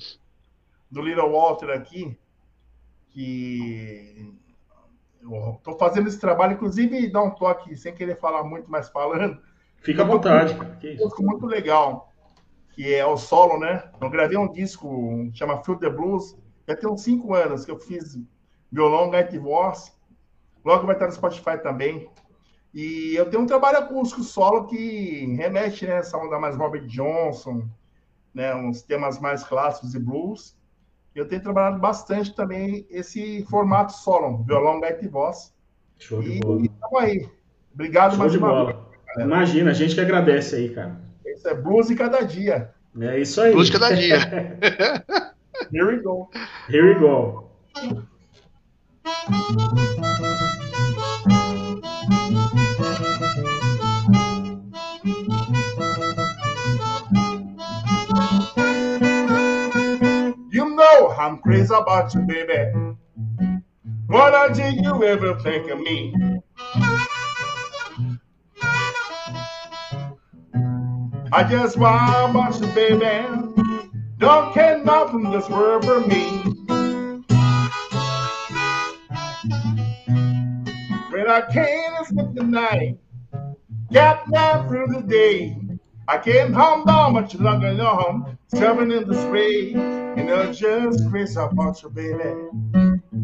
[0.90, 2.18] do Little Walter aqui.
[3.12, 4.34] Que
[5.22, 9.38] eu tô fazendo esse trabalho, inclusive dá um toque sem querer falar muito, mas falando.
[9.82, 10.54] Fica à vontade.
[10.54, 12.09] Um disco muito legal,
[12.80, 13.90] que é o solo, né?
[14.00, 16.34] Eu gravei um disco chama Feel the Blues
[16.66, 18.18] já tem uns cinco anos que eu fiz
[18.72, 19.94] violão, gaita e voz.
[20.64, 22.08] Logo vai estar no Spotify também.
[22.72, 27.68] E eu tenho um trabalho acústico solo que remete né, essa onda mais Robert Johnson,
[28.32, 30.56] né, uns temas mais clássicos e blues.
[31.14, 35.52] Eu tenho trabalhado bastante também esse formato solo, violão, gaita e voz.
[35.98, 36.62] Show de bola.
[36.62, 37.28] E estamos aí.
[37.74, 38.72] Obrigado Show mais uma bola.
[38.72, 39.26] vez.
[39.26, 41.09] Imagina, a gente que agradece aí, cara.
[41.40, 42.70] Isso é blues e cada dia.
[43.00, 43.52] É isso aí.
[43.52, 44.18] Blues cada dia.
[45.72, 46.28] Here we go.
[46.68, 47.48] Here we go.
[60.52, 62.70] You know I'm crazy about you, baby.
[64.08, 66.12] What did you ever think of me?
[71.32, 73.28] I just want about you, baby.
[74.18, 76.42] Don't care nothing this world for me.
[81.10, 82.98] When I can't sleep the night,
[83.92, 85.56] got down through the day.
[86.08, 91.38] I can't home down much longer long, seven in the spray, and I just crazy
[91.38, 92.34] about you, baby.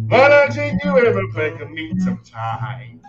[0.08, 3.00] Why don't you ever think of me sometime?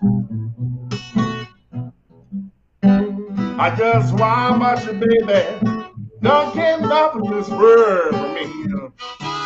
[3.60, 5.88] I just want about you, baby.
[6.22, 9.37] Don't care nothing this world for me.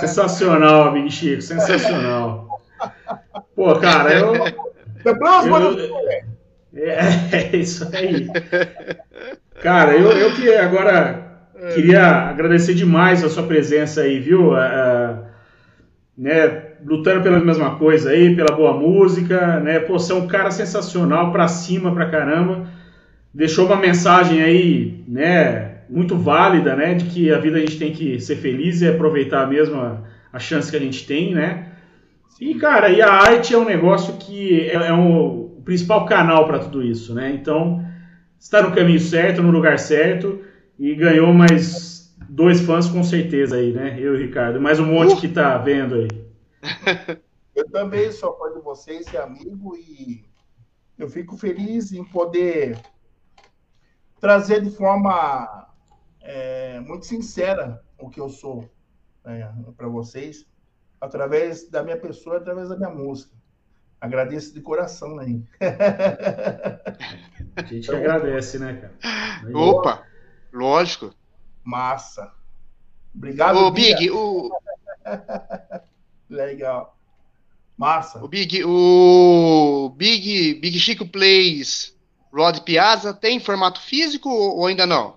[0.00, 2.60] Sensacional, amigo Chico, sensacional.
[3.54, 4.32] Pô, cara, eu.
[5.48, 5.78] Mano!
[6.72, 8.28] eu é, é isso aí.
[9.62, 11.24] Cara, eu, eu que agora
[11.74, 14.54] queria agradecer demais a sua presença aí, viu?
[14.54, 15.22] Ah,
[16.16, 19.80] né, lutando pela mesma coisa aí, pela boa música, né?
[19.80, 22.66] Pô, você é um cara sensacional, pra cima, pra caramba.
[23.32, 27.92] Deixou uma mensagem aí, né, muito válida, né, de que a vida a gente tem
[27.92, 30.02] que ser feliz e aproveitar mesmo a,
[30.32, 31.72] a chance que a gente tem, né?
[32.40, 36.46] E, cara, e a arte é um negócio que é, é um, o principal canal
[36.46, 37.32] para tudo isso, né?
[37.32, 37.84] Então,
[38.38, 40.40] está no caminho certo, no lugar certo
[40.78, 43.96] e ganhou mais dois fãs com certeza aí, né?
[43.98, 46.08] Eu e o Ricardo, mais um monte que tá vendo aí.
[47.56, 50.22] Eu também sou fã de vocês e amigo e
[50.98, 52.78] eu fico feliz em poder
[54.20, 55.65] trazer de forma
[56.26, 58.68] é, muito sincera o que eu sou
[59.24, 60.44] né, para vocês,
[61.00, 63.34] através da minha pessoa, através da minha música.
[64.00, 65.42] Agradeço de coração aí.
[67.56, 69.56] A gente que agradece, né, cara?
[69.56, 70.02] Opa,
[70.52, 71.14] lógico.
[71.64, 72.32] Massa.
[73.14, 73.56] Obrigado.
[73.56, 73.96] Ô, Bia.
[73.96, 74.50] Big, o,
[76.28, 76.98] Legal.
[77.76, 78.22] Massa.
[78.22, 81.96] o Big, o Big, Big Chico Plays
[82.32, 85.16] Rod Piazza tem formato físico ou ainda não?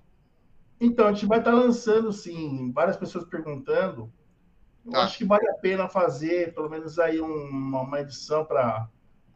[0.79, 4.11] Então, a gente vai estar lançando, sim, várias pessoas perguntando.
[4.85, 5.03] Eu Tá.
[5.03, 8.87] acho que vale a pena fazer, pelo menos aí um- uma, uma edição para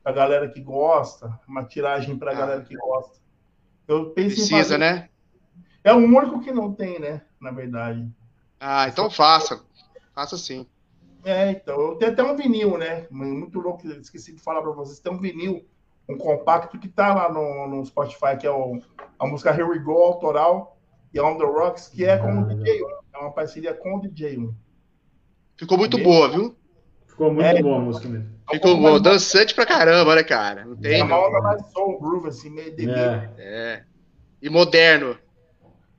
[0.03, 2.37] a galera que gosta, uma tiragem para a Ah.
[2.37, 3.19] galera que gosta.
[3.87, 4.77] Eu penso em Precisa, fazer.
[4.77, 5.09] né?
[5.83, 7.21] É o único que não tem, né?
[7.41, 8.09] Na verdade.
[8.59, 9.61] Ah, então faça.
[10.15, 10.65] Faça sim.
[11.25, 13.05] É, então, eu tenho até um vinil, né?
[13.11, 14.99] Muito louco, esqueci de falar para vocês.
[14.99, 15.65] Tem um vinil,
[16.07, 18.79] um compacto que tá lá no, no Spotify, que é o,
[19.19, 20.72] a música Here We Go, autoral,
[21.13, 22.87] e On The Rocks, que é com o DJ1.
[23.13, 24.53] É uma parceria com o DJ1.
[25.57, 26.55] Ficou muito boa, viu?
[27.07, 27.61] Ficou muito É.
[27.61, 28.29] boa a música mesmo.
[28.51, 28.99] Ficou boa.
[28.99, 30.65] Dançante pra caramba, né, cara?
[30.65, 31.27] Não É tem, uma não.
[31.27, 33.31] onda mais soul groove, assim, meio de É.
[33.37, 33.83] É.
[34.41, 35.17] E moderno.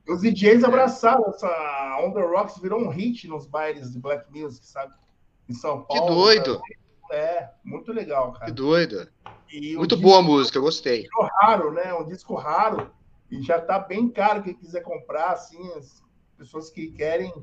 [0.07, 4.65] Os DJs abraçaram essa On The Rocks, virou um hit nos bailes de Black Music,
[4.67, 4.93] sabe?
[5.49, 6.13] Em São Que Paulo.
[6.15, 6.61] doido.
[7.11, 8.51] É, muito legal, Que cara.
[8.51, 9.07] doido.
[9.51, 11.03] E o Muito disco boa a música, eu gostei.
[11.03, 11.93] ficou raro, né?
[11.93, 12.91] Um disco raro
[13.31, 16.03] e já tá bem caro quem quiser comprar, assim, as
[16.37, 17.33] pessoas que querem.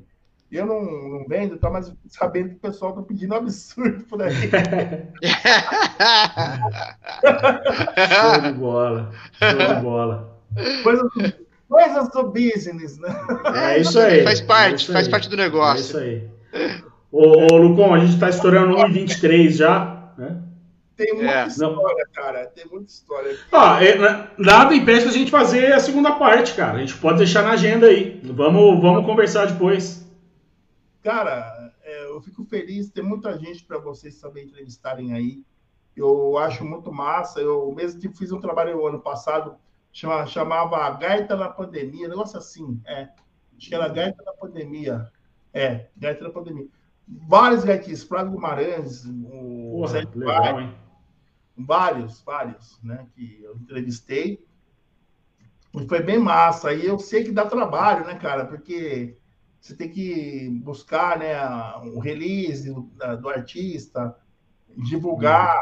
[0.51, 4.21] Eu não, não vendo, tá, mas sabendo que o pessoal tá pedindo um absurdo por
[4.21, 4.33] aí.
[8.09, 9.11] Show de bola.
[9.33, 10.39] Show de bola.
[10.83, 11.09] Coisas,
[11.67, 13.09] coisas do business, né?
[13.55, 14.23] É isso aí.
[14.23, 15.81] Faz é parte, isso faz parte do É negócio.
[15.81, 16.29] isso aí.
[17.11, 20.39] Ô, ô Lucon, a gente tá estourando 1,23 já, né?
[20.95, 21.47] Tem muita É.
[21.47, 22.45] história, cara.
[22.47, 23.37] Tem muita história.
[23.51, 26.77] Ah, é, na- nada impede da gente fazer a segunda parte, cara.
[26.77, 28.21] A gente pode deixar na agenda aí.
[28.23, 30.07] Vamos, vamos conversar depois.
[31.01, 32.89] Cara, é, eu fico feliz.
[32.89, 35.43] Tem muita gente para vocês também entrevistarem aí.
[35.95, 37.39] Eu acho muito massa.
[37.39, 39.55] Eu mesmo que fiz um trabalho no ano passado,
[39.91, 42.79] chama, chamava Gaita na Pandemia, negócio assim.
[42.85, 43.09] É,
[43.57, 45.07] acho que era Gaita na Pandemia.
[45.53, 46.67] É, Gaita na Pandemia.
[47.27, 50.73] Vários gaitistas, Flávio Guimarães, o Porra, Zé legal, Vai, hein?
[51.57, 54.43] vários, vários, né, que eu entrevistei.
[55.75, 56.73] E foi bem massa.
[56.73, 58.45] E eu sei que dá trabalho, né, cara?
[58.45, 59.17] Porque
[59.59, 61.35] você tem que buscar, né,
[61.95, 62.89] o release do,
[63.21, 64.15] do artista,
[64.77, 65.61] divulgar.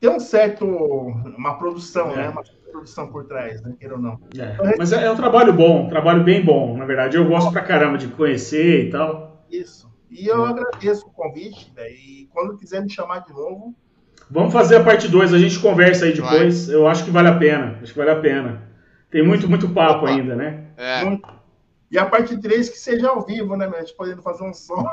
[0.00, 2.16] Tem um certo, uma produção, É.
[2.16, 2.28] né?
[2.28, 3.74] Uma produção por trás, né?
[3.78, 4.20] Queira ou não.
[4.36, 7.16] É, mas é, é um trabalho bom, um trabalho bem bom, na verdade.
[7.16, 9.44] Eu gosto pra caramba de conhecer e tal.
[9.50, 9.90] Isso.
[10.10, 11.90] E eu agradeço o convite, né?
[11.90, 13.74] E quando quiser me chamar de novo,
[14.30, 16.68] Vamos fazer a parte 2, a gente conversa aí depois.
[16.68, 17.78] Eu acho que vale a pena.
[17.82, 18.62] Acho que vale a pena.
[19.10, 20.64] Tem muito, muito papo ainda, né?
[20.76, 21.04] É.
[21.04, 21.26] Muito.
[21.90, 23.78] E a parte 3 que seja ao vivo, né, meu?
[23.78, 24.84] A gente podendo fazer um som.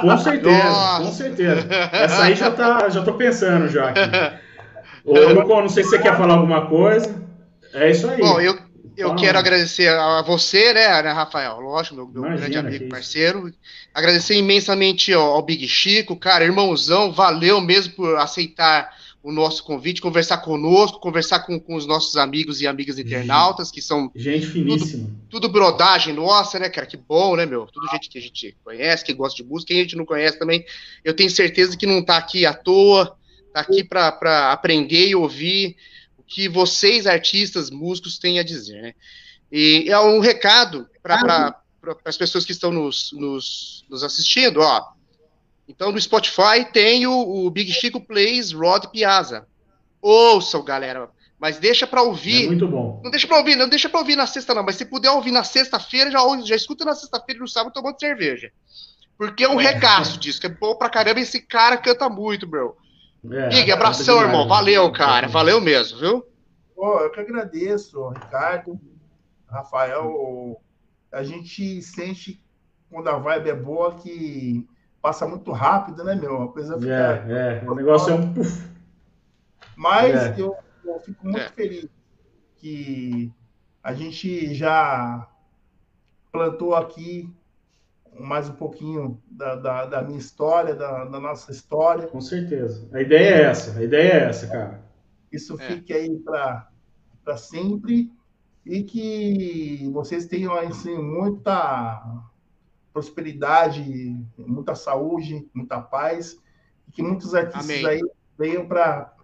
[0.00, 1.04] Com certeza, Nossa.
[1.04, 1.68] com certeza.
[1.92, 4.00] Essa aí já, tá, já tô pensando já aqui.
[5.04, 7.14] Ô, Lucão, não sei se você quer falar alguma coisa.
[7.74, 8.18] É isso aí.
[8.18, 8.56] Bom, eu,
[9.00, 11.60] eu quero agradecer a você, né, né Rafael?
[11.60, 13.52] Lógico, meu, meu Imagina, grande amigo, parceiro.
[13.94, 18.90] Agradecer imensamente ao, ao Big Chico, cara, irmãozão, valeu mesmo por aceitar
[19.22, 23.82] o nosso convite, conversar conosco, conversar com, com os nossos amigos e amigas internautas, que
[23.82, 24.10] são.
[24.14, 25.04] Gente finíssima.
[25.28, 26.86] Tudo, tudo, brodagem nossa, né, cara?
[26.86, 27.66] Que bom, né, meu?
[27.66, 30.38] Tudo gente que a gente conhece, que gosta de música, quem a gente não conhece
[30.38, 30.64] também.
[31.04, 33.14] Eu tenho certeza que não tá aqui à toa,
[33.52, 35.76] tá aqui para aprender e ouvir
[36.30, 38.94] que vocês, artistas, músicos, têm a dizer, né?
[39.52, 41.60] E é um recado para
[42.04, 44.94] as pessoas que estão nos, nos, nos assistindo, ó
[45.70, 49.46] então, no Spotify tem o, o Big Chico Plays Rod Piazza.
[50.02, 51.08] Ouçam, galera.
[51.38, 52.46] Mas deixa para ouvir.
[52.46, 53.00] É muito bom.
[53.04, 54.64] Não deixa para ouvir, não deixa para ouvir na sexta, não.
[54.64, 58.00] Mas se puder ouvir na sexta-feira, já, já escuta na sexta-feira e no sábado tomando
[58.00, 58.50] cerveja.
[59.16, 61.20] Porque é um regaço disso, que é bom pra caramba.
[61.20, 62.76] Esse cara canta muito, bro.
[63.28, 64.48] É, Big, abração, irmão.
[64.48, 65.28] Valeu, cara.
[65.28, 66.26] Valeu mesmo, viu?
[66.74, 68.80] Pô, eu que agradeço, Ricardo,
[69.46, 70.60] Rafael.
[71.12, 72.42] A gente sente
[72.90, 74.66] quando a vibe é boa que
[75.02, 76.42] passa muito rápido, né, meu?
[76.42, 77.24] A coisa fica.
[77.28, 77.70] É, é.
[77.70, 78.34] O negócio é um.
[79.76, 80.34] Mas é.
[80.38, 81.48] eu, eu, fico muito é.
[81.50, 81.88] feliz
[82.56, 83.32] que
[83.82, 85.26] a gente já
[86.30, 87.34] plantou aqui
[88.20, 92.06] mais um pouquinho da, da, da minha história, da, da, nossa história.
[92.06, 92.88] Com certeza.
[92.92, 94.82] A ideia é essa, a ideia é essa, cara.
[95.32, 95.66] Isso é.
[95.66, 98.12] fique aí para sempre
[98.64, 102.20] e que vocês tenham assim, muita
[102.92, 106.36] prosperidade, muita saúde, muita paz,
[106.88, 107.86] e que muitos artistas Amém.
[107.86, 108.00] aí
[108.38, 109.14] venham para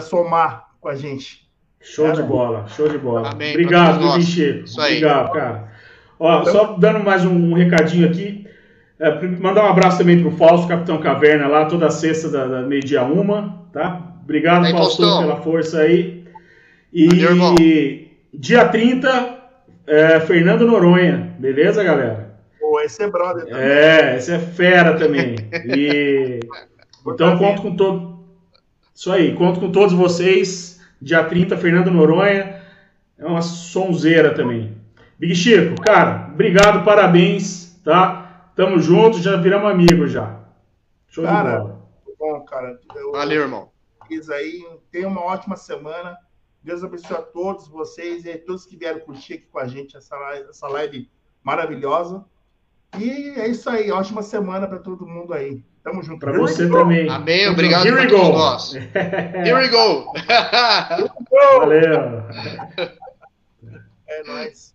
[0.00, 1.44] somar com a gente.
[1.80, 3.30] Show é, de bola, show de bola.
[3.30, 4.64] Amém, Obrigado, Chico.
[4.80, 5.73] Obrigado, cara.
[6.18, 8.46] Ó, então, só dando mais um, um recadinho aqui.
[8.98, 13.02] É, mandar um abraço também pro Fausto, Capitão Caverna, lá toda sexta da, da meio-dia
[13.02, 14.14] uma, tá?
[14.22, 16.24] Obrigado, Fausto, pela força aí.
[16.92, 17.54] E Valeu,
[18.32, 19.38] dia 30,
[19.86, 22.34] é, Fernando Noronha, beleza, galera?
[22.60, 23.62] Pô, esse é brother também.
[23.62, 25.36] É, esse é fera também.
[25.66, 26.40] E...
[27.06, 28.14] então, conto com todo.
[28.94, 30.80] Isso aí, conto com todos vocês.
[31.02, 32.62] Dia 30, Fernando Noronha.
[33.18, 34.73] É uma sonzeira também.
[35.18, 38.50] Big Chico, cara, obrigado, parabéns, tá?
[38.56, 40.40] Tamo junto, já viramos amigos já.
[41.08, 41.88] Show cara, de bola.
[42.18, 42.78] Bom, cara.
[42.96, 43.70] Eu, Valeu, irmão.
[44.08, 46.16] Fiz aí, tenha uma ótima semana.
[46.62, 49.96] Deus abençoe a todos vocês e a todos que vieram curtir aqui com a gente
[49.96, 51.10] essa live, essa live
[51.42, 52.24] maravilhosa.
[52.98, 53.90] E é isso aí.
[53.90, 55.64] Ótima semana para todo mundo aí.
[55.82, 56.20] Tamo junto.
[56.20, 57.08] Para você também.
[57.10, 57.48] Amém.
[57.48, 58.32] Obrigado Here we go.
[58.32, 58.72] nós.
[58.74, 60.12] Here we go.
[61.30, 62.24] Valeu.
[64.06, 64.74] É nóis.